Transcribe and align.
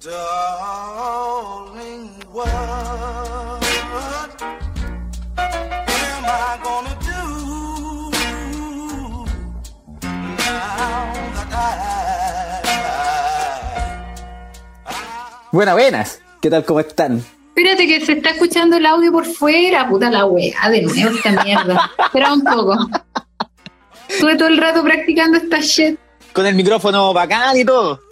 Darling, 0.00 0.22
what 2.30 2.46
am 2.46 3.58
I 6.24 6.56
gonna 6.62 6.94
do 7.02 7.18
now 10.38 11.10
that 11.34 11.50
I, 11.50 11.82
Buenas, 15.50 15.74
buenas. 15.74 16.20
¿Qué 16.40 16.48
tal? 16.48 16.64
¿Cómo 16.64 16.78
están? 16.78 17.24
Espérate 17.56 17.88
que 17.88 18.06
se 18.06 18.12
está 18.12 18.30
escuchando 18.30 18.76
el 18.76 18.86
audio 18.86 19.10
por 19.10 19.26
fuera, 19.26 19.88
puta 19.88 20.12
la 20.12 20.26
wea, 20.26 20.70
de 20.70 20.82
nuevo 20.82 21.16
esta 21.16 21.42
mierda. 21.42 21.90
Espera 21.98 22.34
un 22.34 22.44
poco. 22.44 22.88
Estuve 24.08 24.36
todo 24.36 24.46
el 24.46 24.58
rato 24.58 24.84
practicando 24.84 25.38
esta 25.38 25.58
shit. 25.58 25.98
Con 26.32 26.46
el 26.46 26.54
micrófono 26.54 27.12
bacán 27.12 27.56
y 27.56 27.64
todo. 27.64 28.06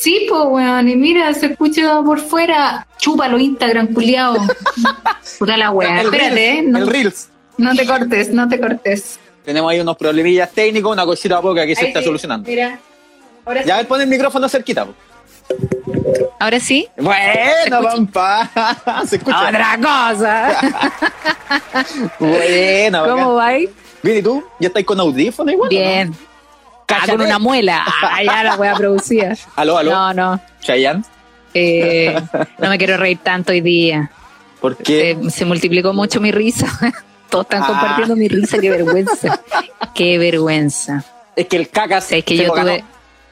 Sí, 0.00 0.26
po, 0.28 0.44
weón, 0.44 0.88
y 0.88 0.96
mira, 0.96 1.32
se 1.34 1.46
escucha 1.46 2.00
por 2.02 2.18
fuera. 2.20 2.86
Chúpalo, 2.98 3.38
Instagram, 3.38 3.88
culiao. 3.92 4.36
Puta 5.38 5.56
la. 5.56 5.66
El 5.70 6.06
Espérate, 6.06 6.10
Reels, 6.34 6.36
eh, 6.38 6.62
no, 6.66 6.78
El 6.78 6.86
Reels. 6.86 7.28
no 7.58 7.74
te 7.74 7.86
cortes, 7.86 8.28
no 8.30 8.48
te 8.48 8.58
cortes. 8.60 9.18
Tenemos 9.44 9.70
ahí 9.70 9.80
unos 9.80 9.96
problemillas 9.96 10.50
técnicos, 10.52 10.92
una 10.92 11.04
cosita 11.04 11.40
poca 11.40 11.66
que 11.66 11.74
se 11.74 11.82
Ahí 11.82 11.86
está 11.88 12.00
sí, 12.00 12.06
solucionando. 12.06 12.48
Mira. 12.48 12.78
Ahora 13.44 13.64
Ya, 13.64 13.74
a 13.74 13.76
ver, 13.78 13.88
pon 13.88 14.00
el 14.00 14.06
micrófono 14.06 14.48
cerquita. 14.48 14.86
po. 14.86 14.94
Ahora 16.38 16.58
sí. 16.60 16.88
Bueno, 16.96 17.82
pampa. 17.82 18.50
Se 19.06 19.16
escucha. 19.16 19.48
Otra 19.48 19.78
cosa. 19.82 20.60
Bueno. 22.18 23.04
¿Cómo 23.06 23.34
va? 23.34 23.50
Bien, 24.02 24.18
¿y 24.18 24.22
tú? 24.22 24.42
¿Ya 24.58 24.68
estáis 24.68 24.86
con 24.86 24.98
audífono 25.00 25.50
igual? 25.52 25.66
o 25.66 25.70
Bien. 25.70 26.08
no? 26.10 26.31
Ah, 27.00 27.06
con 27.06 27.20
una 27.20 27.38
muela. 27.38 27.84
Ah, 28.02 28.22
ya 28.22 28.42
la 28.44 28.56
wea 28.56 28.74
producida. 28.74 29.36
Aló, 29.56 29.78
aló. 29.78 29.90
No, 29.90 30.14
no. 30.14 30.40
Chayanne. 30.60 31.02
Eh, 31.54 32.18
no 32.58 32.68
me 32.68 32.78
quiero 32.78 32.96
reír 32.96 33.18
tanto 33.22 33.52
hoy 33.52 33.60
día. 33.60 34.10
¿Por 34.60 34.76
qué? 34.76 35.18
Se, 35.24 35.30
se 35.30 35.44
multiplicó 35.44 35.92
mucho 35.92 36.20
mi 36.20 36.30
risa. 36.32 36.66
Todos 37.30 37.44
están 37.46 37.62
Ah. 37.62 37.66
compartiendo 37.66 38.14
mi 38.16 38.28
risa, 38.28 38.58
qué 38.58 38.70
vergüenza. 38.70 39.40
Qué 39.94 40.18
vergüenza. 40.18 41.04
Es 41.36 41.46
que 41.46 41.56
el 41.56 41.68
caca 41.70 42.00
que 42.00 42.22
se 42.22 42.36
yo 42.36 42.46
lo 42.48 42.54
ganó. 42.54 42.70
tuve. 42.72 42.84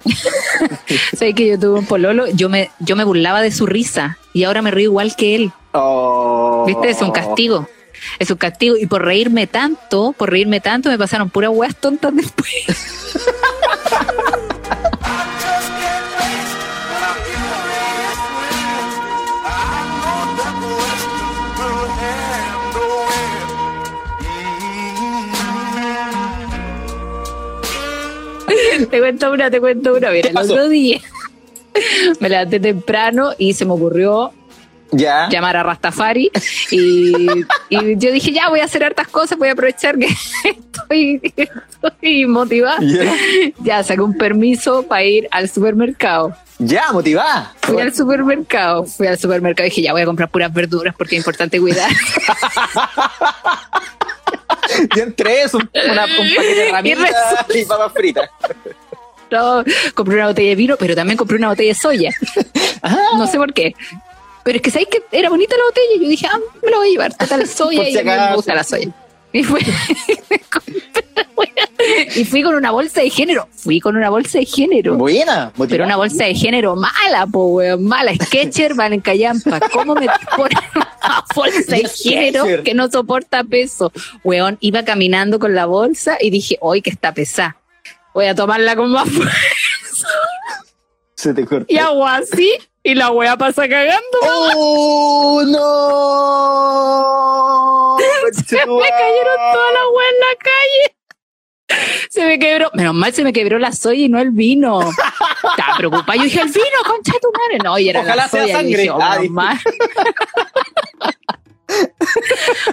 Sabes 1.16 1.34
que 1.34 1.46
yo 1.48 1.58
tuve 1.58 1.78
un 1.80 1.86
pololo, 1.86 2.26
yo 2.28 2.48
me, 2.48 2.70
yo 2.78 2.96
me 2.96 3.04
burlaba 3.04 3.42
de 3.42 3.52
su 3.52 3.66
risa 3.66 4.16
y 4.32 4.44
ahora 4.44 4.62
me 4.62 4.70
río 4.70 4.84
igual 4.84 5.14
que 5.16 5.34
él. 5.36 5.52
Oh. 5.72 6.64
¿Viste? 6.66 6.90
Es 6.90 7.02
un 7.02 7.10
castigo. 7.10 7.68
Es 8.18 8.30
un 8.30 8.36
castigo. 8.36 8.76
Y 8.76 8.86
por 8.86 9.04
reírme 9.04 9.46
tanto, 9.46 10.14
por 10.16 10.30
reírme 10.30 10.60
tanto, 10.60 10.88
me 10.88 10.98
pasaron 10.98 11.30
puras 11.30 11.50
weas 11.52 11.76
tontas 11.76 12.14
después. 12.14 12.48
te 28.90 28.98
cuento 28.98 29.32
una, 29.32 29.50
te 29.50 29.60
cuento 29.60 29.94
una. 29.94 30.10
Mira, 30.10 30.30
¿Qué 30.30 30.38
el 30.38 30.38
otro 30.38 30.68
día 30.68 31.00
me 32.20 32.28
levanté 32.28 32.60
temprano 32.60 33.32
y 33.38 33.54
se 33.54 33.64
me 33.64 33.72
ocurrió 33.72 34.32
Ya. 34.92 35.28
llamar 35.28 35.56
a 35.56 35.62
Rastafari 35.62 36.30
y, 36.72 37.14
y 37.68 37.96
yo 37.96 38.10
dije, 38.10 38.32
ya 38.32 38.48
voy 38.48 38.58
a 38.60 38.64
hacer 38.64 38.82
hartas 38.82 39.06
cosas, 39.08 39.38
voy 39.38 39.48
a 39.48 39.52
aprovechar 39.52 39.96
que 39.98 40.06
estoy, 40.44 41.32
estoy 41.36 42.26
motivada. 42.26 42.78
Ya. 42.80 43.12
Ya 43.62 43.82
saqué 43.84 44.00
un 44.00 44.16
permiso 44.18 44.82
para 44.82 45.04
ir 45.04 45.28
al 45.30 45.48
supermercado. 45.48 46.34
Ya, 46.58 46.92
motivada. 46.92 47.54
Fui 47.62 47.80
al 47.80 47.94
supermercado, 47.94 48.84
fui 48.84 49.06
al 49.06 49.18
supermercado 49.18 49.66
y 49.66 49.70
dije, 49.70 49.82
ya 49.82 49.92
voy 49.92 50.02
a 50.02 50.06
comprar 50.06 50.28
puras 50.28 50.52
verduras 50.52 50.94
porque 50.96 51.16
es 51.16 51.20
importante 51.20 51.58
cuidar. 51.60 51.90
Y 54.96 55.00
entre 55.00 55.42
eso, 55.42 55.58
un- 55.58 55.70
una, 55.90 56.04
un 56.04 56.70
paquete 56.70 57.00
de 57.00 57.06
resulta- 57.06 57.58
y 57.58 57.64
papas 57.64 57.92
fritas. 57.92 58.30
No, 59.32 59.62
compré 59.94 60.16
una 60.16 60.26
botella 60.26 60.48
de 60.48 60.54
vino, 60.56 60.74
pero 60.76 60.96
también 60.96 61.16
compré 61.16 61.36
una 61.36 61.46
botella 61.50 61.68
de 61.68 61.74
soya. 61.76 62.10
No 63.16 63.28
sé 63.28 63.36
por 63.38 63.52
qué. 63.54 63.76
Pero 64.50 64.56
es 64.56 64.62
que 64.62 64.70
sabéis 64.72 64.88
que 64.88 65.00
era 65.16 65.30
bonita 65.30 65.56
la 65.56 65.62
botella 65.62 65.86
y 65.94 66.02
yo 66.02 66.08
dije, 66.08 66.26
ah, 66.28 66.40
me 66.60 66.72
la 66.72 66.78
voy 66.78 66.88
a 66.88 66.90
llevar. 66.90 67.14
Total 67.14 67.46
soya 67.46 67.84
si 67.84 67.92
y 67.92 67.98
a 67.98 68.02
mí 68.02 68.10
me 68.10 68.34
gusta 68.34 68.56
la 68.56 68.64
soya. 68.64 68.92
Y, 69.32 69.44
fui, 69.44 69.60
y 72.16 72.24
fui 72.24 72.42
con 72.42 72.56
una 72.56 72.72
bolsa 72.72 73.00
de 73.00 73.10
género. 73.10 73.48
Fui 73.52 73.78
con 73.78 73.94
una 73.94 74.10
bolsa 74.10 74.40
de 74.40 74.46
género. 74.46 74.96
Buena, 74.96 75.52
motivada. 75.54 75.68
Pero 75.68 75.84
una 75.84 75.94
bolsa 75.94 76.24
de 76.24 76.34
género 76.34 76.74
mala, 76.74 77.28
po, 77.30 77.44
weón, 77.44 77.84
mala. 77.84 78.12
Sketcher, 78.12 78.74
Valen 78.74 79.00
Callampa. 79.00 79.60
¿Cómo 79.72 79.94
me 79.94 80.08
ponen 80.36 80.58
una 80.74 81.24
bolsa 81.32 81.76
de 81.76 81.88
género 81.88 82.64
que 82.64 82.74
no 82.74 82.90
soporta 82.90 83.44
peso? 83.44 83.92
Weón, 84.24 84.58
iba 84.58 84.84
caminando 84.84 85.38
con 85.38 85.54
la 85.54 85.66
bolsa 85.66 86.18
y 86.20 86.30
dije, 86.30 86.58
hoy 86.60 86.82
que 86.82 86.90
está 86.90 87.14
pesada. 87.14 87.56
Voy 88.14 88.26
a 88.26 88.34
tomarla 88.34 88.74
con 88.74 88.90
más 88.90 89.08
fuerza. 89.10 90.08
Se 91.14 91.34
te 91.34 91.46
cortó. 91.46 91.72
Y 91.72 91.78
hago 91.78 92.04
así 92.04 92.58
y 92.82 92.94
la 92.94 93.10
wea 93.10 93.36
pasa 93.36 93.68
cagando. 93.68 94.00
¡Oh, 94.22 95.42
no! 95.46 95.60
Se 98.46 98.56
me 98.66 98.88
cayeron 98.88 99.36
todas 99.52 99.72
las 99.72 99.82
weas 99.94 100.12
en 100.12 100.20
la 100.20 100.36
calle. 100.38 100.96
Se 102.10 102.26
me 102.26 102.38
quebró, 102.40 102.68
menos 102.74 102.94
mal 102.94 103.12
se 103.14 103.22
me 103.22 103.32
quebró 103.32 103.58
la 103.60 103.70
soya 103.72 104.04
y 104.04 104.08
no 104.08 104.18
el 104.18 104.32
vino. 104.32 104.80
Estaba 104.80 105.76
preocupada. 105.76 106.16
Yo 106.16 106.24
dije, 106.24 106.40
el 106.40 106.48
vino, 106.48 106.64
concha 106.84 107.12
de 107.12 107.20
tu 107.20 107.30
madre. 107.30 107.58
No, 107.62 107.78
y 107.78 107.88
era 107.88 108.00
Ojalá 108.00 108.16
la 108.16 108.28
sea 108.28 108.42
soya. 108.42 108.52
Y 108.52 108.56
sangre. 108.56 108.82
dije, 108.82 108.90
oh, 108.90 108.98
Ah, 109.00 109.18
menos 109.20 109.30
mal. 109.30 109.56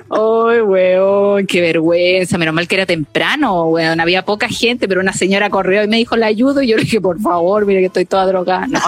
Ay, 0.10 0.62
weón, 0.62 1.46
qué 1.48 1.62
vergüenza. 1.62 2.38
Menos 2.38 2.54
mal 2.54 2.68
que 2.68 2.76
era 2.76 2.86
temprano, 2.86 3.66
weón. 3.68 4.00
Había 4.00 4.24
poca 4.26 4.48
gente, 4.48 4.88
pero 4.88 5.02
una 5.02 5.14
señora 5.14 5.50
corrió 5.50 5.84
y 5.84 5.88
me 5.88 5.98
dijo, 5.98 6.16
la 6.16 6.28
ayudo. 6.28 6.62
Y 6.62 6.68
yo 6.68 6.78
le 6.78 6.84
dije, 6.84 7.02
por 7.02 7.20
favor, 7.20 7.66
mire 7.66 7.80
que 7.82 7.86
estoy 7.88 8.06
toda 8.06 8.26
drogada. 8.26 8.68
No, 8.68 8.80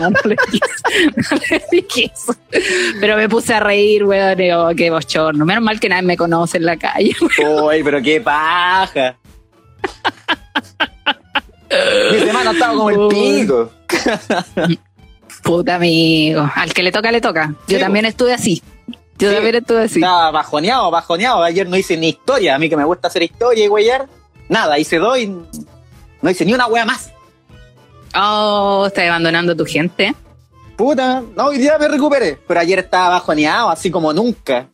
no, 0.00 0.10
no 0.10 0.20
le 0.24 0.36
dije, 0.50 0.66
no 1.16 1.38
le 1.50 1.64
dije 1.70 2.12
eso. 2.14 2.34
Pero 3.00 3.16
me 3.16 3.28
puse 3.28 3.54
a 3.54 3.60
reír, 3.60 4.04
weón. 4.04 4.40
Y, 4.40 4.50
oh, 4.52 4.70
qué 4.76 4.90
bochorno. 4.90 5.44
Menos 5.44 5.62
mal 5.62 5.80
que 5.80 5.88
nadie 5.88 6.02
me 6.02 6.16
conoce 6.16 6.58
en 6.58 6.64
la 6.64 6.76
calle. 6.76 7.14
¡Uy, 7.20 7.82
pero 7.82 8.00
qué 8.02 8.20
paja! 8.20 9.16
Mi 12.12 12.18
semana 12.18 12.50
estaba 12.50 12.74
como 12.74 12.90
el 12.90 13.08
pico. 13.08 13.70
Puta 15.42 15.76
amigo. 15.76 16.50
Al 16.54 16.72
que 16.74 16.82
le 16.82 16.92
toca, 16.92 17.10
le 17.12 17.20
toca. 17.20 17.54
Yo 17.68 17.76
Sí, 17.76 17.80
también 17.80 18.04
estuve 18.04 18.32
así. 18.32 18.62
Yo 19.20 19.28
Sí. 19.28 19.34
también 19.34 19.54
estuve 19.56 19.82
así. 19.84 19.98
Estaba 20.00 20.30
bajoneado, 20.30 20.90
bajoneado. 20.90 21.42
Ayer 21.42 21.68
no 21.68 21.76
hice 21.76 21.96
ni 21.96 22.08
historia. 22.08 22.54
A 22.54 22.58
mí 22.58 22.68
que 22.68 22.76
me 22.76 22.84
gusta 22.84 23.08
hacer 23.08 23.22
historia 23.22 23.64
y 23.64 23.68
güeyar. 23.68 24.08
Nada, 24.48 24.78
hice 24.78 24.98
dos 24.98 25.18
y 25.18 25.26
no 25.28 26.30
hice 26.30 26.44
ni 26.44 26.54
una 26.54 26.66
wea 26.66 26.84
más. 26.84 27.10
Oh, 28.14 28.84
estás 28.86 29.04
abandonando 29.06 29.52
a 29.52 29.56
tu 29.56 29.64
gente. 29.64 30.14
Puta, 30.76 31.22
no, 31.36 31.44
hoy 31.46 31.58
día 31.58 31.78
me 31.78 31.86
recuperé. 31.88 32.38
Pero 32.48 32.60
ayer 32.60 32.78
estaba 32.80 33.10
bajoneado, 33.10 33.68
así 33.70 33.90
como 33.90 34.12
nunca. 34.12 34.68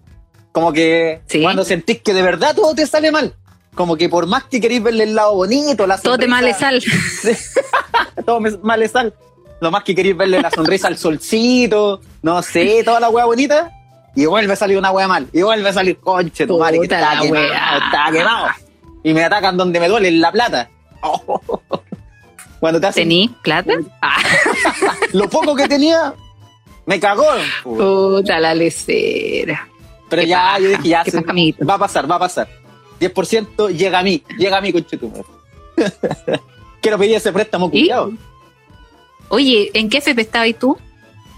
Como 0.53 0.73
que 0.73 1.21
Sí. 1.27 1.43
cuando 1.43 1.65
sentís 1.65 2.01
que 2.01 2.15
de 2.15 2.23
verdad 2.23 2.55
todo 2.55 2.75
te 2.75 2.87
sale 2.87 3.11
mal. 3.13 3.35
Como 3.75 3.97
que 3.97 4.09
por 4.09 4.27
más 4.27 4.45
que 4.45 4.59
queréis 4.61 4.83
verle 4.83 5.05
el 5.05 5.15
lado 5.15 5.35
bonito, 5.35 5.87
la 5.87 5.99
Todo 5.99 6.17
te 6.17 6.27
sonrisa- 6.27 6.31
male 6.31 6.55
sal. 6.55 6.83
todo 8.25 8.41
me 8.41 8.51
male 8.63 8.89
sal. 8.89 9.13
Lo 9.61 9.71
más 9.71 9.85
que 9.85 9.95
queréis 9.95 10.17
verle 10.17 10.41
la 10.41 10.51
sonrisa 10.51 10.89
al 10.89 10.97
solcito, 10.97 12.01
no 12.23 12.43
sé, 12.43 12.83
toda 12.85 13.01
la 13.01 13.09
wea 13.11 13.25
bonita. 13.27 13.73
Y 14.17 14.27
vuelve 14.27 14.53
a 14.55 14.57
salir 14.57 14.79
una 14.79 14.91
wea 14.91 15.07
mal. 15.07 15.29
Y 15.33 15.43
vuelve 15.43 15.69
a 15.69 15.73
salir 15.73 15.99
conche, 15.99 16.47
tu 16.47 16.59
madre, 16.59 16.79
que 16.79 16.85
está 16.85 17.15
la 17.15 17.21
quemado, 17.21 17.45
está 17.47 18.11
quemado. 18.11 18.47
Y 19.05 19.13
me 19.15 19.23
atacan 19.23 19.57
donde 19.57 19.79
me 19.79 19.89
duele, 19.89 20.09
en 20.09 20.21
la 20.21 20.33
plata. 20.33 20.69
Cuando 22.61 22.81
te 22.81 22.87
hacen 22.87 23.03
¿Tení 23.05 23.29
plata? 23.43 23.75
Ah, 24.01 24.17
lo 25.13 25.29
poco 25.29 25.55
que 25.55 25.69
tenía, 25.69 26.15
me 26.87 26.99
cagó. 26.99 27.27
puta 27.63 28.41
la 28.41 28.55
lecera. 28.55 29.69
Pero 30.09 30.23
Qué 30.23 30.29
ya, 30.29 30.39
paja, 30.39 30.59
yo 30.61 30.69
dije, 30.71 30.89
ya 30.89 31.05
se- 31.05 31.21
paja, 31.23 31.39
va 31.69 31.75
a 31.75 31.79
pasar, 31.79 32.11
va 32.11 32.17
a 32.17 32.21
pasar. 32.21 32.49
10% 32.99 33.69
llega 33.77 33.99
a 33.99 34.03
mí, 34.03 34.23
llega 34.39 34.57
a 34.57 34.61
mí, 34.63 34.73
conchetumare. 34.73 35.25
Quiero 36.81 36.99
pedir 36.99 37.17
ese 37.17 37.33
préstamo, 37.33 37.71
cuidado. 37.71 38.13
Oye, 39.29 39.71
¿en 39.75 39.91
qué 39.91 39.99
FP 39.99 40.23
estabas 40.23 40.55
tú? 40.59 40.79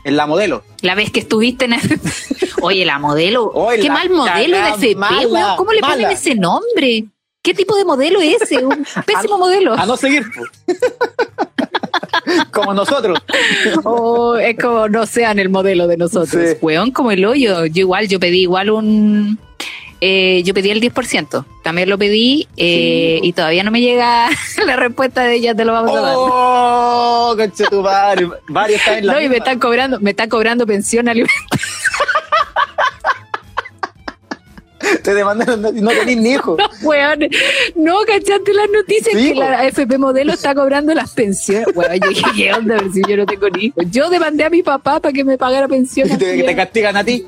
En 0.09 0.17
la 0.17 0.27
modelo. 0.27 0.63
La 0.83 0.95
vez 0.95 1.11
que 1.11 1.21
estuviste 1.21 1.67
en 1.67 1.75
FP. 1.75 2.11
Oye, 2.63 2.85
la 2.85 2.99
modelo. 2.99 3.51
Oye, 3.55 3.81
Qué 3.81 3.89
la 3.89 3.95
mal 3.95 4.11
modelo 4.11 4.57
de 4.57 4.69
FP, 4.71 4.95
mala, 4.97 5.27
weón. 5.29 5.57
¿Cómo 5.57 5.73
le 5.73 5.81
ponen 5.81 6.03
mala. 6.03 6.13
ese 6.13 6.35
nombre? 6.35 7.05
¿Qué 7.43 7.55
tipo 7.55 7.77
de 7.77 7.85
modelo 7.85 8.21
es 8.21 8.43
ese? 8.43 8.65
Un 8.65 8.85
pésimo 9.07 9.39
modelo. 9.39 9.75
A 9.75 9.87
no 9.87 9.97
seguir. 9.97 10.25
Como 12.53 12.75
nosotros. 12.75 13.19
Oh, 13.85 14.37
es 14.37 14.57
como 14.59 14.89
no 14.89 15.07
sean 15.07 15.39
el 15.39 15.49
modelo 15.49 15.87
de 15.87 15.97
nosotros. 15.97 16.51
Sí. 16.51 16.57
Weón, 16.61 16.91
como 16.91 17.11
el 17.11 17.25
hoyo. 17.25 17.65
Yo 17.67 17.81
igual, 17.81 18.09
yo 18.09 18.21
pedí 18.21 18.43
igual 18.43 18.71
un. 18.71 19.39
Eh, 20.01 20.43
yo 20.45 20.55
pedí 20.55 20.71
el 20.71 20.81
10%. 20.81 21.45
También 21.63 21.89
lo 21.91 21.99
pedí 21.99 22.49
eh, 22.57 23.19
Sí. 23.23 23.29
y 23.29 23.33
todavía 23.33 23.63
no 23.63 23.71
me 23.71 23.81
llega 23.81 24.29
la 24.67 24.77
respuesta 24.77 25.23
de 25.25 25.35
ella, 25.35 25.55
te 25.55 25.65
lo 25.65 25.73
vamos 25.73 25.97
a 25.97 26.01
dar. 26.01 26.15
Oh, 26.17 27.35
conche 27.37 27.65
tu 27.71 27.83
madre. 27.83 28.29
Varios 28.49 28.81
están 28.81 28.99
en 28.99 29.07
la 29.07 29.13
No, 29.15 29.21
y 29.21 29.29
me 29.29 29.37
están 29.39 29.59
cobrando, 29.59 30.01
me 30.01 30.11
están 30.11 30.29
cobrando 30.29 30.67
pensión 30.67 31.09
alimentaria. 31.09 31.39
Te 35.09 35.15
demandaron, 35.15 35.63
no, 35.63 35.73
no 35.73 35.91
tenés 35.91 36.19
ni 36.19 36.33
hijo. 36.33 36.59
Weón, 36.83 37.21
no, 37.77 37.95
¿cachaste 38.07 38.53
las 38.53 38.69
noticias 38.69 39.17
Sí, 39.19 39.33
que 39.33 39.35
la 39.37 39.61
AFP 39.61 39.97
Modelo 39.97 40.35
está 40.35 40.55
cobrando 40.55 40.93
las 40.93 41.15
pensiones? 41.15 41.75
Weón, 41.75 41.99
yo 41.99 42.09
dije, 42.11 42.25
¿qué 42.37 42.53
onda? 42.53 42.77
Pero 42.77 42.93
si 42.93 43.01
yo 43.09 43.17
no 43.17 43.25
tengo 43.25 43.49
ni 43.49 43.65
hijos. 43.65 43.87
Yo 43.91 44.11
demandé 44.11 44.45
a 44.45 44.51
mi 44.51 44.63
papá 44.63 45.01
para 45.01 45.11
que 45.15 45.25
me 45.25 45.39
pagara 45.39 45.67
pensión. 45.67 46.13
Y 46.13 46.19
te, 46.19 46.43
te 46.43 46.55
castigan 46.55 46.99
a 46.99 47.05
ti. 47.05 47.27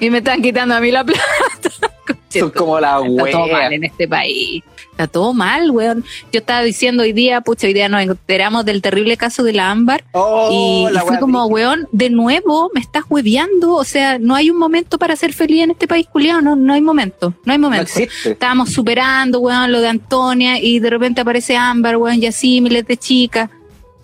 y 0.00 0.10
me 0.10 0.18
están 0.18 0.42
quitando 0.42 0.74
a 0.74 0.80
mí 0.82 0.90
la 0.90 1.02
plata. 1.02 1.22
Son 2.40 2.50
como 2.50 2.78
la 2.80 3.00
Está 3.04 3.30
todo 3.30 3.46
mal 3.48 3.72
en 3.72 3.84
este 3.84 4.08
país. 4.08 4.62
Está 4.90 5.06
todo 5.08 5.34
mal, 5.34 5.70
weón. 5.70 6.04
Yo 6.32 6.40
estaba 6.40 6.62
diciendo 6.62 7.02
hoy 7.02 7.12
día, 7.12 7.42
pucha, 7.42 7.66
hoy 7.66 7.74
día 7.74 7.88
nos 7.88 8.00
enteramos 8.02 8.64
del 8.64 8.80
terrible 8.80 9.18
caso 9.18 9.42
de 9.42 9.52
la 9.52 9.70
Ámbar. 9.70 10.04
Oh, 10.12 10.48
y, 10.88 10.92
la 10.92 11.02
y 11.02 11.06
fue 11.06 11.18
como, 11.18 11.44
weón, 11.46 11.86
de 11.92 12.08
nuevo 12.08 12.70
me 12.74 12.80
estás 12.80 13.04
hueveando. 13.08 13.74
O 13.74 13.84
sea, 13.84 14.18
no 14.18 14.34
hay 14.34 14.48
un 14.48 14.58
momento 14.58 14.98
para 14.98 15.14
ser 15.14 15.34
feliz 15.34 15.64
en 15.64 15.72
este 15.72 15.86
país, 15.86 16.06
culiado. 16.06 16.40
No, 16.40 16.56
no 16.56 16.72
hay 16.72 16.80
momento. 16.80 17.34
No 17.44 17.52
hay 17.52 17.58
No 17.58 17.68
momento. 17.68 17.82
existe. 17.82 18.30
Estábamos 18.30 18.72
superando, 18.72 19.40
weón, 19.40 19.70
lo 19.70 19.80
de 19.80 19.88
Antonia 19.88 20.58
y 20.58 20.78
de 20.78 20.88
repente 20.88 21.20
aparece 21.20 21.56
Ámbar, 21.56 21.98
weón, 21.98 22.22
y 22.22 22.26
así 22.26 22.60
miles 22.62 22.86
de 22.86 22.96
chicas 22.96 23.50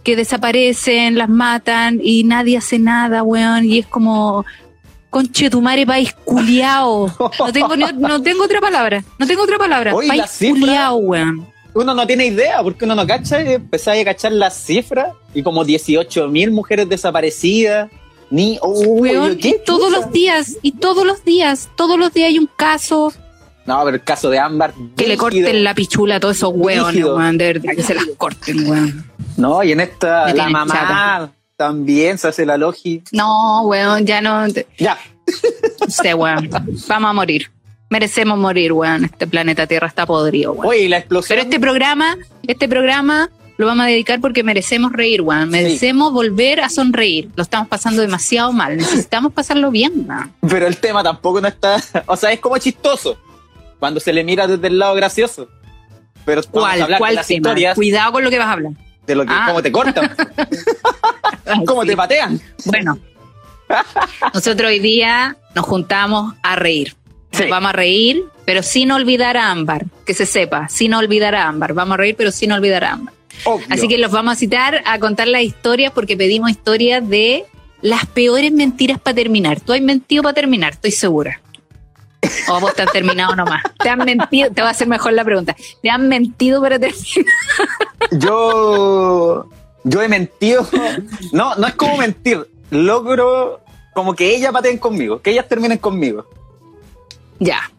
que 0.03 0.17
desaparecen, 0.17 1.17
las 1.17 1.29
matan 1.29 2.01
y 2.03 2.25
nadie 2.25 2.59
hace 2.59 2.79
nada, 2.79 3.23
weón, 3.23 3.65
y 3.65 3.79
es 3.79 3.87
como 3.87 4.45
conche 5.13 5.49
tu 5.51 5.61
madre 5.61 5.87
país 5.87 6.13
culiao. 6.25 7.07
No 7.39 7.53
tengo, 7.53 7.77
ni- 7.77 7.85
no 7.99 8.21
tengo 8.23 8.45
otra 8.45 8.61
palabra, 8.61 9.05
no 9.19 9.27
tengo 9.27 9.43
otra 9.45 9.59
palabra. 9.59 9.95
Oye, 9.95 10.09
país 10.09 10.23
cifra- 10.31 10.59
culiao, 10.61 10.97
weón. 10.97 11.47
Uno 11.75 11.95
no 11.95 12.07
tiene 12.07 12.27
idea 12.27 12.63
porque 12.63 12.85
uno 12.85 12.95
no 12.95 13.07
cacha. 13.07 13.43
y 13.43 13.55
Empezáis 13.55 14.03
a 14.03 14.05
cachar 14.07 14.33
las 14.33 14.55
cifras 14.57 15.13
y 15.33 15.43
como 15.43 15.65
18 15.65 16.29
mil 16.29 16.51
mujeres 16.51 16.89
desaparecidas. 16.89 17.91
Ni. 18.31 18.59
Uy, 18.63 19.11
Weón, 19.11 19.37
¿qué 19.37 19.49
y 19.51 19.57
todos 19.65 19.89
chucha? 19.93 20.01
los 20.01 20.13
días, 20.13 20.57
y 20.63 20.73
todos 20.73 21.07
los 21.07 21.23
días, 21.25 21.69
todos 21.77 21.99
los 21.99 22.13
días 22.15 22.29
hay 22.29 22.39
un 22.39 22.49
caso 22.57 23.13
No, 23.67 23.85
pero 23.85 23.97
el 23.97 24.03
caso 24.05 24.29
de 24.31 24.39
Ámbar. 24.39 24.73
que 24.97 25.07
le 25.07 25.17
corten 25.19 25.63
la 25.63 25.75
pichula 25.75 26.17
a 26.17 26.21
todos 26.21 26.37
esos 26.39 26.53
Brígido. 26.59 27.17
weón, 27.17 27.37
de 27.39 27.53
verdad, 27.53 27.73
que 27.77 27.83
se 27.83 27.95
las 27.95 28.07
corten, 28.17 28.69
weón. 28.69 29.05
No, 29.37 29.63
y 29.63 29.73
en 29.73 29.81
esta, 29.81 30.25
Me 30.27 30.35
la 30.35 30.49
mamá 30.49 30.75
chata. 30.75 31.33
También 31.63 32.19
se 32.19 32.27
hace 32.27 32.45
la 32.45 32.57
logi. 32.57 33.05
No, 33.13 33.63
weón, 33.63 34.05
ya 34.05 34.21
no. 34.21 34.49
Ya. 34.79 34.99
Sé, 35.89 36.13
weón. 36.13 36.51
Vamos 36.89 37.11
a 37.11 37.13
morir. 37.13 37.53
Merecemos 37.89 38.37
morir, 38.37 38.73
weón. 38.73 39.05
Este 39.05 39.29
planeta 39.29 39.65
Tierra 39.69 39.87
está 39.87 40.05
podrido, 40.05 40.55
weón. 40.55 40.67
Oye, 40.67 40.89
la 40.89 40.99
explosión. 40.99 41.37
Pero 41.37 41.43
este 41.49 41.61
programa, 41.61 42.17
este 42.49 42.69
programa 42.69 43.31
lo 43.59 43.67
vamos 43.67 43.85
a 43.85 43.91
dedicar 43.91 44.21
porque 44.21 44.43
merecemos 44.43 44.91
reír, 44.91 45.23
weón. 45.23 45.51
Merecemos 45.51 46.13
volver 46.13 46.59
a 46.63 46.69
sonreír. 46.69 47.31
Lo 47.37 47.45
estamos 47.45 47.69
pasando 47.69 48.03
demasiado 48.03 48.53
mal. 48.53 48.77
Necesitamos 48.77 49.33
pasarlo 49.33 49.71
bien, 49.71 50.05
weón. 50.09 50.33
Pero 50.49 50.67
el 50.67 50.79
tema 50.79 51.05
tampoco 51.05 51.41
no 51.41 51.47
está. 51.47 51.81
O 52.07 52.17
sea, 52.17 52.33
es 52.33 52.41
como 52.41 52.59
chistoso. 52.59 53.17
Cuando 53.79 54.01
se 54.01 54.13
le 54.13 54.25
mira 54.25 54.49
desde 54.49 54.67
el 54.67 54.81
lado 54.81 54.97
gracioso. 54.97 55.49
Pero 56.25 56.43
¿Cuál? 56.51 56.97
¿Cuál 56.99 57.15
tema? 57.15 57.25
historias, 57.29 57.75
Cuidado 57.77 58.11
con 58.11 58.25
lo 58.25 58.31
que 58.31 58.39
vas 58.39 58.49
a 58.49 58.53
hablar. 58.53 58.73
De 59.07 59.15
lo 59.15 59.25
que, 59.27 59.33
Ah. 59.33 59.45
cómo 59.49 59.63
te 59.63 59.73
cortan, 59.73 60.11
Ay, 61.47 61.65
cómo 61.67 61.83
sí. 61.83 61.89
te 61.89 61.97
patean. 61.97 62.41
Bueno, 62.67 62.99
nosotros 64.35 64.69
hoy 64.71 64.79
día 64.79 65.37
nos 65.55 65.65
juntamos 65.65 66.35
a 66.43 66.57
reír. 66.57 66.95
Sí. 67.33 67.45
Vamos 67.49 67.71
a 67.71 67.73
reír, 67.73 68.25
pero 68.45 68.63
sin 68.63 68.93
olvidar 68.93 69.37
a 69.39 69.51
Ámbar. 69.51 69.87
Que 70.05 70.13
se 70.15 70.27
sepa, 70.27 70.69
sin 70.69 70.93
olvidar 70.95 71.35
a 71.35 71.49
Ámbar. 71.49 71.73
Vamos 71.73 71.95
a 71.95 71.97
reír, 71.97 72.15
pero 72.17 72.31
sin 72.31 72.53
olvidar 72.53 72.85
a 72.85 72.93
Ámbar. 72.93 73.15
Obvio. 73.45 73.67
Así 73.71 73.89
que 73.89 73.97
los 73.99 74.11
vamos 74.13 74.35
a 74.35 74.37
citar 74.37 74.83
a 74.85 74.99
contar 74.99 75.29
las 75.29 75.43
historias 75.43 75.93
porque 75.93 76.17
pedimos 76.17 76.51
historias 76.51 77.09
de 77.09 77.45
las 77.81 78.05
peores 78.07 78.53
mentiras 78.53 79.01
para 79.01 79.15
terminar. 79.15 79.61
Tú 79.61 79.73
has 79.73 79.81
mentido 79.81 80.23
para 80.23 80.35
terminar, 80.35 80.75
estoy 80.75 80.91
segura. 80.91 81.41
O 82.49 82.61
vos 82.61 82.75
te 82.75 82.83
has 82.83 82.93
terminado 82.93 83.35
nomás. 83.35 83.63
Te 83.79 83.89
han 83.89 83.99
mentido, 83.99 84.51
te 84.53 84.63
va 84.63 84.69
a 84.69 84.71
hacer 84.71 84.87
mejor 84.87 85.13
la 85.13 85.25
pregunta. 85.25 85.57
Te 85.83 85.91
han 85.91 86.09
mentido 86.09 86.61
para 86.63 86.79
terminar. 86.79 87.35
Yo. 88.13 89.49
Yo 89.85 90.03
he 90.03 90.09
mentido. 90.09 90.67
No, 91.33 91.55
no 91.57 91.67
es 91.67 91.75
como 91.75 91.97
mentir. 91.97 92.47
Logro 92.71 93.61
como 93.93 94.15
que 94.15 94.35
ellas 94.35 94.53
pateen 94.53 94.79
conmigo, 94.79 95.21
que 95.21 95.31
ellas 95.31 95.49
terminen 95.49 95.79
conmigo. 95.79 96.27
Ya. 97.39 97.71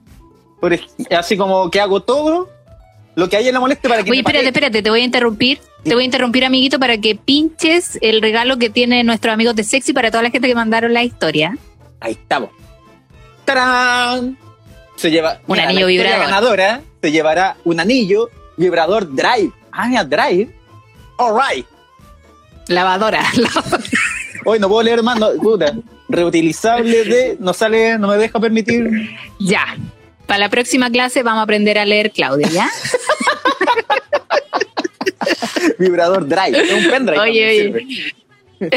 Por 0.59 0.77
así 1.17 1.37
como 1.37 1.71
que 1.71 1.79
hago 1.79 2.01
todo 2.01 2.49
lo 3.15 3.29
que 3.29 3.37
a 3.37 3.39
ella 3.39 3.51
le 3.51 3.59
moleste 3.59 3.87
para 3.87 4.03
que 4.03 4.11
Oye, 4.11 4.21
me 4.21 4.27
espérate, 4.27 4.47
espérate, 4.47 4.81
te 4.81 4.89
voy 4.89 5.01
a 5.01 5.03
interrumpir. 5.03 5.59
Te 5.83 5.93
voy 5.93 6.03
a 6.03 6.05
interrumpir, 6.05 6.45
amiguito, 6.45 6.79
para 6.79 6.97
que 6.97 7.15
pinches 7.15 7.97
el 8.01 8.21
regalo 8.21 8.57
que 8.57 8.69
tiene 8.69 9.03
nuestros 9.03 9.33
amigos 9.33 9.55
de 9.55 9.63
Sexy 9.63 9.91
para 9.91 10.11
toda 10.11 10.23
la 10.23 10.29
gente 10.29 10.47
que 10.47 10.55
mandaron 10.55 10.93
la 10.93 11.03
historia. 11.03 11.57
Ahí 11.99 12.13
estamos. 12.13 12.49
¡Tarán! 13.45 14.37
Se 14.95 15.09
lleva 15.11 15.39
Un 15.47 15.55
mira, 15.55 15.65
anillo 15.67 15.81
la 15.81 15.85
vibrador. 15.87 16.19
ganadora 16.19 16.81
se 17.01 17.11
llevará 17.11 17.57
un 17.65 17.79
anillo 17.79 18.29
vibrador 18.57 19.13
Drive. 19.13 19.51
Ah, 19.71 19.87
mira, 19.87 20.03
Drive. 20.03 20.49
Alright. 21.17 21.65
Lavadora. 22.67 23.23
Hoy 24.45 24.59
no 24.59 24.69
puedo 24.69 24.83
leer 24.83 25.03
más, 25.03 25.19
no, 25.19 25.31
puta. 25.33 25.73
Reutilizable 26.09 27.03
de. 27.03 27.37
No 27.39 27.53
sale, 27.53 27.97
no 27.97 28.07
me 28.07 28.17
deja 28.17 28.39
permitir. 28.39 29.09
ya. 29.39 29.65
Para 30.27 30.39
la 30.39 30.49
próxima 30.49 30.89
clase 30.89 31.21
vamos 31.21 31.41
a 31.41 31.43
aprender 31.43 31.77
a 31.77 31.85
leer, 31.85 32.11
Claudia, 32.11 32.47
¿ya? 32.49 32.69
Vibrador 35.79 36.27
Drive. 36.27 36.57
Es 36.61 36.71
un 36.71 36.89
pendrive. 36.89 37.19
Oye, 37.19 37.49
oye. 37.49 37.85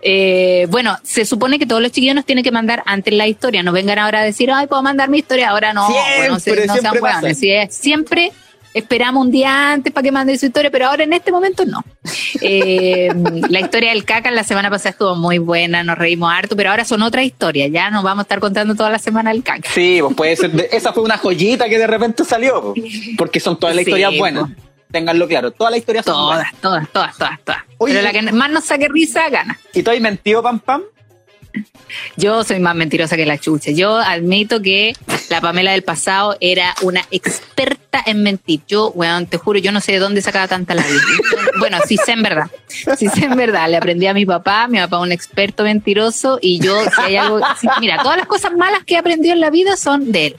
Eh, 0.00 0.66
bueno, 0.70 0.96
se 1.02 1.24
supone 1.24 1.58
que 1.58 1.66
todos 1.66 1.82
los 1.82 1.90
chiquillos 1.92 2.14
nos 2.14 2.24
tienen 2.24 2.44
que 2.44 2.52
mandar 2.52 2.82
antes 2.86 3.12
la 3.14 3.26
historia. 3.26 3.62
No 3.62 3.72
vengan 3.72 3.98
ahora 3.98 4.20
a 4.20 4.24
decir, 4.24 4.50
ay, 4.52 4.66
puedo 4.66 4.82
mandar 4.82 5.08
mi 5.08 5.18
historia. 5.18 5.50
Ahora 5.50 5.72
no. 5.72 5.86
Siempre, 5.88 6.28
no, 6.28 6.38
se- 6.40 6.50
no 6.50 6.56
sean 6.74 6.80
siempre 6.80 7.00
hueones. 7.00 7.22
pasa. 7.22 7.34
Si 7.34 7.50
es- 7.50 7.74
siempre 7.74 8.32
esperamos 8.74 9.24
un 9.24 9.32
día 9.32 9.72
antes 9.72 9.92
para 9.92 10.04
que 10.04 10.12
manden 10.12 10.38
su 10.38 10.46
historia, 10.46 10.70
pero 10.70 10.86
ahora 10.86 11.02
en 11.02 11.12
este 11.12 11.32
momento 11.32 11.64
no. 11.64 11.82
Eh, 12.40 13.08
la 13.50 13.60
historia 13.60 13.90
del 13.90 14.04
caca 14.04 14.30
la 14.30 14.44
semana 14.44 14.70
pasada 14.70 14.90
estuvo 14.90 15.16
muy 15.16 15.38
buena, 15.38 15.82
nos 15.82 15.98
reímos 15.98 16.32
harto, 16.32 16.54
pero 16.54 16.70
ahora 16.70 16.84
son 16.84 17.02
otras 17.02 17.24
historias. 17.24 17.70
Ya 17.72 17.90
nos 17.90 18.04
vamos 18.04 18.22
a 18.22 18.22
estar 18.22 18.38
contando 18.38 18.76
toda 18.76 18.90
la 18.90 18.98
semana 19.00 19.32
el 19.32 19.42
caca. 19.42 19.68
Sí, 19.74 19.98
pues 20.00 20.14
puede 20.14 20.36
ser. 20.36 20.52
de- 20.52 20.68
esa 20.70 20.92
fue 20.92 21.02
una 21.02 21.18
joyita 21.18 21.68
que 21.68 21.78
de 21.78 21.86
repente 21.88 22.24
salió. 22.24 22.72
Porque 23.16 23.40
son 23.40 23.58
todas 23.58 23.74
las 23.74 23.84
Sí, 23.84 23.90
historias 23.90 24.16
buenas. 24.16 24.44
Ténganlo 24.90 25.28
claro. 25.28 25.50
Todas 25.50 25.70
las 25.72 25.78
historias 25.78 26.04
son 26.04 26.14
Todas, 26.14 26.36
buenas. 26.36 26.54
todas, 26.60 26.88
todas, 26.90 27.18
todas, 27.18 27.40
todas. 27.44 27.62
Oye. 27.78 27.94
Pero 27.94 28.06
la 28.06 28.12
que 28.12 28.32
más 28.32 28.50
nos 28.50 28.64
saque 28.64 28.88
risa 28.88 29.28
gana. 29.28 29.58
¿Y 29.74 29.82
tú 29.82 29.90
has 29.90 30.00
mentido, 30.00 30.42
Pam 30.42 30.58
Pam? 30.60 30.82
Yo 32.16 32.44
soy 32.44 32.60
más 32.60 32.74
mentirosa 32.74 33.16
que 33.16 33.24
la 33.26 33.38
chucha. 33.38 33.70
Yo 33.70 33.96
admito 33.96 34.60
que 34.60 34.94
la 35.30 35.40
Pamela 35.40 35.72
del 35.72 35.82
pasado 35.82 36.36
era 36.40 36.74
una 36.82 37.02
experta 37.10 38.02
en 38.04 38.22
mentir. 38.22 38.60
Yo, 38.68 38.90
weón, 38.90 39.26
te 39.26 39.38
juro, 39.38 39.58
yo 39.58 39.72
no 39.72 39.80
sé 39.80 39.92
de 39.92 39.98
dónde 39.98 40.20
sacaba 40.22 40.46
tanta 40.48 40.74
la 40.74 40.82
vida. 40.86 41.00
Bueno, 41.58 41.78
sí 41.86 41.96
sé 41.96 42.12
en 42.12 42.22
verdad. 42.22 42.50
Sí 42.68 43.08
sé 43.08 43.24
en 43.24 43.36
verdad. 43.36 43.68
Le 43.70 43.78
aprendí 43.78 44.06
a 44.06 44.14
mi 44.14 44.26
papá, 44.26 44.68
mi 44.68 44.78
papá 44.78 44.98
es 44.98 45.02
un 45.02 45.12
experto 45.12 45.64
mentiroso 45.64 46.38
y 46.40 46.60
yo, 46.60 46.78
si 46.84 47.00
hay 47.00 47.16
algo, 47.16 47.40
mira, 47.80 48.02
todas 48.02 48.18
las 48.18 48.26
cosas 48.26 48.52
malas 48.52 48.84
que 48.84 48.94
he 48.94 48.98
aprendido 48.98 49.34
en 49.34 49.40
la 49.40 49.50
vida 49.50 49.76
son 49.76 50.12
de 50.12 50.26
él. 50.26 50.36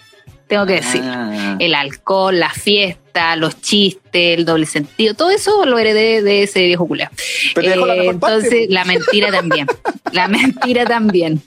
Tengo 0.50 0.66
que 0.66 0.74
decir. 0.74 1.02
Ah. 1.06 1.56
El 1.60 1.76
alcohol, 1.76 2.38
la 2.40 2.50
fiesta, 2.50 3.36
los 3.36 3.62
chistes, 3.62 4.38
el 4.40 4.46
doble 4.46 4.66
sentido, 4.66 5.14
todo 5.14 5.30
eso 5.30 5.64
lo 5.66 5.78
heredé 5.78 6.22
de 6.24 6.44
ese 6.44 6.64
viejo 6.64 6.88
culeo. 6.88 7.08
Pero 7.56 7.86
la 7.86 7.94
Eh, 7.94 7.98
mejor 8.00 8.14
entonces, 8.16 8.68
la 8.70 8.84
mentira 8.84 9.32
también. 9.32 9.68
La 10.12 10.28
mentira 10.28 10.86
también. 10.86 11.40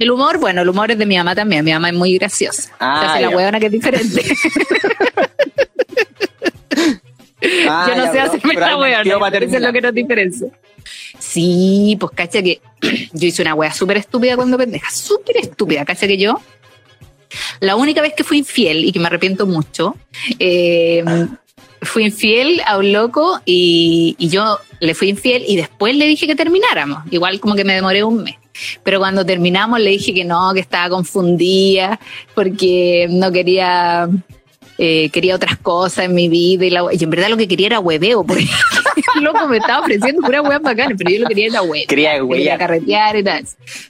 El 0.00 0.10
humor, 0.10 0.38
bueno, 0.38 0.62
el 0.62 0.68
humor 0.68 0.90
es 0.90 0.98
de 0.98 1.06
mi 1.06 1.16
mamá 1.16 1.36
también. 1.36 1.64
Mi 1.64 1.72
mamá 1.72 1.90
es 1.90 1.94
muy 1.94 2.18
graciosa. 2.18 2.72
Ah, 2.80 3.00
Se 3.02 3.06
hace 3.06 3.20
la 3.22 3.28
huevona 3.30 3.60
que 3.60 3.66
es 3.66 3.72
diferente. 3.72 4.24
Ah, 7.68 7.86
Yo 7.88 7.96
no 7.96 8.04
ya, 8.04 8.12
sé 8.12 8.20
hacerme 8.20 8.54
la 8.54 8.76
huevona. 8.76 9.38
Eso 9.38 9.56
es 9.56 9.62
lo 9.62 9.72
que 9.72 9.80
nos 9.80 9.94
diferencia. 9.94 10.48
Sí, 11.18 11.96
pues 11.98 12.12
cacha 12.14 12.42
que 12.42 12.60
yo 13.12 13.28
hice 13.28 13.40
una 13.42 13.54
wea 13.54 13.72
súper 13.72 13.96
estúpida 13.96 14.36
cuando 14.36 14.58
pendeja. 14.58 14.90
Súper 14.90 15.38
estúpida. 15.38 15.84
Cacha 15.86 16.06
que 16.06 16.18
yo, 16.18 16.38
la 17.60 17.76
única 17.76 18.02
vez 18.02 18.14
que 18.14 18.24
fui 18.24 18.38
infiel 18.38 18.84
y 18.84 18.92
que 18.92 18.98
me 18.98 19.06
arrepiento 19.06 19.46
mucho, 19.46 19.94
eh, 20.38 21.04
fui 21.82 22.04
infiel 22.04 22.60
a 22.66 22.78
un 22.78 22.92
loco 22.92 23.40
y, 23.44 24.16
yo 24.18 24.58
le 24.80 24.94
fui 24.94 25.10
infiel 25.10 25.44
y 25.46 25.56
después 25.56 25.94
le 25.94 26.06
dije 26.06 26.26
que 26.26 26.34
termináramos. 26.34 27.02
Igual 27.10 27.38
como 27.40 27.54
que 27.54 27.64
me 27.64 27.74
demoré 27.74 28.02
un 28.02 28.22
mes. 28.22 28.36
Pero 28.82 28.98
cuando 28.98 29.24
terminamos 29.24 29.80
le 29.80 29.90
dije 29.90 30.12
que 30.12 30.24
no, 30.24 30.52
que 30.52 30.60
estaba 30.60 30.90
confundida 30.90 31.98
porque 32.34 33.06
no 33.10 33.30
quería 33.32 34.08
eh, 34.76 35.10
quería 35.10 35.36
otras 35.36 35.58
cosas 35.58 36.06
en 36.06 36.14
mi 36.14 36.28
vida 36.28 36.64
y, 36.64 36.70
la, 36.70 36.84
y 36.90 37.04
en 37.04 37.10
verdad 37.10 37.28
lo 37.28 37.36
que 37.36 37.46
quería 37.46 37.66
era 37.66 37.80
hueveo, 37.80 38.24
loco 39.16 39.46
me 39.48 39.58
estaba 39.58 39.80
ofreciendo 39.80 40.22
pura 40.22 40.42
hueá 40.42 40.58
bacana, 40.58 40.94
pero 40.96 41.10
yo 41.10 41.20
lo 41.20 41.26
quería 41.28 41.46
era 41.48 41.62
hueveo. 41.62 41.86
Quería 41.88 42.10
Quería 42.12 42.24
huear. 42.24 42.58
carretear 42.58 43.16
y 43.16 43.24
tal. 43.24 43.44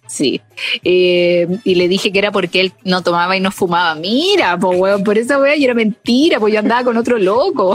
Sí. 0.06 0.40
Eh, 0.84 1.46
y 1.64 1.74
le 1.74 1.88
dije 1.88 2.12
que 2.12 2.18
era 2.18 2.30
porque 2.32 2.60
él 2.60 2.72
no 2.84 3.02
tomaba 3.02 3.36
y 3.36 3.40
no 3.40 3.50
fumaba. 3.50 3.94
Mira, 3.94 4.56
pues 4.58 4.78
weón, 4.78 5.04
por 5.04 5.18
esa 5.18 5.38
weá 5.38 5.56
y 5.56 5.64
era 5.64 5.74
mentira, 5.74 6.38
pues 6.40 6.52
yo 6.52 6.58
andaba 6.60 6.84
con 6.84 6.96
otro 6.96 7.18
loco. 7.18 7.74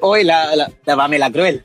Hoy 0.00 0.24
la, 0.24 0.54
la, 0.56 0.70
la 0.84 0.96
Pamela 0.96 1.30
Cruel. 1.30 1.62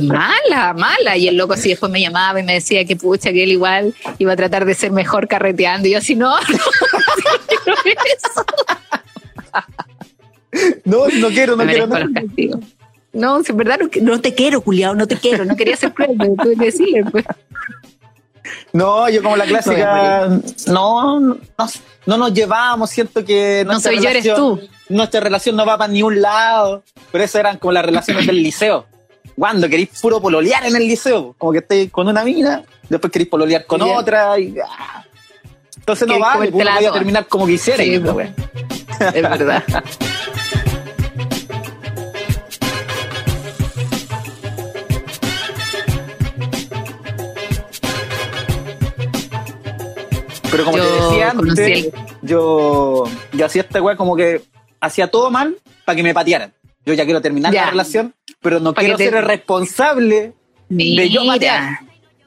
mala, 0.00 0.74
mala. 0.74 1.16
Y 1.16 1.26
el 1.28 1.36
loco 1.36 1.54
así 1.54 1.70
después 1.70 1.90
me 1.90 2.00
llamaba 2.00 2.38
y 2.40 2.44
me 2.44 2.54
decía 2.54 2.84
que 2.84 2.94
pucha, 2.96 3.32
que 3.32 3.42
él 3.42 3.50
igual 3.52 3.94
iba 4.18 4.32
a 4.32 4.36
tratar 4.36 4.64
de 4.64 4.74
ser 4.74 4.92
mejor 4.92 5.26
carreteando. 5.26 5.88
Y 5.88 5.92
yo 5.92 5.98
así, 5.98 6.14
no, 6.14 6.30
no, 6.38 6.58
no 7.66 7.74
eso. 7.84 8.44
No, 10.84 11.06
no 11.08 11.28
quiero, 11.28 11.56
no 11.56 11.64
me 11.64 11.72
quiero. 11.72 11.86
no. 11.86 11.98
los. 11.98 12.60
No, 13.12 13.40
en 13.46 13.56
verdad 13.56 13.78
no, 13.80 13.88
no 14.02 14.20
te 14.20 14.34
quiero, 14.34 14.60
culiao, 14.60 14.94
no 14.94 15.06
te 15.06 15.16
quiero, 15.16 15.44
no 15.44 15.56
quería 15.56 15.76
ser 15.76 15.92
cruel, 15.94 16.14
pero 16.18 16.34
tuve 16.34 16.56
que 16.56 16.64
decirle, 16.66 17.04
pues. 17.10 17.24
No, 18.72 19.08
yo 19.08 19.22
como 19.22 19.36
la 19.36 19.44
clásica, 19.44 20.28
no, 20.68 21.20
no, 21.20 21.38
no 22.06 22.16
nos 22.16 22.32
llevamos, 22.32 22.90
siento 22.90 23.24
que 23.24 23.62
No 23.66 23.72
nuestra 23.72 23.92
soy 23.92 24.02
yo, 24.02 24.10
eres 24.10 24.24
relación- 24.24 24.60
tú. 24.60 24.68
Nuestra 24.90 25.20
relación 25.20 25.56
no 25.56 25.66
va 25.66 25.76
para 25.76 25.92
ni 25.92 26.02
un 26.02 26.20
lado, 26.20 26.82
pero 27.12 27.24
esas 27.24 27.40
eran 27.40 27.58
como 27.58 27.72
las 27.72 27.84
relaciones 27.84 28.26
del 28.26 28.42
liceo. 28.42 28.86
Cuando 29.36 29.68
queréis 29.68 29.90
puro 30.00 30.20
pololear 30.20 30.64
en 30.64 30.76
el 30.76 30.88
liceo, 30.88 31.34
como 31.36 31.52
que 31.52 31.58
estéis 31.58 31.90
con 31.90 32.08
una 32.08 32.24
mina, 32.24 32.62
después 32.88 33.12
queréis 33.12 33.28
pololear 33.28 33.66
con 33.66 33.82
otra 33.82 34.38
y 34.38 34.54
ah. 34.58 35.04
entonces 35.76 36.08
no 36.08 36.18
vale, 36.18 36.50
pues, 36.50 36.64
voy 36.64 36.84
a 36.86 36.92
terminar 36.92 37.26
como 37.26 37.46
quisiera. 37.46 37.84
Sí, 37.84 37.98
pues. 37.98 38.30
Es 39.14 39.22
verdad. 39.22 39.62
Pero 50.50 50.64
como 50.64 50.76
Yo 50.78 50.84
te 50.84 51.02
decía 51.02 51.30
antes, 51.30 51.58
el- 51.58 51.92
yo, 52.22 53.04
yo 53.32 53.46
hacía 53.46 53.62
esta 53.62 53.82
weá 53.82 53.96
como 53.96 54.16
que 54.16 54.42
hacía 54.80 55.10
todo 55.10 55.30
mal 55.30 55.56
para 55.84 55.96
que 55.96 56.02
me 56.02 56.14
patearan. 56.14 56.52
Yo 56.86 56.94
ya 56.94 57.04
quiero 57.04 57.20
terminar 57.20 57.52
Ya. 57.52 57.64
la 57.66 57.70
relación, 57.70 58.14
pero 58.40 58.58
no 58.60 58.72
Pa' 58.72 58.80
quiero 58.80 58.96
te- 58.96 59.04
ser 59.04 59.14
el 59.16 59.24
responsable 59.24 60.32
de 60.70 61.10
yo 61.10 61.20
Mira, 61.22 61.32
patear. 61.34 61.78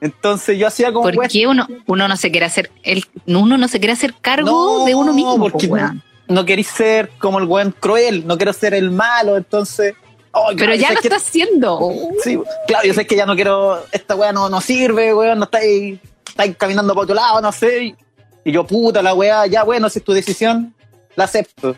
Entonces 0.02 0.58
yo 0.58 0.68
hacía 0.68 0.92
como 0.92 1.10
¿por 1.12 1.28
qué 1.28 1.48
uno, 1.48 1.68
uno 1.88 2.08
no 2.08 2.18
se 2.18 2.32
quiere 2.32 2.46
hacer, 2.46 2.72
el, 2.84 3.06
uno 3.28 3.58
no 3.58 3.68
se 3.68 3.80
quiere 3.80 3.94
hacer 3.94 4.14
cargo 4.20 4.80
No, 4.80 4.86
de 4.86 4.96
uno 4.96 5.14
mismo? 5.14 5.38
porque 5.40 5.68
no, 5.68 6.02
no 6.28 6.46
queréis 6.46 6.68
ser 6.68 7.10
como 7.20 7.38
el 7.40 7.46
buen 7.46 7.72
cruel, 7.72 8.26
no 8.26 8.36
quiero 8.38 8.54
ser 8.54 8.74
el 8.74 8.90
malo, 8.92 9.38
entonces. 9.38 9.94
ay, 10.34 10.56
Pero 10.56 10.58
claro, 10.58 10.76
ya 10.76 10.90
lo 10.94 11.02
que- 11.02 11.08
está 11.08 11.18
haciendo. 11.18 11.80
Sí, 12.24 12.40
claro, 12.68 12.88
yo 12.88 12.94
sé 12.96 13.06
que 13.06 13.16
ya 13.16 13.26
no 13.26 13.36
quiero, 13.36 13.84
esta 13.92 14.16
weá 14.16 14.32
no, 14.32 14.50
no 14.50 14.60
sirve, 14.62 15.14
weón, 15.14 15.38
no 15.38 15.46
estáis, 15.46 16.00
estáis 16.28 16.56
caminando 16.58 16.94
para 16.96 17.04
otro 17.04 17.16
lado, 17.16 17.42
no 17.42 17.52
sé. 17.52 17.96
Y, 18.44 18.52
yo, 18.52 18.66
puta, 18.66 19.02
la 19.02 19.14
weá, 19.14 19.46
ya 19.48 19.64
bueno, 19.64 19.90
si 19.90 20.00
es 20.00 20.06
tu 20.06 20.14
decisión, 20.14 20.74
la 21.16 21.26
acepto. 21.26 21.76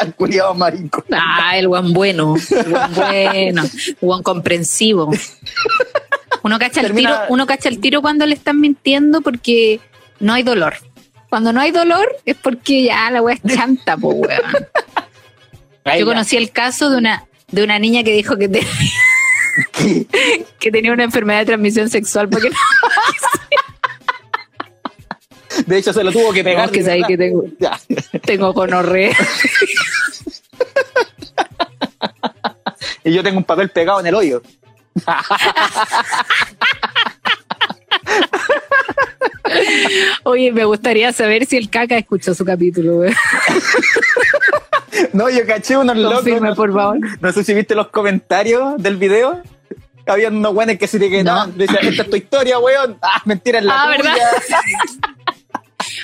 El 0.00 0.14
culiado 0.14 0.54
marico. 0.54 1.04
Ah, 1.12 1.56
el 1.58 1.68
buen 1.68 1.92
bueno, 1.92 2.34
el 2.36 2.70
buen 2.70 2.94
bueno, 2.94 3.62
el 3.62 3.96
buen 4.00 4.22
comprensivo. 4.22 5.10
Uno 6.42 6.58
cacha, 6.58 6.80
el 6.82 6.94
tiro, 6.94 7.16
uno 7.28 7.46
cacha 7.46 7.68
el 7.68 7.80
tiro 7.80 8.02
cuando 8.02 8.24
le 8.26 8.34
están 8.34 8.60
mintiendo 8.60 9.20
porque 9.20 9.80
no 10.20 10.32
hay 10.34 10.42
dolor. 10.44 10.76
Cuando 11.28 11.52
no 11.52 11.60
hay 11.60 11.72
dolor 11.72 12.14
es 12.24 12.36
porque 12.36 12.84
ya 12.84 13.10
la 13.10 13.20
weá 13.20 13.36
es 13.42 13.54
chanta, 13.56 13.96
po, 13.96 14.10
weón. 14.10 14.40
Yo 15.98 16.04
conocí 16.06 16.36
el 16.36 16.50
caso 16.52 16.88
de 16.90 16.98
una, 16.98 17.24
de 17.50 17.64
una 17.64 17.78
niña 17.80 18.02
que 18.04 18.12
dijo 18.12 18.36
que, 18.36 18.48
te- 18.48 18.66
que 20.60 20.70
tenía 20.70 20.92
una 20.92 21.04
enfermedad 21.04 21.40
de 21.40 21.46
transmisión 21.46 21.88
sexual 21.90 22.28
porque 22.28 22.50
no, 22.50 22.56
De 25.66 25.78
hecho, 25.78 25.92
se 25.92 26.02
lo 26.04 26.12
tuvo 26.12 26.32
que 26.32 26.42
pegar. 26.44 26.66
es 26.66 26.70
que 26.86 27.02
que 27.06 27.16
tengo, 27.16 27.44
tengo 28.24 28.52
gonorrea. 28.52 29.16
Y 33.04 33.12
yo 33.12 33.22
tengo 33.22 33.38
un 33.38 33.44
papel 33.44 33.70
pegado 33.70 34.00
en 34.00 34.06
el 34.08 34.14
hoyo. 34.16 34.42
Oye, 40.24 40.52
me 40.52 40.64
gustaría 40.64 41.12
saber 41.12 41.46
si 41.46 41.56
el 41.56 41.70
caca 41.70 41.96
escuchó 41.96 42.34
su 42.34 42.44
capítulo. 42.44 43.02
No, 45.12 45.28
yo 45.30 45.46
caché 45.46 45.76
unos 45.76 45.96
locos. 45.96 46.16
Confirme, 46.18 46.48
no- 46.50 46.54
por 46.56 46.72
favor. 46.72 46.98
No 47.20 47.32
sé 47.32 47.44
si 47.44 47.54
viste 47.54 47.74
los 47.74 47.88
comentarios 47.88 48.82
del 48.82 48.96
video. 48.96 49.42
Habían 50.06 50.36
unos 50.36 50.54
weones 50.54 50.78
que 50.78 50.86
se 50.86 50.98
te 50.98 51.10
quedaban. 51.10 51.56
Decían, 51.56 51.84
esta 51.86 52.02
es 52.02 52.10
tu 52.10 52.16
historia, 52.16 52.58
weón. 52.58 52.96
Ah, 53.02 53.20
mentira, 53.24 53.58
es 53.58 53.64
la 53.64 53.74
Ah, 53.82 53.96
tuya. 53.96 54.12
¿verdad? 54.14 55.15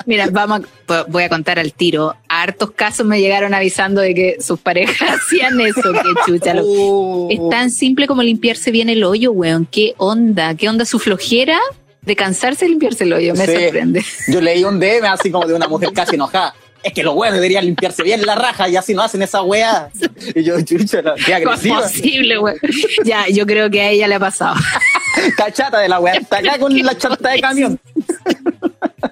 Mira, 0.07 0.29
vamos, 0.31 0.63
a- 0.89 1.05
voy 1.09 1.23
a 1.25 1.29
contar 1.29 1.59
al 1.59 1.73
tiro. 1.73 2.15
A 2.29 2.43
hartos 2.43 2.71
casos 2.73 3.07
me 3.07 3.21
llegaron 3.21 3.55
avisando 3.55 4.01
de 4.01 4.15
que 4.15 4.37
sus 4.41 4.59
parejas 4.61 5.21
hacían 5.21 5.61
eso, 5.61 5.93
que 5.93 6.11
chucha. 6.27 6.55
Oh. 6.63 7.29
Es 7.31 7.41
tan 7.51 7.71
simple 7.71 8.07
como 8.07 8.23
limpiarse 8.23 8.71
bien 8.71 8.89
el 8.89 9.05
hoyo, 9.05 9.33
weón. 9.33 9.67
¿Qué 9.71 9.95
onda? 9.99 10.55
¿Qué 10.55 10.69
onda 10.69 10.85
su 10.85 10.99
flojera 10.99 11.59
de 12.03 12.17
cansarse 12.17 12.65
de 12.65 12.71
limpiarse 12.71 13.05
el 13.05 13.13
hoyo? 13.13 13.35
Me 13.35 13.47
Sí. 13.47 13.53
sorprende. 13.53 14.05
Yo 14.29 14.41
leí 14.41 14.65
un 14.65 14.79
DM 14.81 15.07
así 15.07 15.31
como 15.31 15.47
de 15.47 15.55
una 15.55 15.69
mujer 15.69 15.91
casi 15.93 16.15
enojada. 16.17 16.55
Es 16.83 16.93
que 16.93 17.05
los 17.05 17.15
weones 17.15 17.35
deberían 17.41 17.65
limpiarse 17.65 18.03
bien 18.03 18.27
la 18.27 18.35
raja 18.35 18.69
y 18.69 18.75
así 18.75 18.93
no 18.93 19.03
hacen 19.03 19.23
esa 19.23 19.41
weá. 19.43 19.89
Y 20.35 20.43
yo, 20.43 20.61
chucha, 20.63 21.01
qué 21.01 21.43
¿Cómo 21.45 21.55
es 21.55 21.61
agresiva. 21.61 21.81
posible, 21.83 22.39
weón? 22.41 22.59
Ya, 23.05 23.29
yo 23.29 23.47
creo 23.47 23.71
que 23.71 23.81
a 23.83 23.91
ella 23.91 24.09
le 24.09 24.17
ha 24.17 24.19
pasado. 24.19 24.57
Está 25.27 25.53
chata 25.53 25.79
de 25.79 25.89
la 25.89 26.01
weá. 26.01 26.15
Está 26.15 26.39
acá 26.39 26.59
con 26.59 26.77
la 26.77 26.99
chata 26.99 27.29
de 27.31 27.41
camión. 27.41 27.79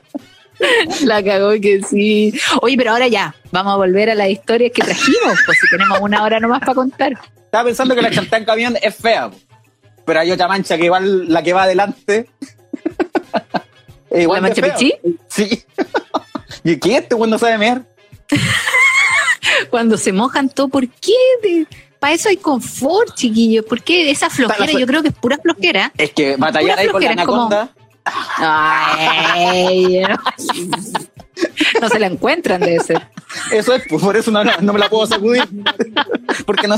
La 1.04 1.22
cagó 1.22 1.52
que 1.60 1.82
sí. 1.82 2.32
Oye, 2.62 2.76
pero 2.76 2.92
ahora 2.92 3.08
ya, 3.08 3.34
vamos 3.50 3.74
a 3.74 3.76
volver 3.76 4.10
a 4.10 4.14
las 4.14 4.28
historias 4.28 4.72
que 4.74 4.82
trajimos, 4.82 5.38
pues 5.46 5.58
si 5.60 5.68
tenemos 5.70 5.98
una 6.00 6.22
hora 6.22 6.40
nomás 6.40 6.60
para 6.60 6.74
contar. 6.74 7.12
Estaba 7.36 7.64
pensando 7.64 7.94
que 7.94 8.02
la 8.02 8.10
chanta 8.10 8.36
en 8.36 8.44
camión 8.44 8.76
es 8.80 8.94
fea. 8.94 9.30
Pero 10.04 10.20
hay 10.20 10.30
otra 10.32 10.48
mancha 10.48 10.76
que 10.76 10.84
igual 10.84 11.32
la 11.32 11.42
que 11.42 11.52
va 11.52 11.64
adelante. 11.64 12.28
igual 14.10 14.42
¿La 14.42 14.48
mancha 14.48 14.62
pichí? 14.62 14.94
Sí. 15.28 15.64
¿Y 16.64 16.76
qué 16.76 16.98
este 16.98 17.16
cuando 17.16 17.38
sabe 17.38 17.58
mear? 17.58 17.82
Cuando 19.70 19.96
se 19.96 20.12
mojan 20.12 20.48
todo, 20.48 20.68
¿por 20.68 20.88
qué? 20.88 21.66
Para 21.98 22.14
eso 22.14 22.28
hay 22.28 22.36
confort, 22.36 23.14
chiquillos. 23.14 23.64
¿Por 23.64 23.82
qué 23.82 24.10
esa 24.10 24.30
flojera? 24.30 24.72
Yo 24.72 24.86
creo 24.86 25.02
que 25.02 25.08
es 25.08 25.14
pura 25.14 25.38
flojera. 25.38 25.92
Es 25.98 26.12
que 26.12 26.36
batallar 26.36 26.78
ahí 26.78 26.88
con 26.88 27.02
la 27.02 27.10
anaconda. 27.10 27.74
Ay, 28.04 30.00
no. 30.08 30.18
No 31.80 31.88
se 31.88 31.98
la 31.98 32.06
encuentran, 32.06 32.60
debe 32.60 32.80
ser. 32.80 33.08
Eso 33.50 33.72
es, 33.74 33.82
pues, 33.88 34.02
por 34.02 34.14
eso 34.14 34.30
no, 34.30 34.44
no, 34.44 34.52
no 34.60 34.72
me 34.74 34.78
la 34.78 34.90
puedo 34.90 35.06
sacudir. 35.06 35.48
Porque 36.44 36.68
no. 36.68 36.76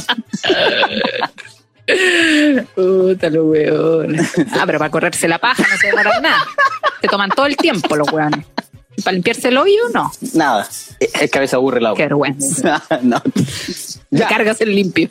Puta, 2.75 3.31
los 3.31 3.45
weones. 3.45 4.31
Ah, 4.53 4.63
pero 4.65 4.79
para 4.79 4.91
correrse 4.91 5.27
la 5.27 5.39
paja 5.39 5.65
no 5.69 5.77
se 5.79 5.89
demoran 5.89 6.23
nada. 6.23 6.45
Se 7.01 7.09
toman 7.09 7.31
todo 7.31 7.47
el 7.47 7.57
tiempo 7.57 7.97
los 7.97 8.09
weones. 8.13 8.47
¿Y 8.97 9.03
¿Para 9.03 9.15
limpiarse 9.15 9.49
el 9.49 9.57
hoyo? 9.59 9.89
No. 9.93 10.13
Nada. 10.35 10.69
Es 11.01 11.31
que 11.31 11.39
a 11.39 11.41
veces 11.41 11.55
aburre 11.55 11.81
la 11.81 11.95
Qué 11.95 12.03
vergüenza. 12.05 12.83
no. 13.03 13.21
Te 13.21 13.43
Ya, 14.11 14.29
cargas 14.29 14.61
el 14.61 14.75
limpio. 14.75 15.09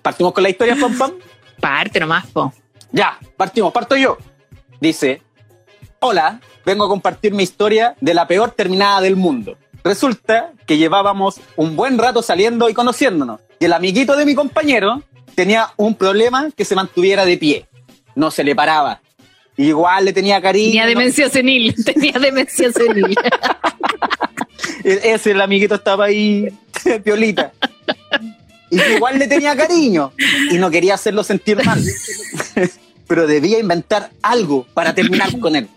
partimos 0.00 0.32
con 0.32 0.42
la 0.42 0.48
historia, 0.48 0.76
pam, 0.80 0.96
pam. 0.96 1.12
Parte 1.60 2.00
nomás, 2.00 2.26
po. 2.28 2.52
Ya, 2.96 3.18
partimos, 3.36 3.74
parto 3.74 3.94
yo. 3.94 4.16
Dice, 4.80 5.20
hola, 6.00 6.40
vengo 6.64 6.84
a 6.86 6.88
compartir 6.88 7.34
mi 7.34 7.42
historia 7.42 7.94
de 8.00 8.14
la 8.14 8.26
peor 8.26 8.52
terminada 8.52 9.02
del 9.02 9.16
mundo. 9.16 9.58
Resulta 9.84 10.52
que 10.66 10.78
llevábamos 10.78 11.38
un 11.56 11.76
buen 11.76 11.98
rato 11.98 12.22
saliendo 12.22 12.70
y 12.70 12.74
conociéndonos. 12.74 13.40
Y 13.60 13.66
el 13.66 13.74
amiguito 13.74 14.16
de 14.16 14.24
mi 14.24 14.34
compañero 14.34 15.02
tenía 15.34 15.68
un 15.76 15.94
problema 15.94 16.48
que 16.56 16.64
se 16.64 16.74
mantuviera 16.74 17.26
de 17.26 17.36
pie. 17.36 17.66
No 18.14 18.30
se 18.30 18.42
le 18.42 18.56
paraba. 18.56 19.02
Igual 19.58 20.06
le 20.06 20.14
tenía 20.14 20.40
cariño. 20.40 20.70
Tenía 20.70 20.86
demencia 20.86 21.28
senil. 21.28 21.74
Tenía 21.84 22.12
demencia 22.18 22.72
senil. 22.72 23.14
E- 24.84 25.00
Ese, 25.12 25.32
el 25.32 25.40
amiguito 25.40 25.74
estaba 25.74 26.06
ahí, 26.06 26.48
piolita. 27.04 27.52
Y 28.70 28.80
igual 28.80 29.18
le 29.18 29.28
tenía 29.28 29.54
cariño 29.56 30.12
y 30.50 30.58
no 30.58 30.70
quería 30.70 30.94
hacerlo 30.94 31.22
sentir 31.22 31.62
mal. 31.64 31.82
Pero 33.06 33.26
debía 33.26 33.58
inventar 33.58 34.10
algo 34.22 34.66
para 34.74 34.94
terminar 34.94 35.38
con 35.40 35.56
él. 35.56 35.68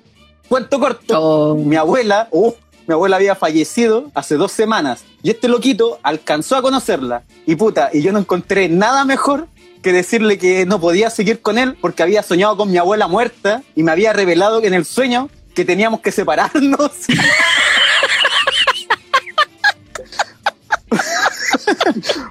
Cuento 0.48 0.80
corto. 0.80 1.22
Oh. 1.22 1.56
Mi 1.56 1.76
abuela, 1.76 2.28
uh, 2.32 2.54
mi 2.88 2.94
abuela 2.94 3.18
había 3.18 3.36
fallecido 3.36 4.12
hace 4.16 4.36
dos 4.36 4.52
semanas. 4.52 5.04
Y 5.22 5.30
este 5.30 5.48
loquito 5.48 6.00
alcanzó 6.02 6.56
a 6.56 6.62
conocerla. 6.62 7.24
Y 7.46 7.56
puta, 7.56 7.90
y 7.94 8.02
yo 8.02 8.12
no 8.12 8.20
encontré 8.20 8.68
nada 8.68 9.06
mejor 9.06 9.48
que 9.82 9.94
decirle 9.94 10.38
que 10.38 10.66
no 10.66 10.82
podía 10.82 11.10
seguir 11.10 11.42
con 11.42 11.58
él 11.58 11.78
porque 11.80 12.04
había 12.04 12.24
soñado 12.24 12.58
con 12.58 12.70
mi 12.70 12.78
abuela 12.78 13.08
muerta 13.08 13.64
y 13.76 13.84
me 13.84 13.92
había 13.92 14.12
revelado 14.12 14.62
que 14.62 14.68
en 14.68 14.74
el 14.74 14.86
sueño 14.86 15.30
que 15.54 15.66
teníamos 15.66 16.02
que 16.02 16.12
separarnos. 16.12 16.92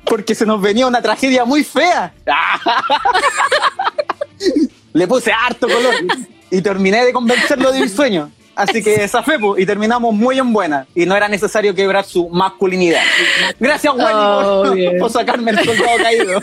porque 0.05 0.35
se 0.35 0.45
nos 0.47 0.61
venía 0.61 0.87
una 0.87 1.03
tragedia 1.03 1.45
muy 1.45 1.65
fea. 1.65 2.15
Le 4.99 5.07
puse 5.07 5.31
harto 5.33 5.69
color 5.69 5.95
y 6.51 6.61
terminé 6.61 7.05
de 7.05 7.13
convencerlo 7.13 7.71
de 7.71 7.81
mi 7.81 7.89
sueño. 7.89 8.31
Así 8.57 8.83
que 8.83 9.05
esa 9.05 9.23
fue, 9.23 9.39
po, 9.39 9.57
y 9.57 9.65
terminamos 9.65 10.13
muy 10.13 10.37
en 10.41 10.53
buena. 10.53 10.85
Y 10.93 11.07
no 11.07 11.15
era 11.15 11.29
necesario 11.29 11.73
quebrar 11.77 12.05
su 12.05 12.29
masculinidad. 12.29 13.01
Gracias, 13.61 13.95
Wendy, 13.95 14.13
Oh, 14.13 14.65
por, 14.67 14.99
por 14.99 15.11
sacarme 15.13 15.53
el 15.53 15.61
soldado 15.65 15.97
caído. 16.03 16.41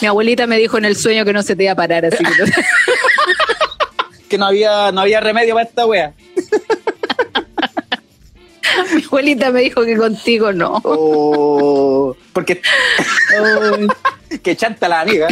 Mi 0.00 0.06
abuelita 0.06 0.46
me 0.46 0.56
dijo 0.56 0.78
en 0.78 0.84
el 0.84 0.94
sueño 0.94 1.24
que 1.24 1.32
no 1.32 1.42
se 1.42 1.56
te 1.56 1.64
iba 1.64 1.72
a 1.72 1.74
parar, 1.74 2.04
así 2.06 2.18
que 2.18 2.22
no- 2.22 2.52
que 4.28 4.38
no 4.38 4.46
había, 4.46 4.92
no 4.92 5.00
había 5.00 5.18
remedio 5.20 5.54
para 5.54 5.66
esta 5.68 5.84
wea. 5.86 6.14
mi 8.94 9.02
abuelita 9.04 9.50
me 9.50 9.62
dijo 9.62 9.84
que 9.84 9.96
contigo 9.96 10.52
no. 10.52 10.80
Oh, 10.84 12.16
porque 12.32 12.60
Ay. 13.36 14.38
que 14.44 14.56
chanta 14.56 14.88
la 14.88 15.00
amiga. 15.00 15.26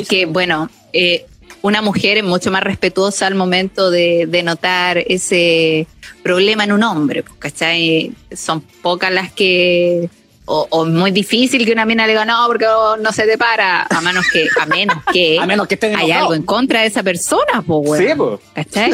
Es 0.00 0.08
que, 0.08 0.26
bueno, 0.26 0.68
eh, 0.92 1.26
una 1.62 1.82
mujer 1.82 2.18
es 2.18 2.24
mucho 2.24 2.50
más 2.50 2.62
respetuosa 2.62 3.26
al 3.26 3.34
momento 3.34 3.90
de, 3.90 4.26
de 4.28 4.42
notar 4.42 4.98
ese 4.98 5.86
problema 6.22 6.64
en 6.64 6.72
un 6.72 6.82
hombre, 6.82 7.22
pues, 7.22 7.38
¿cachai? 7.38 8.12
Son 8.34 8.60
pocas 8.60 9.10
las 9.12 9.32
que... 9.32 10.08
O, 10.48 10.64
o 10.70 10.84
muy 10.84 11.10
difícil 11.10 11.66
que 11.66 11.72
una 11.72 11.84
mina 11.84 12.06
le 12.06 12.12
diga, 12.12 12.24
no, 12.24 12.44
porque 12.46 12.66
no, 13.00 13.12
se 13.12 13.24
te 13.26 13.36
para, 13.36 13.82
a 13.90 14.00
menos 14.00 14.24
que, 14.32 14.46
a 14.60 14.66
menos 14.66 14.96
que, 15.12 15.38
A 15.40 15.46
menos 15.46 15.66
que 15.66 15.74
estés 15.74 15.90
hay 15.96 16.04
enojado. 16.04 16.20
algo 16.26 16.34
en 16.34 16.42
contra 16.44 16.82
de 16.82 16.86
esa 16.86 17.02
persona, 17.02 17.64
pues, 17.66 17.98
Sí, 18.00 18.06
weón. 18.06 18.16
po. 18.16 18.40
¿Cachai? 18.54 18.92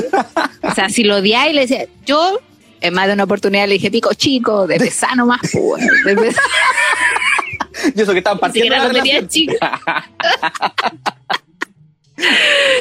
O 0.63 0.75
sea, 0.75 0.89
si 0.89 1.05
lo 1.05 1.17
odiáis 1.17 1.51
y 1.53 1.55
le 1.55 1.61
decía, 1.61 1.87
yo 2.07 2.39
en 2.81 2.95
más 2.95 3.07
de 3.07 3.13
una 3.13 3.25
oportunidad 3.25 3.67
le 3.69 3.75
dije, 3.75 3.91
pico 3.91 4.15
chico, 4.15 4.67
de 4.67 4.79
pesar 4.79 5.15
nomás, 5.15 5.41
pues, 5.53 6.35
weón, 7.91 7.91
de 7.91 7.91
pesar. 7.91 7.93
Y 7.97 8.01
eso 8.01 8.13
que 8.13 8.19
estaban 8.19 8.39
partiendo 8.39 8.77
la 8.77 8.89
relación. 8.89 9.29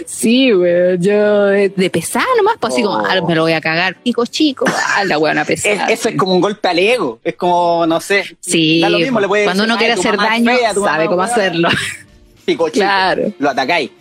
Sí, 0.06 0.52
güey, 0.52 1.00
yo 1.00 1.46
de, 1.46 1.90
pesar 1.92 2.24
nomás, 2.38 2.56
pues 2.60 2.74
así 2.74 2.84
como, 2.84 2.98
Oh. 2.98 3.06
ah, 3.10 3.22
me 3.28 3.34
lo 3.34 3.42
voy 3.44 3.54
a 3.54 3.62
cagar, 3.62 3.96
pico 4.04 4.26
chico, 4.26 4.66
ah, 4.68 5.04
la 5.06 5.18
buena 5.18 5.42
Es- 5.42 5.48
pesada. 5.48 5.88
eso 5.88 6.10
es 6.10 6.16
como 6.18 6.34
un 6.36 6.42
golpe 6.42 6.68
al 6.68 6.78
ego. 6.78 7.20
Es 7.24 7.36
como, 7.36 7.86
no 7.88 8.00
sé. 8.02 8.38
Sí, 8.40 8.82
da 8.82 8.90
lo 8.90 9.00
mismo, 9.00 9.20
le 9.20 9.28
puedes 9.28 9.46
cuando 9.46 9.64
decir, 9.64 9.72
uno 9.72 9.78
quiere 9.80 9.94
"Ay, 9.94 10.00
tu 10.02 10.08
hacer 10.08 10.18
daño, 10.20 10.52
fea, 10.58 10.74
sabe 10.74 10.86
mamá 10.86 11.08
cómo 11.08 11.22
hacerlo. 11.24 11.70
Pico 12.46 12.70
chico. 12.70 12.84
Claro. 12.86 13.34
Lo 13.40 13.50
atacáis. 13.52 13.92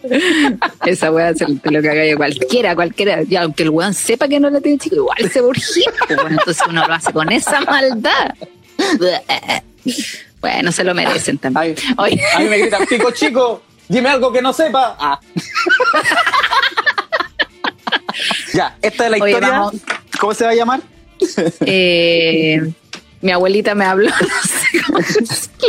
Esa 0.85 1.11
weá 1.13 1.35
se 1.35 1.47
lo 1.47 1.83
que 1.83 1.89
haga 1.91 2.17
cualquiera, 2.17 2.75
cualquiera. 2.75 3.23
Y 3.29 3.37
aunque 3.37 3.63
el 3.63 3.71
weón 3.71 3.95
sepa 3.95 4.29
que 4.29 4.41
no 4.41 4.51
la 4.51 4.61
tiene 4.61 4.79
chico, 4.79 4.97
igual 4.97 5.31
se 5.31 5.41
urgía. 5.43 5.91
Bueno, 6.09 6.39
entonces 6.39 6.63
uno 6.69 6.87
lo 6.87 6.93
hace 6.95 7.13
con 7.13 7.31
esa 7.33 7.61
maldad. 7.63 8.35
Bueno, 10.41 10.73
se 10.73 10.85
lo 10.85 10.95
merecen 10.95 11.39
también. 11.39 11.75
Ay, 11.99 12.19
a 12.35 12.39
mí 12.41 12.47
me 12.47 12.59
gritan, 12.59 12.87
pico 12.87 13.11
chico, 13.11 13.63
dime 13.89 14.09
algo 14.09 14.33
que 14.33 14.41
no 14.41 14.53
sepa. 14.53 14.97
Ah. 14.99 15.21
ya, 18.55 18.77
esta 18.83 19.05
es 19.07 19.11
la 19.11 19.17
Oye, 19.19 19.33
historia. 19.33 19.51
vamos. 19.51 19.75
¿Cómo 20.19 20.35
se 20.35 20.45
va 20.45 20.51
a 20.51 20.55
llamar? 20.55 20.81
eh, 21.67 22.73
mi 23.21 23.31
abuelita 23.33 23.75
me 23.75 23.85
habló. 23.85 24.09
no 24.11 24.43
sé 24.49 24.83
cómo- 24.87 24.99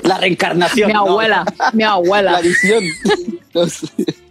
La 0.03 0.17
reencarnación. 0.17 0.87
mi 0.87 0.93
no, 0.93 1.01
abuela, 1.01 1.45
mi 1.73 1.83
la 1.83 1.91
abuela. 1.91 2.41
visión. 2.41 2.83
No 3.53 3.67
sé. 3.67 3.87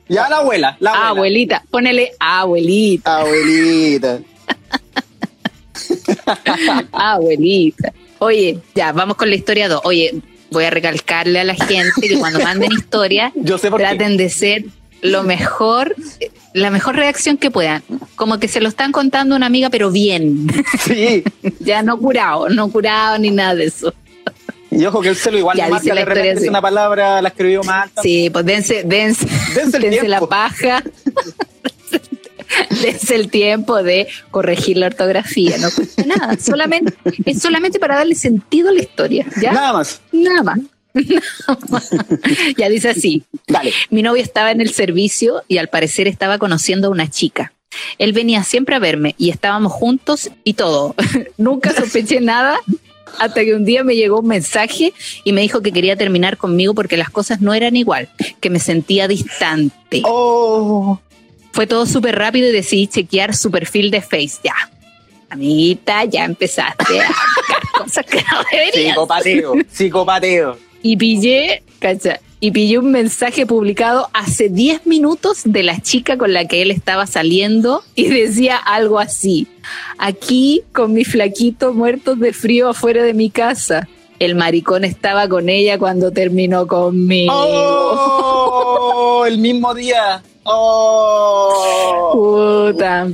Ya 0.09 0.29
la 0.29 0.39
abuela, 0.39 0.77
la 0.81 0.91
abuela. 0.93 1.09
Abuelita, 1.11 1.63
ponele 1.71 2.13
abuelita, 2.19 3.19
Abuelita. 3.19 4.19
abuelita. 6.93 7.93
Oye, 8.21 8.59
ya, 8.75 8.93
vamos 8.93 9.17
con 9.17 9.29
la 9.31 9.37
historia 9.37 9.69
2. 9.69 9.81
Oye, 9.85 10.15
voy 10.51 10.65
a 10.65 10.71
recalcarle 10.71 11.41
a 11.41 11.45
la 11.45 11.55
gente 11.55 12.01
que 12.09 12.19
cuando 12.19 12.41
manden 12.41 12.71
historias, 12.73 13.33
Yo 13.37 13.59
sé 13.59 13.71
qué. 13.71 13.77
traten 13.77 14.17
de 14.17 14.29
ser 14.29 14.65
lo 15.03 15.23
mejor, 15.23 15.97
la 16.53 16.71
mejor 16.71 16.97
reacción 16.97 17.39
que 17.39 17.51
puedan. 17.51 17.83
Como 18.17 18.39
que 18.39 18.49
se 18.49 18.61
lo 18.61 18.69
están 18.69 18.93
contando 18.93 19.35
a 19.35 19.37
una 19.39 19.47
amiga, 19.47 19.71
pero 19.71 19.91
bien. 19.91 20.47
Sí. 20.85 21.25
ya 21.61 21.83
no 21.83 21.99
curado, 21.99 22.49
no 22.51 22.71
curado 22.71 23.19
ni 23.19 23.31
nada 23.31 23.55
de 23.55 23.65
eso. 23.65 23.95
Y 24.71 24.85
ojo 24.85 25.01
que 25.01 25.09
el 25.09 25.17
celo 25.17 25.37
igual 25.39 25.57
Ya, 25.57 25.69
marca 25.69 25.93
la 25.95 26.03
historia 26.03 26.33
así. 26.35 26.49
una 26.49 26.61
palabra 26.63 27.21
la 27.23 27.31
escribió 27.31 27.63
mal. 27.65 27.91
Sí, 28.03 28.31
pues 28.31 28.45
dense, 28.45 28.83
dense, 28.85 29.27
Dense 29.55 29.79
dense 29.81 30.07
la 30.07 30.21
paja. 30.21 30.83
Dense 32.83 33.15
el 33.15 33.31
tiempo 33.31 33.83
de 33.83 34.09
corregir 34.31 34.77
la 34.77 34.87
ortografía, 34.87 35.59
no 35.59 35.71
cuesta 35.71 36.05
nada, 36.05 36.37
solamente, 36.39 36.95
es 37.25 37.41
solamente 37.41 37.79
para 37.79 37.97
darle 37.97 38.15
sentido 38.15 38.71
a 38.71 38.73
la 38.73 38.81
historia, 38.81 39.27
¿ya? 39.41 39.53
Nada 39.53 39.73
más. 39.73 40.01
Nada 40.13 40.43
más. 40.43 40.59
Nada 40.95 41.59
más. 41.69 41.91
ya 42.57 42.69
dice 42.69 42.91
así. 42.91 43.25
Dale. 43.47 43.73
Mi 43.91 44.03
novio 44.03 44.23
estaba 44.23 44.51
en 44.51 44.61
el 44.61 44.73
servicio 44.73 45.43
y 45.47 45.59
al 45.59 45.69
parecer 45.69 46.09
estaba 46.09 46.39
conociendo 46.39 46.89
a 46.89 46.91
una 46.91 47.09
chica. 47.09 47.53
Él 47.99 48.13
venía 48.13 48.43
siempre 48.43 48.75
a 48.75 48.81
verme 48.81 49.15
y 49.17 49.31
estábamos 49.31 49.73
juntos 49.73 50.31
y 50.43 50.55
todo. 50.55 50.97
Nunca 51.37 51.73
sospeché 51.73 52.21
nada 52.21 52.59
hasta 53.19 53.45
que 53.45 53.55
un 53.55 53.65
día 53.65 53.85
me 53.85 53.97
llegó 53.97 54.21
un 54.21 54.27
mensaje 54.27 54.93
y 55.25 55.33
me 55.33 55.41
dijo 55.41 55.63
que 55.63 55.73
quería 55.73 55.97
terminar 55.97 56.37
conmigo 56.37 56.75
porque 56.75 56.97
las 56.97 57.11
cosas 57.11 57.41
no 57.41 57.55
eran 57.55 57.77
igual, 57.77 58.09
que 58.41 58.51
me 58.51 58.59
sentía 58.59 59.09
distante. 59.09 60.03
Oh. 60.05 61.01
Fue 61.53 61.67
todo 61.67 61.87
súper 61.87 62.17
rápido 62.17 62.49
y 62.49 62.53
decidí 62.53 62.87
chequear 62.87 63.35
su 63.35 63.51
perfil 63.51 63.91
de 63.91 64.01
Face. 64.01 64.39
Ya, 64.45 64.55
amiguita, 65.29 66.05
ya 66.05 66.25
empezaste 66.25 67.01
a 67.01 67.09
buscar 67.09 67.63
cosas 67.79 68.07
que 68.07 68.19
no 68.19 68.43
deberías. 68.51 68.95
Psicopateo. 68.95 69.55
Psicopateo. 69.71 70.59
Y 70.83 70.97
pillé, 70.97 71.63
cacha, 71.79 72.21
y 72.41 72.53
pillé 72.53 72.79
un 72.79 72.91
mensaje 72.91 73.45
publicado 73.45 74.09
hace 74.15 74.49
10 74.49 74.87
minutos 74.87 75.43
de 75.45 75.63
la 75.63 75.79
chica 75.81 76.17
con 76.17 76.33
la 76.33 76.47
que 76.47 76.63
él 76.63 76.71
estaba 76.71 77.07
saliendo 77.07 77.85
y 77.95 78.09
decía 78.09 78.57
algo 78.57 78.99
así. 78.99 79.47
Aquí 79.99 80.63
con 80.73 80.95
mi 80.95 81.05
flaquito 81.05 81.75
muertos 81.75 82.19
de 82.19 82.33
frío 82.33 82.71
afuera 82.71 83.03
de 83.03 83.13
mi 83.13 83.29
casa. 83.29 83.89
El 84.19 84.35
maricón 84.37 84.85
estaba 84.85 85.29
con 85.29 85.51
ella 85.51 85.79
cuando 85.79 86.13
terminó 86.13 86.67
conmigo. 86.67 87.33
Oh, 87.35 88.50
el 89.27 89.39
mismo 89.39 89.75
día. 89.75 90.23
Oh. 90.45 92.11
Puta. 92.73 93.09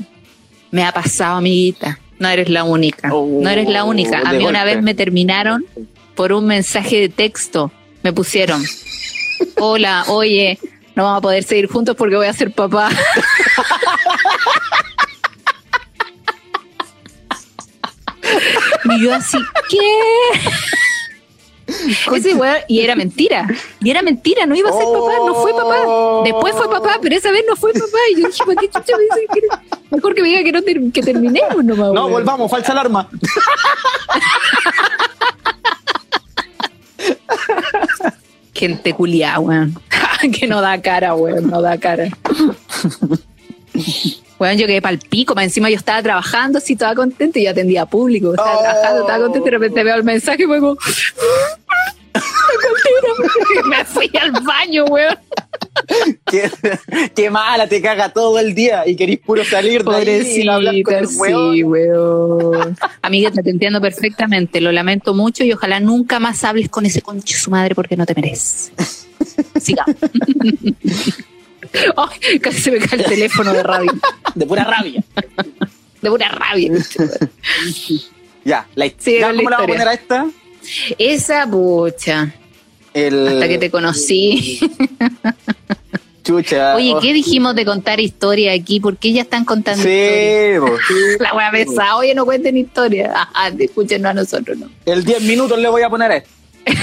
Me 0.70 0.84
ha 0.84 0.92
pasado, 0.92 1.36
amiguita. 1.36 1.98
No 2.18 2.28
eres 2.28 2.48
la 2.48 2.64
única. 2.64 3.12
Oh, 3.12 3.40
no 3.42 3.48
eres 3.50 3.68
la 3.68 3.84
única. 3.84 4.22
A 4.24 4.32
de 4.32 4.38
mí 4.38 4.46
una 4.46 4.64
vez 4.64 4.82
me 4.82 4.94
terminaron 4.94 5.64
por 6.14 6.32
un 6.32 6.46
mensaje 6.46 7.00
de 7.00 7.08
texto. 7.08 7.70
Me 8.02 8.12
pusieron, 8.12 8.64
hola, 9.58 10.04
oye, 10.08 10.58
no 10.94 11.04
vamos 11.04 11.18
a 11.18 11.22
poder 11.22 11.44
seguir 11.44 11.68
juntos 11.68 11.94
porque 11.96 12.16
voy 12.16 12.26
a 12.26 12.32
ser 12.32 12.52
papá. 12.52 12.88
y 18.84 19.02
yo 19.02 19.14
así, 19.14 19.38
¿qué? 19.68 19.78
Ese 22.14 22.34
weón, 22.34 22.58
y 22.68 22.80
era 22.80 22.94
mentira. 22.94 23.46
Y 23.80 23.90
era 23.90 24.00
mentira, 24.02 24.46
no 24.46 24.54
iba 24.54 24.70
a 24.70 24.72
ser 24.72 24.84
papá, 24.84 25.12
no 25.26 25.34
fue 25.34 25.52
papá. 25.52 25.76
Después 26.24 26.54
fue 26.54 26.70
papá, 26.70 26.98
pero 27.02 27.16
esa 27.16 27.30
vez 27.32 27.44
no 27.48 27.56
fue 27.56 27.72
papá. 27.72 27.98
Y 28.12 28.20
yo 28.22 28.28
dije, 28.28 28.44
¿para 28.44 28.60
qué 28.60 28.68
chucha 28.70 28.96
me 28.96 29.02
dice 29.02 29.26
que 29.32 29.38
era- 29.46 29.62
Mejor 29.90 30.14
que 30.14 30.22
me 30.22 30.28
diga 30.28 30.42
que, 30.44 30.52
no 30.52 30.62
ter- 30.62 30.92
que 30.92 31.02
terminemos 31.02 31.64
nomás. 31.64 31.92
No, 31.92 32.06
weón. 32.06 32.12
volvamos, 32.12 32.50
falsa 32.50 32.72
alarma. 32.72 33.08
Gente 38.54 38.94
culiá, 38.94 39.38
weón. 39.40 39.74
que 40.38 40.46
no 40.46 40.60
da 40.60 40.80
cara, 40.80 41.14
weón, 41.14 41.48
no 41.50 41.60
da 41.60 41.78
cara. 41.78 42.08
Weón, 44.38 44.58
yo 44.58 44.66
quedé 44.66 44.82
pa'l 44.82 44.98
pico, 44.98 45.34
más 45.34 45.44
encima 45.44 45.70
yo 45.70 45.76
estaba 45.76 46.02
trabajando 46.02 46.58
así, 46.58 46.76
toda 46.76 46.94
contenta 46.94 47.38
y 47.38 47.44
yo 47.44 47.50
atendía 47.50 47.82
a 47.82 47.86
público, 47.86 48.30
estaba 48.32 48.56
Oh. 48.56 48.60
trabajando, 48.60 49.00
estaba 49.02 49.18
contenta 49.24 49.48
y 49.48 49.50
de 49.50 49.58
repente 49.58 49.84
veo 49.84 49.94
el 49.96 50.04
mensaje 50.04 50.42
y 50.42 50.46
como... 50.46 50.76
me 53.68 53.84
fui 53.84 54.10
al 54.20 54.32
baño, 54.32 54.84
weón. 54.86 55.16
qué, 56.30 56.50
qué 57.14 57.30
mala, 57.30 57.66
te 57.68 57.80
caga 57.82 58.08
todo 58.10 58.38
el 58.38 58.54
día 58.54 58.84
y 58.86 58.96
querís 58.96 59.18
puro 59.20 59.44
salir 59.44 59.84
de 59.84 59.94
ahí 59.96 60.40
y 60.40 60.44
no 60.44 60.52
hablar 60.52 60.74
con 60.82 60.94
Pobrecita, 60.94 60.98
el 60.98 61.06
hueón. 61.34 61.54
sí, 61.54 61.62
weón. 61.62 62.76
Amiguita, 63.02 63.42
te 63.42 63.50
entiendo 63.50 63.80
perfectamente, 63.80 64.60
lo 64.60 64.72
lamento 64.72 65.14
mucho 65.14 65.44
y 65.44 65.52
ojalá 65.52 65.80
nunca 65.80 66.18
más 66.18 66.42
hables 66.44 66.68
con 66.68 66.86
ese 66.86 67.02
concho 67.02 67.36
su 67.38 67.50
madre 67.50 67.74
porque 67.74 67.96
no 67.96 68.06
te 68.06 68.14
mereces. 68.14 68.72
Sigamos. 69.60 69.96
Ay, 71.96 72.38
casi 72.38 72.60
se 72.60 72.70
me 72.70 72.78
cae 72.78 72.98
el 73.00 73.04
teléfono 73.06 73.52
de 73.52 73.62
radio. 73.62 73.92
De 74.34 74.46
pura 74.46 74.64
rabia. 74.64 75.02
de 76.02 76.10
pura 76.10 76.28
rabia. 76.28 76.72
Ya, 78.44 78.66
la, 78.74 78.86
Sí, 78.98 79.18
ya 79.18 79.32
la 79.32 79.36
¿cómo 79.42 79.50
le 79.50 79.56
vamos 79.56 79.58
a 79.58 79.62
historia. 79.62 79.66
poner 79.66 79.88
a 79.88 79.92
esta? 79.94 80.26
Esa 80.98 81.46
pucha, 81.48 82.34
El, 82.94 83.28
hasta 83.28 83.48
que 83.48 83.58
te 83.58 83.70
conocí. 83.70 84.60
Chucha. 86.24 86.74
Oye, 86.74 86.92
oh, 86.94 87.00
¿qué 87.00 87.12
dijimos 87.12 87.54
de 87.54 87.64
contar 87.64 88.00
historia 88.00 88.52
aquí? 88.52 88.80
¿Por 88.80 88.96
qué 88.96 89.12
ya 89.12 89.22
están 89.22 89.44
contando? 89.44 89.80
Sí, 89.80 90.58
po. 90.58 90.76
La 91.20 91.34
wea 91.34 91.50
pesada, 91.52 91.96
oye, 91.96 92.14
no 92.16 92.24
cuenten 92.24 92.56
historia. 92.56 93.12
Ajá, 93.14 93.52
escúchenos 93.56 94.10
a 94.10 94.14
nosotros, 94.14 94.58
¿no? 94.58 94.68
el 94.86 95.04
10 95.04 95.22
minutos 95.22 95.56
le 95.58 95.68
voy 95.68 95.82
a 95.82 95.88
poner 95.90 96.10
a 96.10 96.16
esto. 96.16 96.30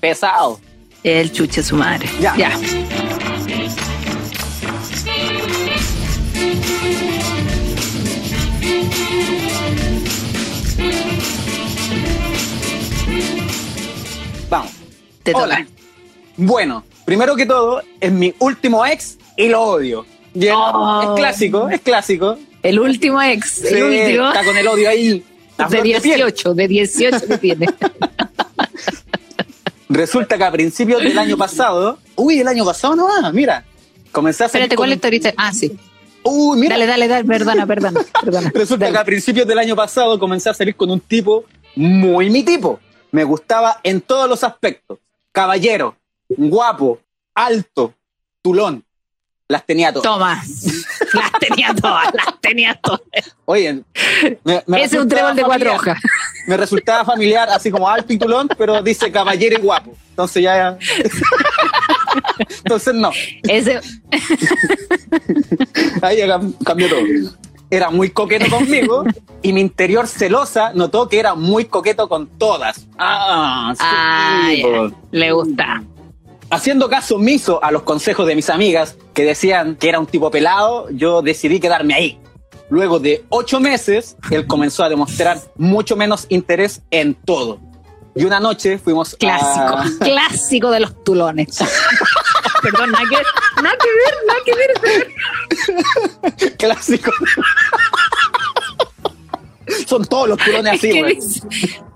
Pesado. 0.00 0.60
El 1.02 1.32
chuche 1.32 1.62
su 1.62 1.76
madre. 1.76 2.06
Ya. 2.20 2.36
ya. 2.36 2.50
Vamos. 14.50 14.72
Te 15.22 15.32
toca. 15.32 15.44
Hola. 15.44 15.66
Bueno, 16.36 16.84
primero 17.06 17.34
que 17.34 17.46
todo, 17.46 17.82
es 17.98 18.12
mi 18.12 18.34
último 18.38 18.84
ex 18.84 19.16
y 19.38 19.48
lo 19.48 19.62
odio. 19.62 20.04
Oh. 20.52 21.02
Es 21.02 21.20
clásico, 21.20 21.70
es 21.70 21.80
clásico. 21.80 22.38
El 22.62 22.78
último 22.78 23.22
ex, 23.22 23.62
Sí, 23.66 23.74
el 23.74 23.84
último. 23.84 24.28
Está 24.28 24.44
con 24.44 24.56
el 24.56 24.68
odio 24.68 24.90
ahí. 24.90 25.24
De 25.56 25.66
flor 25.66 25.82
de 25.82 26.00
piel. 26.00 26.16
18, 26.16 26.54
de 26.54 26.68
18 26.68 27.26
que 27.26 27.38
tiene. 27.38 27.66
Resulta 29.90 30.38
que 30.38 30.44
a 30.44 30.52
principios 30.52 31.02
del 31.02 31.18
año 31.18 31.36
pasado, 31.36 31.98
uy, 32.14 32.40
el 32.40 32.48
año 32.48 32.64
pasado 32.64 32.94
no 32.96 33.08
va, 33.08 33.30
mira. 33.32 33.64
Comencé 34.12 34.44
a 34.44 34.48
salir 34.48 34.64
Espérate, 34.64 34.76
¿cuál 34.76 34.98
ahorita? 35.02 35.34
Ah, 35.36 35.52
sí. 35.52 35.76
Uy, 36.22 36.58
mira. 36.58 36.74
Dale, 36.76 36.86
dale, 36.86 37.08
dale, 37.08 37.24
perdona, 37.24 37.66
perdona, 37.66 38.00
perdona. 38.24 38.50
Resulta 38.54 38.84
Dale. 38.84 38.94
que 38.96 39.00
a 39.00 39.04
principios 39.04 39.46
del 39.46 39.58
año 39.58 39.74
pasado 39.74 40.18
comencé 40.18 40.48
a 40.48 40.54
salir 40.54 40.76
con 40.76 40.90
un 40.90 41.00
tipo 41.00 41.44
muy 41.74 42.30
mi 42.30 42.42
tipo. 42.44 42.78
Me 43.10 43.24
gustaba 43.24 43.80
en 43.82 44.00
todos 44.00 44.28
los 44.28 44.44
aspectos. 44.44 44.98
Caballero, 45.32 45.96
guapo, 46.28 47.00
alto, 47.34 47.94
tulón. 48.42 48.84
Las 49.48 49.66
tenía 49.66 49.92
todas. 49.92 50.04
Toma. 50.04 50.40
Las 51.12 51.32
tenía 51.40 51.74
todas, 51.74 52.14
las 52.14 52.40
tenía 52.40 52.74
todas. 52.80 53.00
Oye, 53.46 53.82
me, 54.44 54.62
me 54.66 54.84
Ese 54.84 54.96
es 54.96 55.02
un 55.02 55.08
trébol 55.08 55.34
de 55.34 55.42
cuatro 55.42 55.70
familiar. 55.72 55.96
hojas. 55.96 55.98
Me 56.50 56.56
resultaba 56.56 57.04
familiar, 57.04 57.48
así 57.48 57.70
como 57.70 57.88
alto 57.88 58.12
y 58.12 58.18
tulón, 58.18 58.48
pero 58.58 58.82
dice 58.82 59.12
caballero 59.12 59.56
y 59.56 59.62
guapo. 59.62 59.92
Entonces 60.08 60.42
ya. 60.42 60.76
Entonces 62.64 62.92
no. 62.92 63.12
Ese, 63.44 63.80
Ahí 66.02 66.18
cambió 66.64 66.88
todo. 66.88 67.02
Era 67.70 67.90
muy 67.90 68.10
coqueto 68.10 68.50
conmigo 68.50 69.04
y 69.42 69.52
mi 69.52 69.60
interior 69.60 70.08
celosa 70.08 70.72
notó 70.74 71.08
que 71.08 71.20
era 71.20 71.36
muy 71.36 71.66
coqueto 71.66 72.08
con 72.08 72.26
todas. 72.26 72.84
Ah, 72.98 73.72
sí, 74.48 74.64
le 75.12 75.30
gusta. 75.30 75.84
Haciendo 76.50 76.88
caso 76.88 77.14
omiso 77.14 77.62
a 77.62 77.70
los 77.70 77.82
consejos 77.82 78.26
de 78.26 78.34
mis 78.34 78.50
amigas 78.50 78.96
que 79.14 79.22
decían 79.22 79.76
que 79.76 79.88
era 79.88 80.00
un 80.00 80.06
tipo 80.06 80.32
pelado, 80.32 80.90
yo 80.90 81.22
decidí 81.22 81.60
quedarme 81.60 81.94
ahí. 81.94 82.18
Luego 82.70 82.98
de 83.00 83.24
ocho 83.28 83.60
meses, 83.60 84.16
él 84.30 84.46
comenzó 84.46 84.84
a 84.84 84.88
demostrar 84.88 85.38
mucho 85.56 85.96
menos 85.96 86.26
interés 86.28 86.82
en 86.90 87.14
todo. 87.14 87.58
Y 88.14 88.24
una 88.24 88.40
noche 88.40 88.78
fuimos 88.78 89.14
Clásico, 89.16 89.76
a... 89.76 89.84
clásico 90.00 90.70
de 90.70 90.80
los 90.80 91.04
tulones. 91.04 91.58
Perdón, 92.62 92.92
nada 92.92 93.04
que, 93.08 93.16
nada 93.62 93.76
que 93.78 93.88
ver, 93.88 94.14
nada 94.26 94.40
que 94.44 94.54
ver. 96.42 96.56
Clásico. 96.56 97.10
Son 99.86 100.04
todos 100.04 100.28
los 100.28 100.38
culones 100.42 100.74
así, 100.74 100.90
¿Qué 100.90 101.00
güey. 101.00 101.18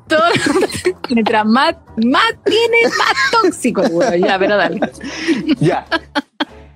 Todo- 0.09 0.23
mientras 1.11 1.47
más, 1.47 1.75
más 2.05 2.33
tiene, 2.45 2.77
más 2.99 3.31
tóxico, 3.31 3.83
güey. 3.91 4.21
Ya, 4.21 4.39
pero 4.39 4.57
dale. 4.57 4.81
Ya. 5.61 5.87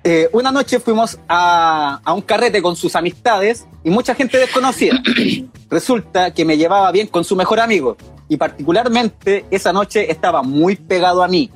Eh, 0.03 0.29
una 0.31 0.51
noche 0.51 0.79
fuimos 0.79 1.19
a, 1.27 1.99
a 2.03 2.13
un 2.13 2.21
carrete 2.21 2.61
con 2.61 2.75
sus 2.75 2.95
amistades 2.95 3.67
y 3.83 3.89
mucha 3.89 4.15
gente 4.15 4.37
desconocida. 4.37 5.01
Resulta 5.69 6.33
que 6.33 6.45
me 6.45 6.57
llevaba 6.57 6.91
bien 6.91 7.07
con 7.07 7.23
su 7.23 7.35
mejor 7.35 7.59
amigo 7.59 7.97
y 8.29 8.37
particularmente 8.37 9.45
esa 9.51 9.73
noche 9.73 10.09
estaba 10.11 10.41
muy 10.41 10.75
pegado 10.75 11.23
a 11.23 11.27
mí. 11.27 11.51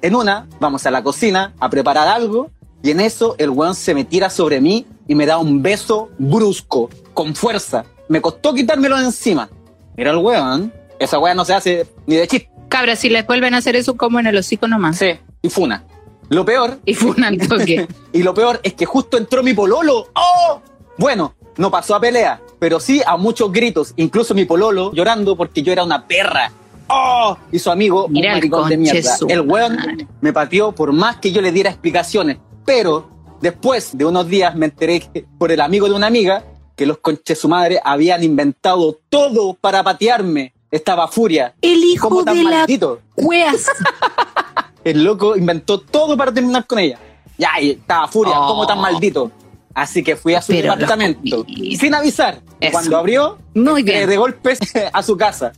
En 0.00 0.14
una, 0.16 0.48
vamos 0.58 0.86
a 0.86 0.90
la 0.90 1.02
cocina 1.02 1.52
a 1.60 1.68
preparar 1.68 2.08
algo 2.08 2.50
y 2.82 2.90
en 2.90 3.00
eso 3.00 3.34
el 3.38 3.50
weón 3.50 3.74
se 3.74 3.94
me 3.94 4.04
tira 4.04 4.30
sobre 4.30 4.60
mí 4.60 4.86
y 5.06 5.14
me 5.14 5.26
da 5.26 5.38
un 5.38 5.62
beso 5.62 6.10
brusco, 6.18 6.90
con 7.12 7.34
fuerza. 7.34 7.84
Me 8.08 8.20
costó 8.20 8.54
quitármelo 8.54 8.98
de 8.98 9.04
encima. 9.04 9.50
Mira 9.96 10.10
el 10.10 10.16
weón, 10.16 10.72
esa 10.98 11.18
weá 11.18 11.34
no 11.34 11.44
se 11.44 11.54
hace 11.54 11.86
ni 12.06 12.16
de 12.16 12.26
chiste. 12.26 12.50
Cabra, 12.68 12.96
si 12.96 13.10
les 13.10 13.26
vuelven 13.26 13.54
a 13.54 13.58
hacer 13.58 13.76
eso, 13.76 13.96
como 13.96 14.18
en 14.18 14.26
el 14.26 14.36
hocico 14.36 14.66
nomás. 14.66 14.96
Sí, 14.96 15.10
y 15.42 15.50
funa. 15.50 15.84
Lo 16.32 16.46
peor 16.46 16.78
Y 16.86 16.94
fue 16.94 17.10
un 17.10 17.38
toque. 17.46 17.86
y 18.12 18.22
lo 18.22 18.32
peor 18.32 18.58
es 18.62 18.72
que 18.72 18.86
justo 18.86 19.18
entró 19.18 19.42
mi 19.42 19.52
pololo. 19.52 20.08
¡Oh! 20.14 20.62
Bueno, 20.96 21.34
no 21.58 21.70
pasó 21.70 21.94
a 21.94 22.00
pelea, 22.00 22.40
pero 22.58 22.80
sí 22.80 23.02
a 23.06 23.18
muchos 23.18 23.52
gritos. 23.52 23.92
Incluso 23.96 24.34
mi 24.34 24.46
pololo 24.46 24.92
llorando 24.94 25.36
porque 25.36 25.62
yo 25.62 25.72
era 25.72 25.84
una 25.84 26.06
perra. 26.06 26.50
¡Oh! 26.88 27.36
Y 27.50 27.58
su 27.58 27.70
amigo, 27.70 28.06
un 28.06 28.12
Mira 28.12 28.30
el 28.30 28.36
maricón 28.36 28.68
de 28.70 28.78
mierda. 28.78 29.16
su 29.16 29.26
El 29.28 29.42
weón 29.42 29.76
madre. 29.76 30.06
me 30.22 30.32
pateó 30.32 30.72
por 30.72 30.92
más 30.92 31.16
que 31.16 31.32
yo 31.32 31.42
le 31.42 31.52
diera 31.52 31.68
explicaciones. 31.68 32.38
Pero 32.64 33.10
después 33.42 33.90
de 33.96 34.06
unos 34.06 34.26
días 34.26 34.54
me 34.56 34.66
enteré 34.66 35.00
que, 35.00 35.26
por 35.38 35.52
el 35.52 35.60
amigo 35.60 35.86
de 35.86 35.94
una 35.94 36.06
amiga 36.06 36.44
que 36.76 36.86
los 36.86 36.96
conches 36.98 37.38
su 37.38 37.48
madre 37.48 37.78
habían 37.84 38.24
inventado 38.24 38.98
todo 39.10 39.52
para 39.52 39.82
patearme. 39.82 40.54
Estaba 40.70 41.08
furia. 41.08 41.54
El 41.60 41.84
hijo 41.84 42.08
¿Cómo 42.08 42.24
tan 42.24 42.34
de 42.38 42.44
la 42.44 42.50
maldito? 42.50 43.00
cueas. 43.14 43.66
El 44.84 45.04
loco 45.04 45.36
inventó 45.36 45.80
todo 45.80 46.16
para 46.16 46.32
terminar 46.32 46.66
con 46.66 46.78
ella. 46.78 46.98
Ya, 47.38 47.50
estaba 47.60 48.08
furia, 48.08 48.34
Oh. 48.38 48.48
como 48.48 48.66
tan 48.66 48.80
maldito. 48.80 49.30
Así 49.74 50.02
que 50.04 50.16
fui 50.16 50.34
a 50.34 50.42
su 50.42 50.52
Pero 50.52 50.72
departamento 50.74 51.46
sin 51.78 51.94
avisar. 51.94 52.40
Eso. 52.60 52.72
Cuando 52.72 52.98
abrió, 52.98 53.38
Muy 53.54 53.80
eh, 53.80 53.84
bien. 53.84 54.08
de 54.08 54.16
golpes 54.18 54.58
a 54.92 55.02
su 55.02 55.16
casa. 55.16 55.52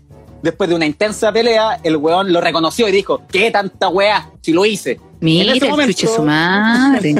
Después 0.44 0.68
de 0.68 0.76
una 0.76 0.84
intensa 0.84 1.32
pelea, 1.32 1.80
el 1.82 1.96
weón 1.96 2.30
lo 2.30 2.38
reconoció 2.42 2.86
y 2.86 2.92
dijo, 2.92 3.22
¿qué 3.32 3.50
tanta 3.50 3.88
weá? 3.88 4.30
Si 4.42 4.52
lo 4.52 4.66
hice. 4.66 5.00
Mira, 5.20 5.52
En 5.52 5.56
ese 5.56 5.68
momento- 5.70 6.06
su 6.06 6.22
madre. 6.22 7.14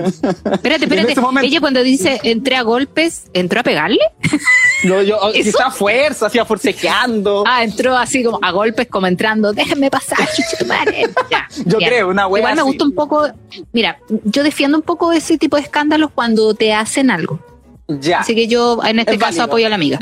Espérate, 0.53 0.85
espérate. 0.85 1.19
momento- 1.23 1.47
Ella 1.49 1.59
cuando 1.61 1.83
dice 1.83 2.21
entré 2.23 2.57
a 2.57 2.61
golpes, 2.63 3.25
¿entró 3.33 3.61
a 3.61 3.63
pegarle? 3.63 4.01
No, 4.85 5.01
yo, 5.01 5.19
quizá 5.33 5.71
fuerza, 5.71 6.27
hacía 6.27 6.45
forcejeando. 6.45 7.45
Ah, 7.49 7.65
entró 7.65 7.97
así 7.97 8.23
como 8.23 8.39
a 8.43 8.51
golpes, 8.51 8.89
como 8.89 9.07
entrando, 9.07 9.55
déjenme 9.55 9.91
pasar, 9.91 10.19
madre. 10.67 11.07
Ya, 11.31 11.49
Yo 11.65 11.79
creo, 11.79 12.11
una 12.11 12.27
wea 12.27 12.43
Igual 12.43 12.57
me 12.57 12.63
gusta 12.63 12.85
un 12.85 12.93
poco, 12.93 13.27
mira, 13.73 13.99
yo 14.25 14.43
defiendo 14.43 14.77
un 14.77 14.83
poco 14.83 15.11
ese 15.13 15.39
tipo 15.39 15.57
de 15.57 15.63
escándalos 15.63 16.11
cuando 16.15 16.53
te 16.53 16.75
hacen 16.75 17.11
algo. 17.11 17.41
Ya, 17.89 18.19
Así 18.21 18.35
que 18.35 18.47
yo 18.47 18.79
en 18.85 18.99
este 18.99 19.13
Es 19.15 19.19
caso 19.19 19.29
válido. 19.39 19.45
apoyo 19.45 19.67
a 19.67 19.69
la 19.71 19.75
amiga. 19.77 19.99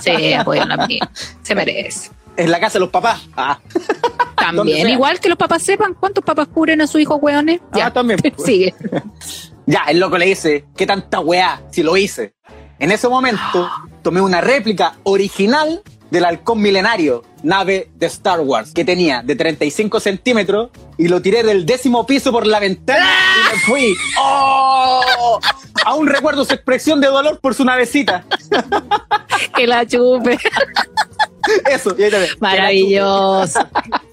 Sí, 0.00 0.32
apoyo 0.32 0.62
a 0.62 0.66
la 0.66 0.74
amiga. 0.84 1.10
Se 1.42 1.54
merece. 1.54 2.10
En 2.36 2.50
la 2.50 2.60
casa 2.60 2.74
de 2.74 2.80
los 2.80 2.90
papás. 2.90 3.22
Ah, 3.36 3.58
También, 4.36 4.88
igual 4.88 5.20
que 5.20 5.28
los 5.28 5.38
papás 5.38 5.62
sepan 5.62 5.94
cuántos 5.94 6.24
papás 6.24 6.48
cubren 6.48 6.80
a 6.80 6.86
su 6.86 6.98
hijo, 6.98 7.16
hueones. 7.16 7.60
Ya, 7.74 7.86
Ah, 7.86 7.92
también. 7.92 8.18
sigue. 8.44 8.74
Ya, 9.66 9.82
el 9.88 10.00
loco 10.00 10.18
le 10.18 10.26
dice, 10.26 10.64
¿qué 10.76 10.86
tanta 10.86 11.20
weá 11.20 11.62
si 11.70 11.82
lo 11.84 11.96
hice? 11.96 12.34
En 12.80 12.90
ese 12.90 13.08
momento 13.08 13.70
tomé 14.02 14.20
una 14.20 14.40
réplica 14.40 14.96
original 15.04 15.82
del 16.10 16.24
halcón 16.26 16.60
milenario, 16.60 17.22
nave 17.42 17.90
de 17.94 18.06
Star 18.06 18.40
Wars, 18.40 18.72
que 18.74 18.84
tenía 18.84 19.22
de 19.22 19.34
35 19.36 19.98
centímetros 20.00 20.70
y 20.98 21.08
lo 21.08 21.22
tiré 21.22 21.42
del 21.42 21.64
décimo 21.64 22.04
piso 22.04 22.30
por 22.32 22.46
la 22.46 22.58
ventana 22.58 23.06
y 23.06 23.54
me 23.54 23.60
fui. 23.66 23.94
¡Oh! 24.18 25.38
Aún 25.86 26.06
recuerdo 26.08 26.44
su 26.44 26.52
expresión 26.52 27.00
de 27.00 27.06
dolor 27.06 27.40
por 27.40 27.54
su 27.54 27.64
navecita. 27.64 28.24
Que 29.56 29.66
la 29.66 29.86
chupe. 29.86 30.38
Eso, 31.70 31.94
y 31.98 32.02
ahí 32.02 32.10
ves. 32.10 32.40
Maravilloso. 32.40 33.60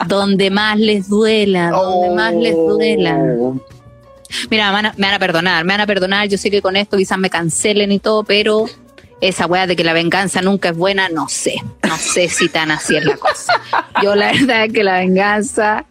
donde 0.07 0.49
más 0.49 0.77
les 0.77 1.09
duela, 1.09 1.71
donde 1.71 2.15
más 2.15 2.33
les 2.33 2.55
duela. 2.55 3.17
Oh. 3.39 3.59
Mira, 4.49 4.67
me 4.67 4.73
van, 4.73 4.85
a, 4.87 4.93
me 4.97 5.07
van 5.07 5.15
a 5.15 5.19
perdonar, 5.19 5.65
me 5.65 5.73
van 5.73 5.81
a 5.81 5.87
perdonar. 5.87 6.27
Yo 6.27 6.37
sé 6.37 6.51
que 6.51 6.61
con 6.61 6.75
esto 6.75 6.97
quizás 6.97 7.17
me 7.17 7.29
cancelen 7.29 7.91
y 7.91 7.99
todo, 7.99 8.23
pero 8.23 8.65
esa 9.21 9.47
weá 9.47 9.67
de 9.67 9.75
que 9.75 9.83
la 9.83 9.93
venganza 9.93 10.41
nunca 10.41 10.69
es 10.69 10.77
buena, 10.77 11.09
no 11.09 11.27
sé. 11.29 11.55
No 11.87 11.97
sé 11.97 12.29
si 12.29 12.49
tan 12.49 12.71
así 12.71 12.95
es 12.95 13.05
la 13.05 13.17
cosa. 13.17 13.53
Yo 14.03 14.15
la 14.15 14.31
verdad 14.31 14.65
es 14.65 14.73
que 14.73 14.83
la 14.83 14.99
venganza 14.99 15.85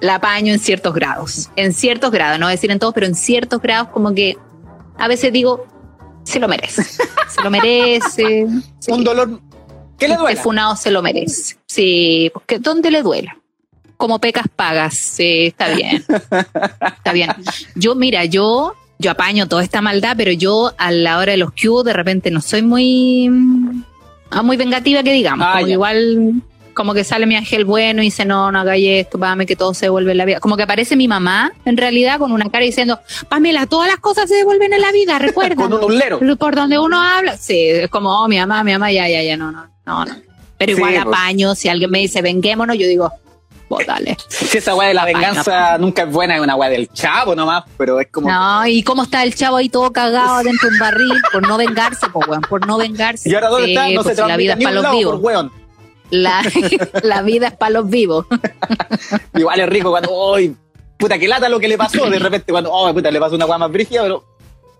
la 0.00 0.16
apaño 0.16 0.52
en 0.52 0.58
ciertos 0.58 0.94
grados. 0.94 1.50
En 1.56 1.72
ciertos 1.72 2.10
grados, 2.10 2.38
no 2.38 2.46
voy 2.46 2.52
a 2.52 2.56
decir 2.56 2.70
en 2.70 2.78
todos, 2.78 2.94
pero 2.94 3.06
en 3.06 3.14
ciertos 3.14 3.60
grados 3.60 3.88
como 3.88 4.14
que 4.14 4.36
a 4.98 5.08
veces 5.08 5.32
digo, 5.32 5.66
se 6.24 6.38
lo 6.38 6.48
merece. 6.48 6.84
Se 6.84 7.42
lo 7.42 7.50
merece. 7.50 8.46
sí. 8.80 8.92
Un 8.92 9.04
dolor 9.04 9.40
que 10.00 10.08
le 10.08 10.14
El 10.14 10.20
duele. 10.20 10.40
funado 10.40 10.74
se 10.74 10.90
lo 10.90 11.02
merece. 11.02 11.56
Sí, 11.66 12.30
porque 12.32 12.58
¿dónde 12.58 12.90
le 12.90 13.02
duela? 13.02 13.36
Como 13.96 14.18
pecas 14.18 14.46
pagas, 14.54 14.94
sí, 14.94 15.46
está 15.46 15.68
bien. 15.68 16.04
Está 16.96 17.12
bien. 17.12 17.30
Yo, 17.76 17.94
mira, 17.94 18.24
yo 18.24 18.74
yo 19.00 19.10
apaño 19.10 19.48
toda 19.48 19.62
esta 19.62 19.80
maldad, 19.80 20.14
pero 20.16 20.30
yo 20.30 20.72
a 20.76 20.92
la 20.92 21.18
hora 21.18 21.32
de 21.32 21.38
los 21.38 21.52
Q 21.52 21.82
de 21.84 21.94
repente 21.94 22.30
no 22.30 22.42
soy 22.42 22.60
muy, 22.60 23.28
mm, 23.30 23.84
ah, 24.30 24.42
muy 24.42 24.58
vengativa 24.58 25.02
que 25.02 25.12
digamos. 25.12 25.46
Ah, 25.48 25.60
como 25.60 25.68
igual, 25.68 26.42
como 26.74 26.92
que 26.92 27.02
sale 27.02 27.24
mi 27.24 27.34
ángel 27.34 27.64
bueno 27.64 28.02
y 28.02 28.06
dice, 28.06 28.26
no, 28.26 28.52
no 28.52 28.60
hagáis 28.60 29.06
esto, 29.06 29.18
Pame, 29.18 29.46
que 29.46 29.56
todo 29.56 29.72
se 29.72 29.86
devuelve 29.86 30.12
en 30.12 30.18
la 30.18 30.26
vida. 30.26 30.40
Como 30.40 30.56
que 30.58 30.64
aparece 30.64 30.96
mi 30.96 31.08
mamá, 31.08 31.50
en 31.64 31.78
realidad, 31.78 32.18
con 32.18 32.30
una 32.30 32.50
cara 32.50 32.64
diciendo, 32.66 33.00
Pamela, 33.30 33.66
todas 33.66 33.88
las 33.88 34.00
cosas 34.00 34.28
se 34.28 34.36
devuelven 34.36 34.74
en 34.74 34.82
la 34.82 34.92
vida, 34.92 35.18
recuerda. 35.18 35.56
Con 35.56 35.72
un. 35.72 36.36
Por 36.36 36.54
donde 36.54 36.78
uno 36.78 37.00
habla. 37.02 37.38
Sí, 37.38 37.68
es 37.68 37.88
como, 37.88 38.10
oh, 38.10 38.28
mi 38.28 38.38
mamá, 38.38 38.62
mi 38.64 38.72
mamá, 38.72 38.92
ya, 38.92 39.08
ya, 39.08 39.22
ya, 39.22 39.36
no, 39.38 39.50
no, 39.50 39.66
no, 39.90 40.04
no. 40.04 40.14
Pero 40.58 40.72
igual 40.72 40.92
Sí, 40.94 41.00
pues. 41.02 41.16
apaño, 41.16 41.54
si 41.54 41.68
alguien 41.68 41.90
me 41.90 41.98
dice, 42.00 42.20
venguémonos, 42.22 42.76
yo 42.78 42.86
digo, 42.86 43.10
vos 43.68 43.82
dale. 43.86 44.16
Si 44.28 44.58
esa 44.58 44.74
weá 44.74 44.88
de 44.88 44.94
la 44.94 45.04
venganza 45.04 45.78
nunca 45.78 46.02
es 46.02 46.10
buena, 46.10 46.36
es 46.36 46.42
una 46.42 46.54
weá 46.56 46.68
del 46.70 46.88
chavo 46.92 47.34
nomás, 47.34 47.64
pero 47.78 47.98
es 48.00 48.08
como. 48.10 48.28
No, 48.30 48.66
y 48.66 48.82
cómo 48.82 49.04
está 49.04 49.22
el 49.22 49.34
chavo 49.34 49.56
ahí 49.56 49.68
todo 49.68 49.90
cagado 49.92 50.42
dentro 50.42 50.68
de 50.68 50.74
un 50.74 50.78
barril 50.80 51.12
por 51.32 51.46
no 51.48 51.56
vengarse, 51.56 52.08
pues, 52.12 52.28
weón, 52.28 52.42
por 52.42 52.66
no 52.66 52.76
vengarse. 52.76 53.28
¿Y 53.30 53.34
ahora 53.34 53.48
dónde 53.48 53.66
Sí, 53.66 53.72
está? 53.74 53.88
No 53.90 54.02
pues, 54.02 54.16
se 54.16 54.22
si 54.22 54.28
la 54.28 54.36
vida 54.36 54.52
es 54.54 54.62
para 54.62 54.74
los 54.74 54.90
vivos. 54.92 55.20
por. 55.20 55.50
La, 56.10 56.42
la 57.04 57.22
vida 57.22 57.46
es 57.48 57.54
para 57.56 57.70
los 57.70 57.88
vivos. 57.88 58.26
Igual 59.34 59.60
es 59.60 59.68
rico 59.68 59.90
cuando, 59.90 60.34
¡ay! 60.34 60.54
Puta, 60.98 61.18
que 61.18 61.28
lata 61.28 61.48
lo 61.48 61.58
que 61.60 61.68
le 61.68 61.78
pasó. 61.78 62.10
De 62.10 62.18
repente, 62.18 62.50
cuando, 62.52 62.70
¡oh, 62.72 62.92
puta, 62.92 63.10
le 63.10 63.20
pasó 63.20 63.36
una 63.36 63.46
weá 63.46 63.58
más 63.58 63.70
brígida, 63.72 64.02
pero 64.02 64.24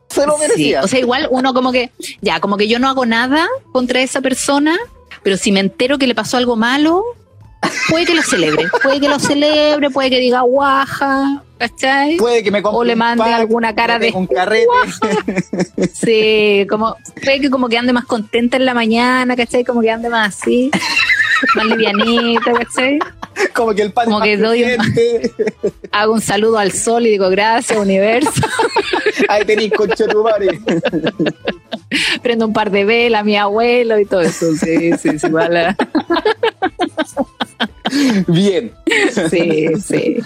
se 0.09 0.27
lo 0.27 0.35
Sí, 0.35 0.40
merecía. 0.42 0.83
o 0.83 0.88
sea, 0.88 0.99
igual 0.99 1.29
uno 1.31 1.55
como 1.55 1.70
que, 1.73 1.90
ya, 2.20 2.40
como 2.40 2.57
que 2.57 2.66
yo 2.68 2.79
no 2.81 2.88
hago 2.88 3.07
nada 3.07 3.46
contra 3.73 4.03
esa 4.03 4.20
persona, 4.20 4.77
pero 5.22 5.37
si 5.37 5.52
me 5.52 5.61
entero 5.61 5.98
que 5.98 6.06
le 6.06 6.14
pasó 6.14 6.37
algo 6.37 6.56
malo, 6.56 7.04
puede 7.88 8.06
que 8.06 8.14
lo 8.14 8.22
celebre. 8.22 8.66
Puede 8.83 9.00
que 9.00 9.09
lo 9.09 9.18
celebre, 9.18 9.90
puede 9.90 10.11
que 10.11 10.18
diga 10.18 10.40
guaja, 10.42 11.42
¿cachai? 11.59 12.16
Puede 12.16 12.42
que 12.42 12.50
me 12.50 12.62
compre 12.62 12.78
o 12.78 12.85
le 12.85 12.96
mande 12.96 13.24
pack, 13.24 13.33
alguna 13.33 13.74
cara 13.74 13.98
de 13.98 14.12
un 14.12 14.26
carrete. 14.26 14.66
Sí, 15.94 16.66
como, 16.68 16.96
puede 17.22 17.40
que 17.40 17.50
como 17.50 17.68
que 17.68 17.78
ande 17.78 17.92
más 17.92 18.04
contenta 18.04 18.56
en 18.56 18.64
la 18.64 18.74
mañana, 18.74 19.37
¿cachai? 19.37 19.64
Como 19.64 19.80
que 19.80 19.90
ande 19.90 20.09
más 20.09 20.37
así, 20.37 20.70
más 21.54 21.66
livianita, 21.66 22.52
¿cachai? 22.52 22.98
como 23.54 23.74
que 23.74 23.83
el 23.83 23.92
pan 23.92 24.06
Como 24.06 24.22
es 24.22 24.24
que 24.24 24.37
doy 24.37 24.64
un-. 24.64 25.72
Hago 25.92 26.14
un 26.14 26.20
saludo 26.20 26.59
al 26.59 26.72
sol 26.72 27.06
y 27.06 27.11
digo, 27.11 27.28
gracias, 27.30 27.78
universo. 27.78 28.30
Ahí 29.28 29.44
tenéis 29.44 29.72
concha 29.72 30.06
tu 30.06 30.22
madre. 30.22 30.61
Prendo 32.22 32.46
un 32.46 32.52
par 32.52 32.70
de 32.70 32.85
velas 32.85 33.24
mi 33.24 33.37
abuelo 33.37 33.98
y 33.98 34.04
todo 34.04 34.20
eso. 34.20 34.54
Sí, 34.54 34.92
sí, 34.98 35.18
sí, 35.18 35.26
igual, 35.26 35.56
eh. 35.56 35.76
Bien. 38.26 38.72
sí, 39.30 39.68
sí. 39.80 40.16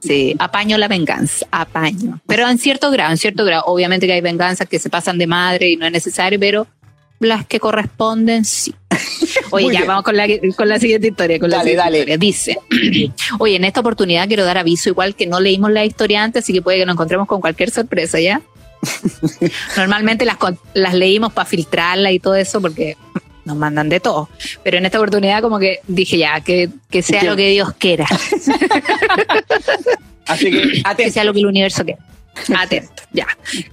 Sí, 0.00 0.36
apaño 0.38 0.76
la 0.76 0.86
venganza, 0.86 1.46
apaño. 1.50 2.20
Pero 2.26 2.46
en 2.46 2.58
cierto 2.58 2.90
grado, 2.90 3.10
en 3.10 3.16
cierto 3.16 3.44
grado. 3.46 3.64
Obviamente 3.66 4.06
que 4.06 4.12
hay 4.12 4.20
venganzas 4.20 4.68
que 4.68 4.78
se 4.78 4.90
pasan 4.90 5.16
de 5.16 5.26
madre 5.26 5.70
y 5.70 5.76
no 5.76 5.86
es 5.86 5.92
necesario, 5.92 6.38
pero 6.38 6.66
las 7.24 7.46
que 7.46 7.60
corresponden, 7.60 8.44
sí. 8.44 8.74
Oye, 9.50 9.64
Muy 9.64 9.72
ya 9.74 9.80
bien. 9.80 9.88
vamos 9.88 10.04
con 10.04 10.16
la, 10.16 10.26
con 10.56 10.68
la 10.68 10.78
siguiente 10.78 11.08
historia. 11.08 11.38
Con 11.38 11.50
la 11.50 11.58
Dale, 11.58 11.74
dale. 11.74 11.98
historia. 11.98 12.18
Dice, 12.18 12.58
oye, 13.38 13.56
en 13.56 13.64
esta 13.64 13.80
oportunidad 13.80 14.28
quiero 14.28 14.44
dar 14.44 14.58
aviso, 14.58 14.88
igual 14.88 15.14
que 15.14 15.26
no 15.26 15.40
leímos 15.40 15.70
la 15.72 15.84
historia 15.84 16.22
antes, 16.22 16.44
así 16.44 16.52
que 16.52 16.62
puede 16.62 16.78
que 16.78 16.86
nos 16.86 16.94
encontremos 16.94 17.26
con 17.26 17.40
cualquier 17.40 17.70
sorpresa, 17.70 18.20
¿ya? 18.20 18.40
Normalmente 19.76 20.24
las, 20.24 20.36
las 20.74 20.94
leímos 20.94 21.32
para 21.32 21.46
filtrarla 21.46 22.12
y 22.12 22.18
todo 22.18 22.34
eso, 22.36 22.60
porque 22.60 22.96
nos 23.44 23.56
mandan 23.56 23.88
de 23.88 24.00
todo. 24.00 24.28
Pero 24.62 24.78
en 24.78 24.86
esta 24.86 24.98
oportunidad 24.98 25.42
como 25.42 25.58
que 25.58 25.80
dije 25.86 26.18
ya, 26.18 26.40
que, 26.40 26.68
que 26.90 27.02
sea 27.02 27.20
¿Qué? 27.20 27.26
lo 27.26 27.36
que 27.36 27.50
Dios 27.50 27.72
quiera. 27.78 28.06
Así 30.26 30.50
que, 30.50 30.82
que 30.96 31.10
sea 31.10 31.24
lo 31.24 31.32
que 31.32 31.40
el 31.40 31.46
universo 31.46 31.84
quiera. 31.84 32.00
Atento, 32.58 33.02
ya. 33.12 33.26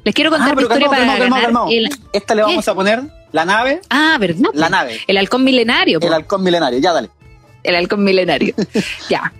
Les 0.03 0.13
quiero 0.13 0.29
contar 0.29 0.51
Ah, 0.51 0.55
mi 0.55 0.61
historia 0.63 0.87
calmado, 0.87 1.07
para 1.07 1.19
calmado, 1.19 1.29
ganar 1.41 1.43
calmado, 1.45 1.67
el... 1.71 1.89
Esta 2.13 2.35
le 2.35 2.41
vamos 2.43 2.67
a 2.67 2.75
poner 2.75 3.01
la 3.31 3.45
nave, 3.45 3.81
Ah, 3.89 4.17
¿verdad? 4.19 4.49
la 4.53 4.69
nave, 4.69 4.99
El 5.07 5.17
halcón 5.17 5.43
milenario. 5.43 5.99
po. 5.99 6.07
el 6.07 6.13
halcón 6.13 6.43
milenario. 6.43 6.79
Ya, 6.79 6.93
dale. 6.93 7.09
El 7.63 7.75
halcón 7.75 8.03
milenario. 8.03 8.53
ya. 9.09 9.31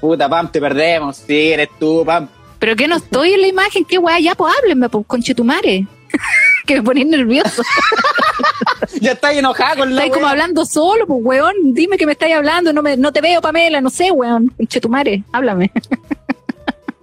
Puta, 0.00 0.28
Pam, 0.28 0.50
te 0.50 0.60
perdemos. 0.60 1.16
Sí, 1.16 1.52
eres 1.52 1.68
tú, 1.78 2.04
Pam. 2.06 2.28
Pero 2.58 2.76
que 2.76 2.86
no 2.86 2.96
estoy 2.96 3.32
en 3.34 3.40
la 3.40 3.48
imagen, 3.48 3.84
qué 3.84 3.98
weá, 3.98 4.20
ya 4.20 4.34
pues 4.36 4.54
háblenme, 4.56 4.88
pues 4.88 5.04
conchetumare. 5.06 5.86
que 6.66 6.76
me 6.76 6.82
ponéis 6.82 7.06
nervioso. 7.08 7.62
Ya 9.00 9.12
estáis 9.12 9.38
enojada 9.38 9.76
con 9.76 9.88
la 9.94 10.02
Estáis 10.02 10.12
como 10.12 10.28
hablando 10.28 10.64
solo, 10.64 11.06
pues 11.06 11.20
weón. 11.22 11.54
Dime 11.74 11.96
que 11.96 12.06
me 12.06 12.12
estáis 12.12 12.34
hablando, 12.36 12.72
no, 12.72 12.82
me, 12.82 12.96
no 12.96 13.12
te 13.12 13.20
veo, 13.20 13.40
Pamela, 13.40 13.80
no 13.80 13.90
sé, 13.90 14.10
weón. 14.12 14.48
Conchetumare, 14.56 15.24
háblame. 15.32 15.72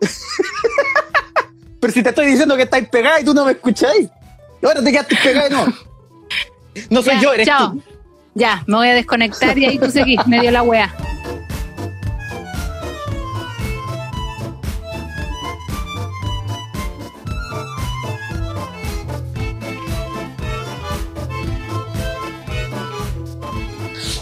Pero 1.80 1.94
si 1.94 2.04
te 2.04 2.10
estoy 2.10 2.28
diciendo 2.28 2.56
que 2.58 2.64
estáis 2.64 2.88
pegada 2.90 3.20
y 3.22 3.24
tú 3.26 3.34
no 3.34 3.46
me 3.46 3.52
escucháis. 3.54 4.10
Ahora 4.64 4.84
te 4.84 4.92
quedaste 4.92 5.16
pegada 5.24 5.48
y 5.48 5.52
no. 5.52 5.66
No 6.90 7.02
soy 7.02 7.16
Ya, 7.16 7.22
yo, 7.22 7.34
eres 7.34 7.48
chao. 7.48 7.72
tú. 7.74 7.84
Ya, 8.36 8.64
me 8.68 8.76
voy 8.78 8.88
a 8.90 8.94
desconectar 8.94 9.58
y 9.58 9.66
ahí 9.66 9.80
tú 9.80 9.90
seguís, 9.90 10.26
me 10.28 10.40
dio 10.42 10.52
la 10.52 10.62
weá. 10.64 10.94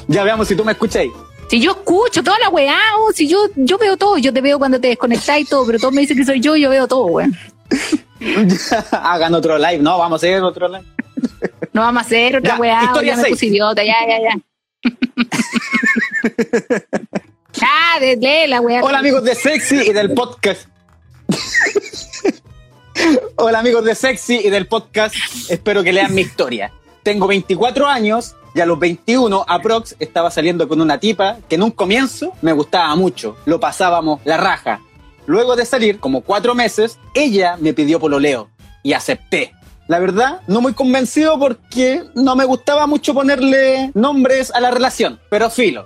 Ya 0.07 0.23
veamos 0.23 0.47
si 0.47 0.55
tú 0.55 0.63
me 0.63 0.71
escucháis. 0.71 1.11
Si 1.49 1.61
yo 1.61 1.71
escucho 1.71 2.21
toda 2.23 2.37
la 2.39 2.49
weá, 2.49 2.77
oh, 2.97 3.11
si 3.13 3.25
yo, 3.27 3.37
yo 3.55 3.77
veo 3.77 3.95
todo, 3.95 4.17
yo 4.17 4.33
te 4.33 4.41
veo 4.41 4.59
cuando 4.59 4.81
te 4.81 4.89
desconectáis 4.89 5.47
y 5.47 5.49
todo, 5.49 5.65
pero 5.65 5.79
todos 5.79 5.93
me 5.93 6.01
dicen 6.01 6.17
que 6.17 6.25
soy 6.25 6.41
yo 6.41 6.57
y 6.57 6.61
yo 6.61 6.69
veo 6.69 6.87
todo, 6.87 7.05
weón. 7.05 7.37
Hagan 8.91 9.33
otro 9.33 9.57
live. 9.57 9.79
No, 9.79 9.97
vamos 9.97 10.21
a 10.21 10.27
hacer 10.27 10.43
otro 10.43 10.67
live. 10.67 10.83
No 11.71 11.81
vamos 11.81 12.03
a 12.03 12.05
hacer 12.05 12.35
otra 12.37 12.55
Ya, 12.55 12.59
weá, 12.59 12.83
historia 12.83 13.15
ya 13.15 13.21
me 13.21 13.29
puse 13.29 13.45
idiota, 13.45 13.81
ya, 13.83 13.95
ya, 14.07 14.19
ya. 14.19 14.35
ah, 17.61 17.97
de, 17.99 18.17
lee 18.17 18.47
la 18.47 18.59
weá. 18.59 18.83
Hola 18.83 18.99
amigos 18.99 19.23
de 19.23 19.35
Sexy 19.35 19.89
y 19.89 19.93
del 19.93 20.13
podcast. 20.13 20.67
Hola 23.35 23.59
amigos 23.59 23.85
de 23.85 23.95
Sexy 23.95 24.41
y 24.43 24.49
del 24.49 24.67
podcast. 24.67 25.15
Espero 25.49 25.81
que 25.83 25.93
lean 25.93 26.13
mi 26.13 26.19
historia. 26.21 26.73
Tengo 27.03 27.27
24 27.27 27.87
años 27.87 28.35
y 28.57 28.61
a 28.61 28.65
los 28.65 28.79
21 28.79 29.45
aprox 29.47 29.95
estaba 29.99 30.31
saliendo 30.31 30.67
con 30.67 30.81
una 30.81 30.99
tipa 30.99 31.37
que 31.47 31.55
en 31.55 31.61
un 31.61 31.69
comienzo 31.69 32.33
me 32.41 32.53
gustaba 32.53 32.95
mucho. 32.95 33.37
Lo 33.45 33.59
pasábamos 33.59 34.19
la 34.25 34.37
raja. 34.37 34.81
Luego 35.27 35.55
de 35.55 35.63
salir, 35.63 35.99
como 35.99 36.21
cuatro 36.21 36.55
meses, 36.55 36.97
ella 37.13 37.55
me 37.59 37.73
pidió 37.73 37.99
pololeo 37.99 38.49
y 38.81 38.93
acepté. 38.93 39.53
La 39.87 39.99
verdad, 39.99 40.41
no 40.47 40.59
muy 40.61 40.73
convencido 40.73 41.37
porque 41.37 42.01
no 42.15 42.35
me 42.35 42.45
gustaba 42.45 42.87
mucho 42.87 43.13
ponerle 43.13 43.91
nombres 43.93 44.49
a 44.49 44.59
la 44.59 44.71
relación. 44.71 45.19
Pero 45.29 45.51
filo, 45.51 45.85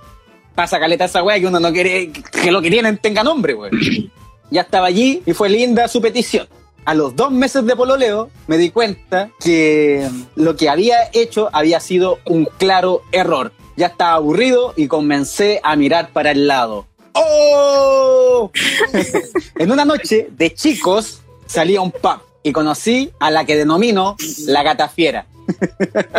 pasa 0.54 0.80
caleta 0.80 1.04
esa 1.04 1.22
weá 1.22 1.38
que 1.38 1.46
uno 1.46 1.60
no 1.60 1.72
quiere 1.72 2.10
que 2.10 2.50
lo 2.50 2.62
que 2.62 2.70
tienen 2.70 2.96
tenga 2.96 3.22
nombre, 3.22 3.54
weón. 3.54 3.72
Ya 4.50 4.62
estaba 4.62 4.86
allí 4.86 5.22
y 5.24 5.32
fue 5.32 5.48
linda 5.48 5.88
su 5.88 6.02
petición. 6.02 6.46
A 6.84 6.94
los 6.94 7.14
dos 7.14 7.30
meses 7.30 7.64
de 7.64 7.76
pololeo 7.76 8.30
me 8.48 8.58
di 8.58 8.70
cuenta 8.70 9.30
que 9.40 10.08
lo 10.34 10.56
que 10.56 10.68
había 10.68 10.96
hecho 11.12 11.48
había 11.52 11.78
sido 11.78 12.18
un 12.26 12.46
claro 12.58 13.02
error. 13.12 13.52
Ya 13.76 13.86
estaba 13.86 14.14
aburrido 14.14 14.74
y 14.76 14.88
comencé 14.88 15.60
a 15.62 15.76
mirar 15.76 16.10
para 16.10 16.32
el 16.32 16.48
lado. 16.48 16.86
¡Oh! 17.14 18.50
en 19.58 19.70
una 19.70 19.84
noche 19.84 20.28
de 20.32 20.54
chicos 20.54 21.22
salí 21.46 21.76
a 21.76 21.80
un 21.80 21.92
pub 21.92 22.20
y 22.42 22.52
conocí 22.52 23.12
a 23.20 23.30
la 23.30 23.44
que 23.44 23.56
denomino 23.56 24.16
la 24.46 24.62
gata 24.62 24.88
fiera. 24.88 25.26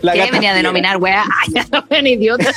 La 0.00 0.12
¿Qué 0.12 0.20
gata 0.20 0.32
venía 0.32 0.52
a 0.52 0.54
denominar 0.54 0.96
weá? 0.96 1.24
Ay, 1.42 1.52
ya 1.54 1.66
no 1.70 2.08
idiotas. 2.08 2.56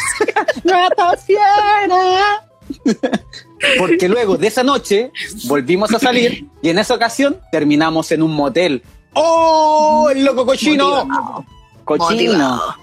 ¡Gata 0.64 1.18
fiera! 1.18 2.47
Porque 3.78 4.08
luego 4.08 4.38
de 4.38 4.48
esa 4.48 4.64
noche 4.64 5.12
volvimos 5.46 5.94
a 5.94 6.00
salir 6.00 6.48
y 6.62 6.70
en 6.70 6.80
esa 6.80 6.94
ocasión 6.94 7.40
terminamos 7.52 8.12
en 8.12 8.22
un 8.22 8.34
motel. 8.34 8.84
¡Oh! 9.14 10.10
¡El 10.12 10.26
loco 10.26 10.46
cochino! 10.46 11.06
Motivado. 11.06 11.46
Cochino. 11.86 12.44
Motivado. 12.44 12.76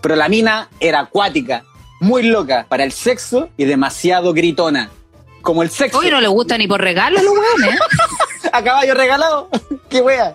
Pero 0.00 0.16
la 0.16 0.28
mina 0.28 0.68
era 0.80 1.00
acuática, 1.00 1.64
muy 2.00 2.22
loca 2.24 2.66
para 2.68 2.84
el 2.84 2.92
sexo 2.92 3.50
y 3.56 3.64
demasiado 3.64 4.32
gritona. 4.32 4.90
Como 5.42 5.62
el 5.62 5.70
sexo. 5.70 5.98
Hoy 5.98 6.10
no 6.10 6.20
le 6.20 6.28
gusta 6.28 6.58
ni 6.58 6.68
por 6.68 6.80
regalo 6.80 7.18
a 7.18 7.22
los 7.22 7.32
weones. 7.32 7.80
a 8.52 8.62
caballo 8.62 8.94
regalado. 8.94 9.48
¡Qué 9.88 10.00
wea! 10.00 10.34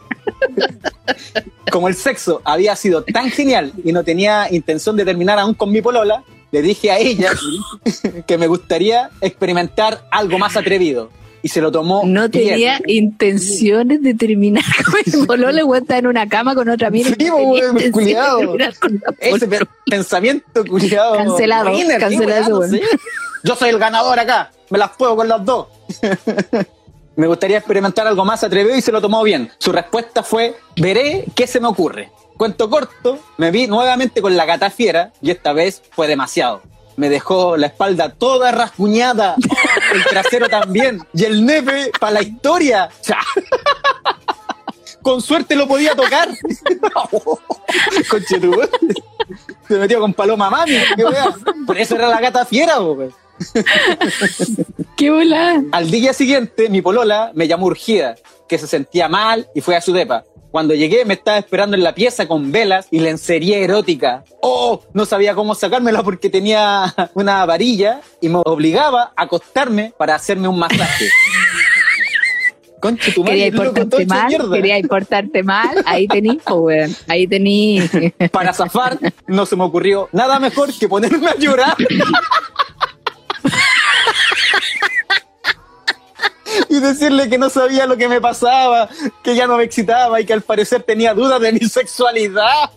Como 1.72 1.88
el 1.88 1.96
sexo 1.96 2.42
había 2.44 2.76
sido 2.76 3.04
tan 3.04 3.30
genial 3.30 3.74
y 3.84 3.92
no 3.92 4.04
tenía 4.04 4.48
intención 4.52 4.96
de 4.96 5.06
terminar 5.06 5.38
aún 5.40 5.54
con 5.54 5.72
mi 5.72 5.82
polola, 5.82 6.24
le 6.56 6.62
dije 6.62 6.90
a 6.90 6.98
ella 7.00 7.34
que 8.28 8.38
me 8.38 8.48
gustaría 8.48 9.10
experimentar 9.20 10.08
algo 10.10 10.40
más 10.40 10.56
atrevido. 10.56 11.10
Y 11.44 11.50
se 11.50 11.60
lo 11.60 11.70
tomó. 11.70 12.04
No 12.06 12.30
bien. 12.30 12.32
tenía 12.32 12.80
intenciones 12.88 14.02
de 14.02 14.14
terminar 14.14 14.64
con 14.86 15.20
el 15.22 15.28
pololo, 15.28 15.66
weón, 15.66 15.84
está 15.84 15.98
en 15.98 16.08
una 16.08 16.30
cama 16.30 16.56
con 16.56 16.70
otra 16.70 16.90
mina. 16.90 17.10
y 17.10 17.26
Sí, 17.26 17.30
con 17.92 18.58
la 18.58 18.74
Ese 19.20 19.50
pensamiento 19.86 20.66
culiado. 20.66 21.18
Cancelado, 21.18 21.72
cancelado. 22.00 22.62
Yo 23.44 23.56
soy 23.58 23.70
el 23.70 23.78
ganador 23.78 24.18
acá. 24.18 24.52
Me 24.70 24.78
las 24.78 24.92
puedo 24.92 25.14
con 25.18 25.28
las 25.28 25.44
dos. 25.44 25.68
Me 27.18 27.28
gustaría 27.28 27.58
experimentar 27.58 28.08
algo 28.08 28.24
más 28.24 28.44
atrevido 28.46 28.76
y 28.78 28.82
se 28.82 28.94
lo 28.94 29.02
tomó 29.02 29.22
bien. 29.24 29.52
Su 29.58 29.74
respuesta 29.74 30.24
fue, 30.24 30.56
veré 30.78 31.26
qué 31.36 31.48
se 31.48 31.60
me 31.60 31.68
ocurre. 31.68 32.12
Cuento 32.38 32.70
corto, 32.70 33.20
me 33.38 33.50
vi 33.52 33.68
nuevamente 33.68 34.22
con 34.22 34.36
la 34.36 34.46
gata 34.46 34.70
fiera 34.70 35.14
y 35.22 35.32
esta 35.32 35.54
vez 35.54 35.82
fue 35.92 36.08
demasiado. 36.08 36.62
Me 36.98 37.10
dejó 37.10 37.56
la 37.58 37.68
espalda 37.68 38.10
toda 38.10 38.52
rasguñada, 38.52 39.36
el 39.94 40.04
trasero 40.06 40.50
también 40.50 41.02
y 41.14 41.24
el 41.24 41.46
nepe 41.46 41.92
para 42.00 42.14
la 42.14 42.22
historia. 42.24 42.90
Con 45.02 45.22
suerte 45.22 45.56
lo 45.56 45.68
podía 45.68 45.96
tocar. 45.96 46.30
Conchetumare. 48.10 48.70
Se 49.68 49.78
metió 49.78 50.00
con 50.00 50.14
Paloma 50.14 50.50
Mami. 50.50 50.78
Por 51.66 51.78
eso 51.78 51.96
era 51.96 52.08
la 52.08 52.20
gata 52.20 52.46
fiera, 52.46 52.82
wey. 52.82 53.10
¿Qué 54.98 55.10
bola? 55.10 55.64
Al 55.72 55.92
día 55.92 56.14
siguiente, 56.14 56.70
mi 56.70 56.82
polola 56.82 57.32
me 57.34 57.48
llamó 57.48 57.68
urgida, 57.68 58.16
que 58.48 58.58
se 58.58 58.68
sentía 58.68 59.08
mal 59.08 59.48
y 59.54 59.62
fue 59.62 59.76
a 59.76 59.82
su 59.82 59.94
depa. 59.94 60.24
Cuando 60.56 60.74
llegué 60.74 61.04
me 61.04 61.16
estaba 61.16 61.38
esperando 61.38 61.76
en 61.76 61.84
la 61.84 61.94
pieza 61.94 62.30
con 62.30 62.50
velas 62.50 62.88
y 62.90 63.00
lencería 63.00 63.58
erótica. 63.58 64.24
Oh, 64.42 64.82
no 64.94 65.04
sabía 65.04 65.36
cómo 65.36 65.54
sacármela 65.54 66.02
porque 66.02 66.30
tenía 66.30 66.96
una 67.14 67.46
varilla 67.46 68.00
y 68.22 68.30
me 68.30 68.38
obligaba 68.38 69.12
a 69.18 69.24
acostarme 69.24 69.92
para 69.98 70.16
hacerme 70.16 70.48
un 70.48 70.58
masaje. 70.58 71.10
Conche 72.80 73.12
tu 73.12 73.26
Quería 73.26 73.52
portarte 73.52 74.06
mal, 74.06 74.50
quería 74.50 74.80
portarte 74.88 75.44
mal, 75.44 75.84
ahí 75.86 76.08
tenís, 76.08 76.42
po, 76.42 76.56
weón. 76.56 76.96
Ahí 77.10 77.28
tenís. 77.28 77.92
Para 78.32 78.54
zafar, 78.54 78.98
no 79.28 79.46
se 79.46 79.58
me 79.58 79.66
ocurrió 79.66 80.08
nada 80.14 80.40
mejor 80.40 80.74
que 80.74 80.88
ponerme 80.88 81.28
a 81.28 81.36
llorar. 81.36 81.76
y 86.78 86.80
decirle 86.80 87.30
que 87.30 87.38
no 87.38 87.50
sabía 87.50 87.86
lo 87.86 87.98
que 87.98 88.08
me 88.08 88.22
pasaba, 88.22 88.90
que 89.24 89.36
ya 89.36 89.48
no 89.48 89.58
me 89.58 89.64
excitaba 89.64 90.20
y 90.20 90.26
que 90.26 90.34
al 90.34 90.42
parecer 90.42 90.84
tenía 90.84 91.14
dudas 91.14 91.40
de 91.42 91.54
mi 91.54 91.60
sexualidad. 91.60 92.70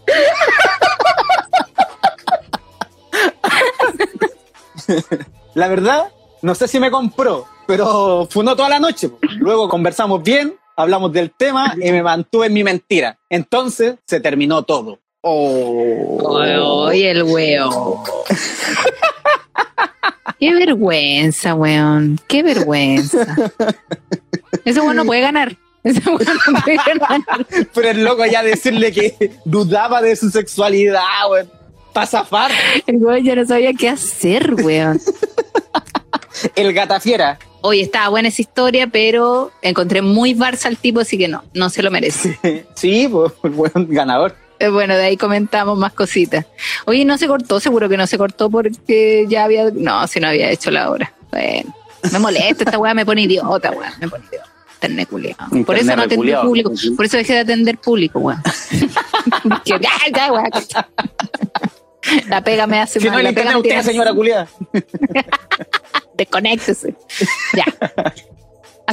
La 5.54 5.68
verdad, 5.68 6.12
no 6.42 6.54
sé 6.54 6.68
si 6.68 6.78
me 6.80 6.90
compró, 6.90 7.46
pero 7.66 8.28
funó 8.30 8.56
toda 8.56 8.68
la 8.68 8.78
noche. 8.78 9.11
Luego 9.38 9.68
conversamos 9.68 10.22
bien, 10.22 10.56
hablamos 10.76 11.12
del 11.12 11.32
tema 11.32 11.74
y 11.76 11.90
me 11.90 12.02
mantuve 12.02 12.46
en 12.46 12.54
mi 12.54 12.64
mentira. 12.64 13.18
Entonces 13.28 13.96
se 14.06 14.20
terminó 14.20 14.62
todo. 14.62 15.00
Oh. 15.22 16.87
Oye, 16.87 17.11
el 17.11 17.24
weón. 17.24 17.70
Qué 20.38 20.54
vergüenza, 20.54 21.54
weón. 21.54 22.20
Qué 22.28 22.42
vergüenza. 22.42 23.26
Ese 24.64 24.80
weón 24.80 24.96
no 24.96 25.04
puede 25.04 25.20
ganar. 25.20 25.56
Ese 25.82 26.08
weón 26.08 26.38
no 26.52 26.60
puede 26.60 26.76
ganar. 26.76 27.46
Pero 27.74 27.88
el 27.88 28.04
loco 28.04 28.24
ya 28.26 28.42
decirle 28.42 28.92
que 28.92 29.32
dudaba 29.44 30.00
de 30.00 30.14
su 30.16 30.30
sexualidad, 30.30 31.02
weón. 31.30 31.50
Para 31.92 32.06
zafar. 32.06 32.50
El 32.86 32.96
weón 32.96 33.24
ya 33.24 33.34
no 33.34 33.46
sabía 33.46 33.72
qué 33.72 33.88
hacer, 33.88 34.54
weón. 34.54 35.00
El 36.54 36.72
gatafiera. 36.72 37.38
Oye, 37.60 37.82
estaba 37.82 38.08
buena 38.10 38.28
esa 38.28 38.42
historia, 38.42 38.86
pero 38.86 39.50
encontré 39.62 40.02
muy 40.02 40.34
Barça 40.34 40.66
al 40.66 40.76
tipo, 40.76 41.00
así 41.00 41.18
que 41.18 41.26
no, 41.26 41.42
no 41.54 41.70
se 41.70 41.82
lo 41.82 41.90
merece. 41.90 42.38
Sí, 42.74 43.08
pues, 43.10 43.32
weón 43.42 43.88
ganador. 43.88 44.36
Eh, 44.58 44.68
Bueno, 44.68 44.96
de 44.96 45.04
ahí 45.04 45.16
comentamos 45.16 45.78
más 45.78 45.92
cositas. 45.92 46.44
Oye, 46.86 47.04
no 47.04 47.16
se 47.18 47.26
cortó, 47.26 47.60
seguro 47.60 47.88
que 47.88 47.96
no 47.96 48.06
se 48.06 48.18
cortó 48.18 48.50
porque 48.50 49.26
ya 49.28 49.44
había. 49.44 49.70
No, 49.72 50.06
si 50.06 50.20
no 50.20 50.28
había 50.28 50.50
hecho 50.50 50.70
la 50.70 50.90
hora. 50.90 51.12
Bueno, 51.30 51.74
me 52.12 52.18
molesta, 52.18 52.64
esta 52.64 52.78
weá 52.78 52.94
me 52.94 53.04
pone 53.06 53.22
idiota, 53.22 53.70
weá, 53.70 53.92
me 54.00 54.08
pone 54.08 54.24
idiota. 54.26 54.48
Internet 54.80 55.08
culiao. 55.08 55.36
Por 55.66 55.76
eso 55.76 55.96
no 55.96 56.02
atendí 56.02 56.32
público. 56.34 56.72
Por 56.96 57.04
eso 57.04 57.16
dejé 57.16 57.32
de 57.34 57.40
atender 57.40 57.78
público, 57.78 58.20
weá. 58.20 58.40
La 62.28 62.42
pega 62.42 62.66
me 62.66 62.80
hace 62.80 63.00
Si 63.00 63.06
no 63.06 63.12
mal. 63.14 63.22
le 63.22 63.30
la 63.30 63.34
pega 63.34 63.52
internet 63.56 63.76
a 63.76 63.80
usted, 63.80 63.90
señora 63.92 64.14
culiada. 64.14 64.48
Desconéctese. 66.14 66.94
Ya. 67.54 67.64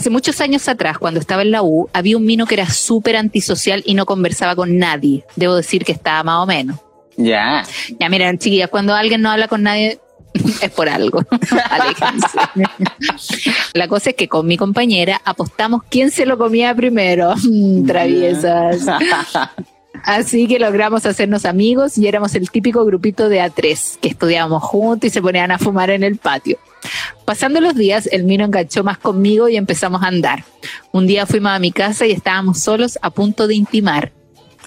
Hace 0.06 0.12
muchos 0.12 0.39
años 0.39 0.70
atrás, 0.70 1.00
cuando 1.00 1.20
estaba 1.20 1.41
en 1.41 1.50
la 1.50 1.63
U, 1.63 1.89
había 1.91 2.15
un 2.15 2.26
mino 2.26 2.46
que 2.46 2.54
era 2.54 2.70
súper 2.70 3.15
antisocial 3.15 3.82
y 3.88 3.96
no 3.96 4.06
conversaba 4.06 4.56
con 4.56 4.78
nadie. 4.78 5.26
Debo 5.36 5.56
decir 5.56 5.84
que 5.84 5.94
estaba 5.94 6.22
más 6.22 6.44
o 6.44 6.46
menos. 6.46 6.78
Ya. 7.18 7.63
Ya, 8.00 8.08
miren, 8.08 8.38
chiquillas, 8.38 8.70
cuando 8.70 8.94
alguien 8.94 9.24
no 9.24 9.32
habla 9.32 9.48
con 9.48 9.63
nadie 9.63 9.98
es 10.62 10.70
por 10.70 10.89
algo. 10.89 11.24
La 13.74 13.88
cosa 13.88 14.12
es 14.12 14.15
que 14.15 14.28
con 14.28 14.46
mi 14.46 14.58
compañera 14.58 15.20
apostamos 15.26 15.82
quién 15.89 16.12
se 16.12 16.28
lo 16.28 16.38
comía 16.38 16.76
primero. 16.76 17.34
Mm, 17.44 17.88
Traviesas. 17.88 18.86
Así 20.04 20.48
que 20.48 20.60
logramos 20.60 21.08
hacernos 21.08 21.46
amigos 21.46 21.98
y 21.98 22.08
éramos 22.08 22.36
el 22.36 22.52
típico 22.52 22.86
grupito 22.86 23.28
de 23.28 23.41
A3 23.41 23.98
que 24.00 24.10
estudiábamos 24.10 24.62
juntos 24.62 25.08
y 25.08 25.10
se 25.10 25.20
ponían 25.20 25.50
a 25.50 25.58
fumar 25.58 25.89
en 25.89 26.04
el 26.04 26.18
patio. 26.18 26.60
Pasando 27.26 27.60
los 27.62 27.76
días, 27.76 28.08
el 28.12 28.24
Mino 28.24 28.45
enganchó 28.45 28.84
más 28.84 28.98
conmigo 28.98 29.50
y 29.50 29.56
empezamos 29.58 30.04
a 30.04 30.08
andar. 30.08 30.43
Un 30.91 31.08
día 31.08 31.26
fuimos 31.26 31.52
a 31.52 31.60
mi 31.60 31.71
casa 31.71 32.06
y 32.06 32.12
estábamos 32.12 32.60
solos 32.60 32.98
a 33.02 33.10
punto 33.10 33.48
de 33.48 33.56
intimar. 33.56 34.12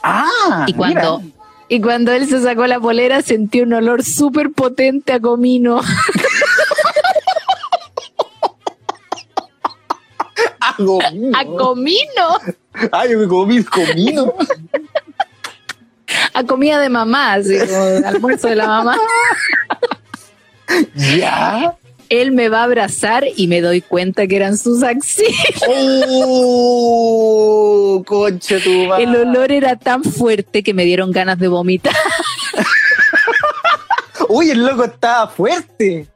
Ah, 0.03 0.65
Y 0.67 0.73
cuando, 0.75 1.19
mira. 1.21 1.35
y 1.69 1.81
cuando 1.81 2.13
él 2.13 2.29
se 2.29 2.43
sacó 2.43 2.67
la 2.67 2.79
polera, 2.81 3.23
sentí 3.23 3.61
un 3.61 3.73
olor 3.73 4.03
súper 4.05 4.53
potente 4.53 5.13
a 5.13 5.21
comino. 5.21 5.81
Ah, 10.61 10.75
comino. 10.77 11.39
¡A 11.39 11.45
comino! 11.45 12.39
Ay, 12.93 13.17
me 13.17 13.27
comí 13.27 13.65
comino. 13.65 14.35
A 16.35 16.45
comida 16.45 16.79
de 16.81 16.89
mamá, 16.89 17.35
así 17.35 17.59
como 17.59 18.07
almuerzo 18.07 18.49
de 18.49 18.57
la 18.57 18.67
mamá. 18.67 18.97
ya. 20.95 21.75
Él 22.11 22.33
me 22.33 22.49
va 22.49 22.61
a 22.61 22.65
abrazar 22.65 23.25
y 23.37 23.47
me 23.49 23.61
doy 23.61 23.81
cuenta 23.83 24.27
que 24.27 24.37
eran 24.37 24.57
sus 24.57 24.83
axilas. 24.83 25.35
Oh, 27.91 28.03
concha 28.07 28.59
tu 28.63 28.71
madre. 28.87 29.05
El 29.05 29.17
olor 29.17 29.51
era 29.53 29.77
tan 29.77 30.05
fuerte 30.05 30.63
que 30.63 30.75
me 30.75 30.85
dieron 30.85 31.11
ganas 31.11 31.39
de 31.39 31.49
vomitar. 31.49 31.95
Uy, 34.29 34.51
el 34.51 34.65
loco 34.65 34.85
estaba 34.85 35.27
fuerte. 35.29 36.07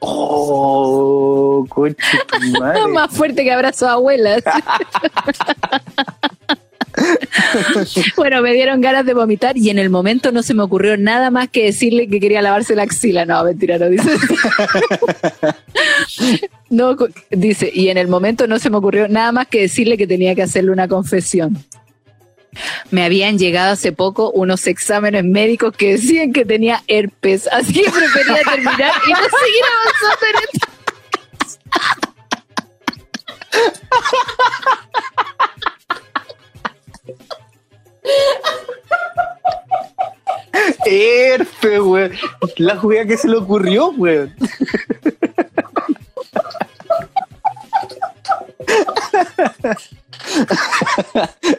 Oh, 0.00 1.64
concha 1.68 2.18
tu 2.30 2.40
madre. 2.60 2.86
Más 2.88 3.10
fuerte 3.10 3.42
que 3.44 3.52
abrazo 3.52 3.88
a 3.88 3.92
abuelas. 3.92 4.42
bueno, 8.16 8.42
me 8.42 8.52
dieron 8.52 8.80
ganas 8.80 9.04
de 9.04 9.14
vomitar 9.14 9.56
y 9.56 9.70
en 9.70 9.78
el 9.78 9.90
momento 9.90 10.32
no 10.32 10.42
se 10.42 10.54
me 10.54 10.62
ocurrió 10.62 10.96
nada 10.96 11.30
más 11.30 11.48
que 11.48 11.64
decirle 11.64 12.08
que 12.08 12.20
quería 12.20 12.42
lavarse 12.42 12.74
la 12.74 12.82
axila. 12.82 13.24
No, 13.24 13.44
mentira, 13.44 13.78
no 13.78 13.88
dice. 13.88 14.10
no, 16.70 16.96
dice, 17.30 17.70
y 17.72 17.88
en 17.88 17.98
el 17.98 18.08
momento 18.08 18.46
no 18.46 18.58
se 18.58 18.70
me 18.70 18.76
ocurrió 18.76 19.08
nada 19.08 19.32
más 19.32 19.46
que 19.48 19.60
decirle 19.60 19.96
que 19.96 20.06
tenía 20.06 20.34
que 20.34 20.42
hacerle 20.42 20.70
una 20.70 20.88
confesión. 20.88 21.58
Me 22.90 23.04
habían 23.04 23.38
llegado 23.38 23.72
hace 23.72 23.92
poco 23.92 24.30
unos 24.30 24.66
exámenes 24.66 25.24
médicos 25.24 25.74
que 25.74 25.92
decían 25.92 26.32
que 26.32 26.44
tenía 26.44 26.82
herpes, 26.86 27.48
así 27.50 27.72
que 27.72 27.90
prefería 27.90 28.42
terminar 28.44 28.92
y 29.06 29.10
no 29.10 29.16
seguir 29.16 29.64
avanzando 29.80 30.26
en 30.28 30.34
esto. 30.52 30.66
Herpe, 40.84 41.80
weón. 41.80 42.12
La 42.56 42.76
jugada 42.76 43.06
que 43.06 43.16
se 43.16 43.28
le 43.28 43.36
ocurrió, 43.36 43.90
weón. 43.90 44.34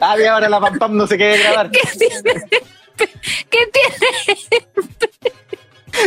ah, 0.00 0.16
bien, 0.16 0.30
ahora 0.30 0.48
la 0.48 0.58
pam 0.60 0.78
pam 0.78 0.96
no 0.96 1.06
se 1.06 1.18
quede 1.18 1.38
grabar. 1.38 1.70
¿Qué 1.70 1.80
tiene? 1.98 2.44
¿Qué 2.96 3.08
tiene? 3.72 3.94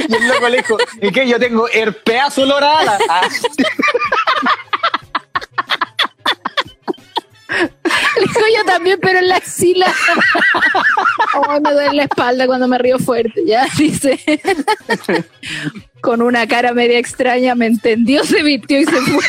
Y 0.10 0.16
el 0.16 0.28
loco 0.28 0.50
le 0.50 0.58
dijo, 0.58 0.78
¿y 1.02 1.12
qué? 1.12 1.28
Yo 1.28 1.40
tengo 1.40 1.68
herpeazo 1.70 2.44
olor 2.44 2.64
a 2.64 2.80
ala. 2.80 3.00
Ah, 3.10 3.28
Le 7.50 8.22
dijo 8.22 8.40
yo 8.58 8.66
también, 8.66 9.00
pero 9.02 9.20
en 9.20 9.30
la 9.30 9.38
axila. 9.38 9.94
Oh, 11.36 11.60
me 11.62 11.72
duele 11.72 11.94
la 11.94 12.04
espalda 12.04 12.46
cuando 12.48 12.68
me 12.68 12.78
río 12.78 13.00
fuerte. 13.00 13.44
Ya 13.46 13.68
dice. 13.78 14.20
Con 16.02 16.22
una 16.22 16.48
cara 16.48 16.74
media 16.74 17.00
extraña 17.00 17.56
me 17.56 17.68
entendió, 17.68 18.24
se 18.24 18.44
vistió 18.44 18.80
y 18.80 18.86
se 18.86 19.02
fue. 19.02 19.24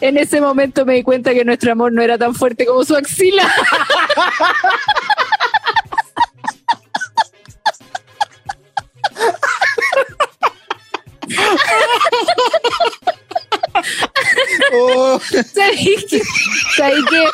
En 0.00 0.16
ese 0.16 0.40
momento 0.40 0.84
me 0.84 0.94
di 0.94 1.02
cuenta 1.04 1.32
que 1.32 1.44
nuestro 1.44 1.72
amor 1.72 1.92
no 1.92 2.02
era 2.02 2.18
tan 2.18 2.34
fuerte 2.34 2.66
como 2.66 2.84
su 2.84 2.96
axila. 2.96 3.48
¿Sabes 15.20 16.04
qué? 16.08 16.22
¿Sabes 16.76 17.04
qué? 17.10 17.24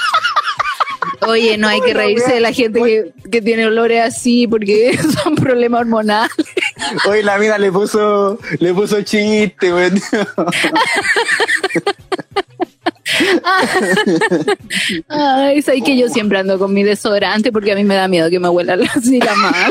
Oye, 1.27 1.57
no 1.59 1.69
hay 1.69 1.81
que 1.81 1.95
reírse 1.95 2.35
de 2.35 2.41
la 2.41 2.53
gente 2.53 2.81
que, 2.81 3.13
que 3.31 3.43
tiene 3.43 3.67
olores 3.67 4.03
así 4.05 4.47
porque 4.47 4.99
son 5.23 5.35
problemas 5.35 5.81
hormonales. 5.83 6.33
Hoy 7.07 7.23
la 7.23 7.39
mina 7.39 7.59
le 7.59 7.73
puso, 7.73 8.39
le 8.59 8.75
puso 8.75 9.03
chiste, 9.03 9.73
weón. 9.73 10.01
Ay, 15.09 15.63
sabes 15.63 15.83
que 15.85 15.97
yo 15.97 16.09
siempre 16.09 16.39
ando 16.39 16.59
con 16.59 16.73
mi 16.73 16.83
desodorante 16.83 17.53
porque 17.53 17.73
a 17.73 17.75
mí 17.75 17.85
me 17.85 17.95
da 17.95 18.09
miedo 18.09 18.31
que 18.31 18.39
me 18.39 18.49
huela 18.49 18.77
la 18.77 18.87
axila 18.95 19.35
más. 19.37 19.71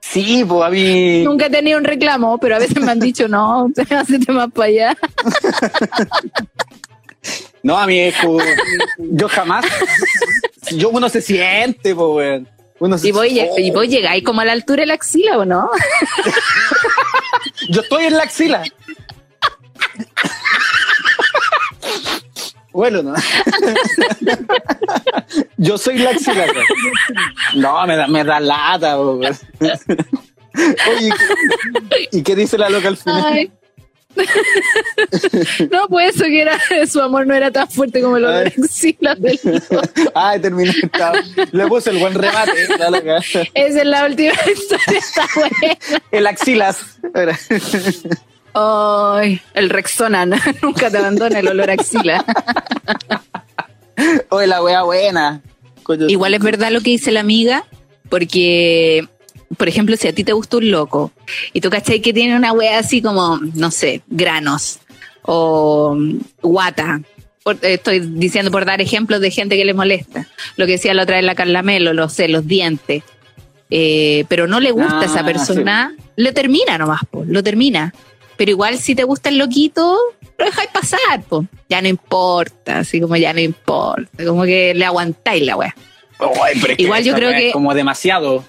Sí, 0.00 0.44
pues 0.48 0.62
a 0.62 0.70
mí. 0.70 1.22
Nunca 1.24 1.46
he 1.46 1.50
tenido 1.50 1.78
un 1.78 1.84
reclamo, 1.84 2.38
pero 2.38 2.56
a 2.56 2.58
veces 2.58 2.80
me 2.80 2.90
han 2.90 2.98
dicho, 3.00 3.28
no, 3.28 3.70
hacete 3.90 4.32
más 4.32 4.50
para 4.52 4.68
allá. 4.68 4.96
No, 7.62 7.76
a 7.78 7.86
mí 7.86 7.98
es 8.00 8.16
como. 8.16 8.38
Yo 8.96 9.28
jamás. 9.28 9.66
Yo, 10.72 10.88
uno 10.88 11.10
se 11.10 11.20
siente, 11.20 11.94
pues, 11.94 12.08
weón. 12.10 12.48
Uno 12.78 12.96
se- 12.96 13.08
Y 13.08 13.12
vos, 13.12 13.26
y 13.28 13.70
vos 13.70 13.86
llegáis 13.86 14.24
como 14.24 14.40
a 14.40 14.46
la 14.46 14.52
altura 14.52 14.80
de 14.80 14.86
la 14.86 14.94
axila, 14.94 15.36
¿o 15.36 15.44
no? 15.44 15.68
Yo 17.68 17.82
estoy 17.82 18.04
en 18.04 18.16
la 18.16 18.22
axila. 18.22 18.62
Bueno, 22.72 23.02
¿no? 23.02 23.14
Yo 25.56 25.78
soy 25.78 25.98
la 25.98 26.10
axila. 26.10 26.44
weón. 26.46 26.64
No, 27.56 27.86
me 27.86 27.96
da, 27.96 28.06
me 28.06 28.22
da 28.24 28.38
lata. 28.40 28.98
Oye, 28.98 29.30
¿y 32.12 32.22
qué 32.22 32.36
dice 32.36 32.56
la 32.58 32.70
loca 32.70 32.88
al 32.88 32.96
final? 32.96 33.24
Ay. 33.26 33.50
no, 35.70 35.86
pues 35.88 36.16
eso 36.16 36.24
que 36.24 36.42
era, 36.42 36.58
su 36.88 37.00
amor 37.00 37.28
no 37.28 37.34
era 37.34 37.52
tan 37.52 37.70
fuerte 37.70 38.02
como 38.02 38.18
lo 38.18 38.28
de 38.28 38.44
la 38.46 38.50
Ay. 38.50 38.54
axila 38.64 39.14
del 39.14 39.38
Ay, 40.14 40.40
terminé. 40.40 40.74
Le 41.52 41.66
puse 41.68 41.90
el 41.90 41.98
buen 41.98 42.14
remate. 42.14 42.76
la 42.76 42.90
loca. 42.90 43.18
Esa 43.18 43.44
es 43.54 43.84
la 43.84 44.06
última 44.06 44.32
historia, 44.52 44.98
está 44.98 45.26
buena. 45.34 45.78
El 46.10 46.26
axilas. 46.26 46.98
Ay, 48.54 49.40
el 49.54 49.70
Rexona, 49.70 50.26
nunca 50.62 50.90
te 50.90 50.98
abandona 50.98 51.38
el 51.38 51.48
olor 51.48 51.70
a 51.70 51.74
axila. 51.74 52.24
Oye, 54.30 54.46
la 54.46 54.62
wea 54.62 54.82
buena. 54.82 55.40
Coño, 55.82 56.08
Igual 56.08 56.34
es 56.34 56.40
verdad 56.40 56.70
lo 56.70 56.80
que 56.80 56.90
dice 56.90 57.10
la 57.12 57.20
amiga, 57.20 57.64
porque, 58.08 59.06
por 59.56 59.68
ejemplo, 59.68 59.96
si 59.96 60.08
a 60.08 60.14
ti 60.14 60.24
te 60.24 60.32
gusta 60.32 60.56
un 60.58 60.70
loco 60.70 61.12
y 61.52 61.60
tú 61.60 61.70
cachai 61.70 62.00
que 62.00 62.12
tiene 62.12 62.36
una 62.36 62.52
wea 62.52 62.78
así 62.78 63.02
como, 63.02 63.38
no 63.54 63.70
sé, 63.70 64.02
granos 64.08 64.78
o 65.22 65.96
guata. 66.42 67.00
Por- 67.42 67.56
eh, 67.62 67.74
estoy 67.74 68.00
diciendo 68.00 68.50
por 68.50 68.64
dar 68.64 68.80
ejemplos 68.80 69.20
de 69.20 69.30
gente 69.30 69.56
que 69.56 69.64
le 69.64 69.74
molesta. 69.74 70.26
Lo 70.56 70.66
que 70.66 70.72
decía 70.72 70.94
la 70.94 71.04
otra 71.04 71.16
vez 71.16 71.24
la 71.24 71.34
Carla 71.34 71.62
Melo, 71.62 71.92
lo 71.94 72.08
sé, 72.08 72.28
los 72.28 72.46
dientes. 72.46 73.02
Eh, 73.70 74.24
pero 74.28 74.46
no 74.48 74.58
le 74.60 74.72
gusta 74.72 74.98
Ah, 74.98 75.02
a 75.02 75.04
esa 75.04 75.24
persona, 75.24 75.94
le 76.16 76.32
termina 76.32 76.76
nomás, 76.76 77.02
po, 77.08 77.24
lo 77.24 77.42
termina. 77.42 77.94
Pero 78.40 78.52
igual 78.52 78.78
si 78.78 78.94
te 78.94 79.04
gusta 79.04 79.28
el 79.28 79.36
loquito, 79.36 79.98
lo 80.38 80.44
dejáis 80.46 80.70
pasar, 80.70 81.22
po. 81.28 81.44
ya 81.68 81.82
no 81.82 81.88
importa, 81.88 82.78
así 82.78 82.98
como 82.98 83.14
ya 83.16 83.34
no 83.34 83.40
importa, 83.40 84.24
como 84.24 84.44
que 84.44 84.72
le 84.74 84.86
aguantáis 84.86 85.44
la 85.44 85.56
es 85.66 86.78
Igual 86.78 87.04
yo 87.04 87.14
creo 87.14 87.32
que- 87.32 87.52
Como 87.52 87.74
demasiado. 87.74 88.42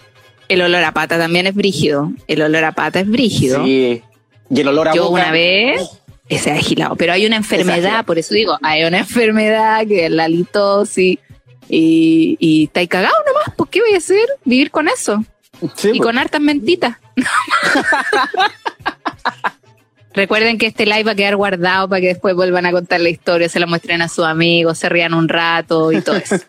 El 0.48 0.62
olor 0.62 0.82
a 0.86 0.94
pata 0.94 1.18
también 1.18 1.46
es 1.46 1.54
brígido. 1.54 2.10
El 2.28 2.42
olor 2.42 2.64
a 2.64 2.72
pata 2.72 3.02
es 3.02 3.10
brígido. 3.10 3.66
Sí. 3.66 4.02
Y 4.50 4.62
el 4.62 4.68
olor 4.70 4.88
a 4.88 4.94
Yo 4.94 5.10
boca. 5.10 5.24
una 5.24 5.32
vez, 5.34 5.82
ese 6.30 6.52
agilado, 6.52 6.96
pero 6.96 7.12
hay 7.12 7.26
una 7.26 7.36
enfermedad, 7.36 8.06
por 8.06 8.18
eso 8.18 8.34
digo, 8.34 8.58
hay 8.64 8.86
una 8.86 9.00
enfermedad 9.00 9.86
que 9.86 10.06
es 10.06 10.12
la 10.12 10.30
litosis 10.30 11.20
y, 11.68 12.38
y 12.40 12.64
estáis 12.64 12.88
cagado 12.88 13.16
nomás, 13.28 13.54
¿por 13.58 13.68
qué 13.68 13.82
voy 13.82 13.94
a 13.94 13.98
hacer? 13.98 14.26
Vivir 14.46 14.72
con 14.72 14.88
eso 14.88 15.22
Sí, 15.76 15.90
y 15.90 15.98
pues. 15.98 16.02
con 16.02 16.18
hartas 16.18 16.40
mentitas. 16.40 16.96
Recuerden 20.14 20.58
que 20.58 20.68
este 20.68 20.86
live 20.86 21.04
va 21.04 21.12
a 21.12 21.16
quedar 21.16 21.36
guardado 21.38 21.88
para 21.88 22.02
que 22.02 22.08
después 22.08 22.36
vuelvan 22.36 22.66
a 22.66 22.72
contar 22.72 23.00
la 23.00 23.10
historia, 23.10 23.48
se 23.48 23.60
la 23.60 23.66
muestren 23.66 24.02
a 24.02 24.10
sus 24.10 24.26
amigos, 24.26 24.78
se 24.78 24.90
rían 24.90 25.14
un 25.14 25.30
rato 25.30 25.92
y 25.92 26.02
todo 26.02 26.18
eso. 26.18 26.36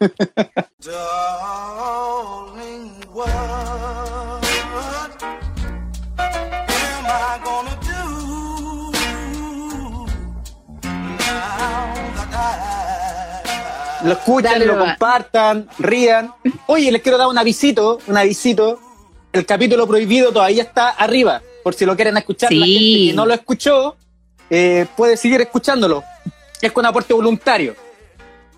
Lo 14.05 14.15
escuchan, 14.15 14.55
Dale, 14.55 14.67
lo 14.67 14.79
compartan, 14.79 15.69
rían. 15.79 16.35
Oye, 16.67 16.91
les 16.91 17.03
quiero 17.03 17.19
dar 17.19 17.29
un 17.29 17.39
avisito, 17.39 18.01
un 18.09 18.17
avisito. 18.17 18.81
El 19.33 19.47
capítulo 19.47 19.87
prohibido 19.87 20.33
todavía 20.33 20.65
está 20.65 20.91
arriba, 20.91 21.41
por 21.63 21.75
si 21.75 21.85
lo 21.87 21.95
quieren 21.97 22.17
escuchar. 22.17 22.53
La 22.53 22.65
Sí. 22.67 22.73
gente 22.73 23.11
que 23.11 23.17
no 23.17 23.27
lo 23.27 23.35
escuchó 23.35 23.97
eh, 24.51 24.87
puede 24.97 25.17
seguir 25.17 25.41
escuchándolo. 25.41 26.03
Es 26.61 26.71
con 26.73 26.85
aporte 26.87 27.13
voluntario, 27.15 27.75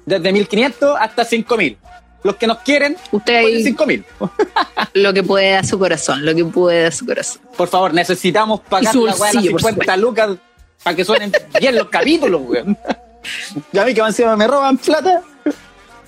desde 0.05 0.33
1500 0.33 0.97
hasta 1.01 1.25
5000. 1.25 1.79
Los 2.23 2.37
que 2.37 2.47
nos 2.47 2.59
quieren, 2.59 2.97
Usted 3.13 3.43
pueden 3.43 3.57
ahí 3.59 3.63
5000. 3.65 4.05
lo 4.95 5.13
que 5.13 5.23
puede 5.23 5.57
a 5.57 5.63
su 5.63 5.79
corazón, 5.79 6.25
lo 6.25 6.35
que 6.35 6.45
puede 6.45 6.87
a 6.87 6.91
su 6.91 7.05
corazón. 7.07 7.43
Por 7.57 7.69
favor, 7.69 7.93
necesitamos 7.95 8.61
pagar 8.61 8.93
su 8.93 9.05
la 9.05 9.11
las 9.13 9.19
bolsillo, 9.19 9.51
por 9.53 9.61
50 9.61 9.97
lucas 9.99 10.31
para 10.83 10.97
que 10.97 11.05
suenen 11.05 11.33
bien 11.61 11.77
los 11.77 11.89
capítulos, 11.89 12.41
weón. 12.45 12.77
Y 13.73 13.79
a 13.79 13.85
mí 13.85 13.95
que 13.95 14.01
encima 14.01 14.37
me 14.37 14.47
roban 14.47 14.77
plata, 14.79 15.23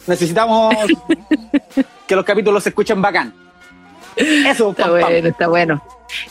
necesitamos 0.06 0.74
que 2.06 2.16
los 2.16 2.24
capítulos 2.24 2.62
se 2.62 2.70
escuchen 2.70 3.00
bacán. 3.00 3.34
Eso, 4.16 4.70
Está 4.70 4.84
pam, 4.84 4.92
pam. 5.00 5.10
bueno, 5.10 5.28
está 5.28 5.46
bueno. 5.48 5.82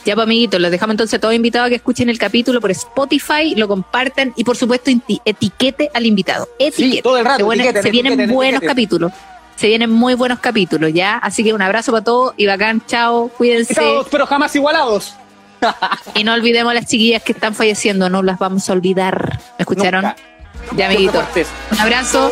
Ya, 0.05 0.15
pues, 0.15 0.23
amiguitos, 0.25 0.59
los 0.61 0.71
dejamos 0.71 0.93
entonces 0.93 1.19
todos 1.19 1.33
invitados 1.33 1.67
a 1.67 1.69
que 1.69 1.75
escuchen 1.75 2.09
el 2.09 2.17
capítulo 2.17 2.61
por 2.61 2.71
Spotify, 2.71 3.55
lo 3.55 3.67
compartan 3.67 4.33
y, 4.35 4.43
por 4.43 4.55
supuesto, 4.57 4.91
etiquete 5.25 5.89
al 5.93 6.05
invitado. 6.05 6.47
Etiquete. 6.59 7.01
todo 7.01 7.17
el 7.17 7.25
rato, 7.25 7.37
Se, 7.37 7.43
buena- 7.43 7.63
etiqueten, 7.63 7.83
se 7.83 7.91
vienen 7.91 8.29
buenos 8.31 8.61
capítulos. 8.61 9.11
Se 9.55 9.67
vienen 9.67 9.89
muy 9.89 10.15
buenos 10.15 10.39
capítulos, 10.39 10.91
¿ya? 10.93 11.17
Así 11.17 11.41
que 11.43 11.53
un 11.53 11.61
abrazo 11.61 11.91
para 11.93 12.03
todos 12.03 12.33
y 12.35 12.45
bacán, 12.45 12.81
chao, 12.87 13.29
cuídense. 13.37 13.73
Todos, 13.75 14.07
pero 14.11 14.25
jamás 14.25 14.53
igualados. 14.55 15.15
Y 16.13 16.23
no 16.25 16.33
olvidemos 16.33 16.71
a 16.71 16.73
las 16.73 16.85
chiquillas 16.85 17.23
que 17.23 17.31
están 17.31 17.55
falleciendo, 17.55 18.09
no 18.09 18.21
las 18.21 18.37
vamos 18.37 18.69
a 18.69 18.73
olvidar. 18.73 19.39
¿Me 19.57 19.63
escucharon? 19.63 20.03
Nunca. 20.03 20.15
Ya, 20.75 20.87
amiguitos. 20.87 21.23
Un 21.71 21.79
abrazo. 21.79 22.31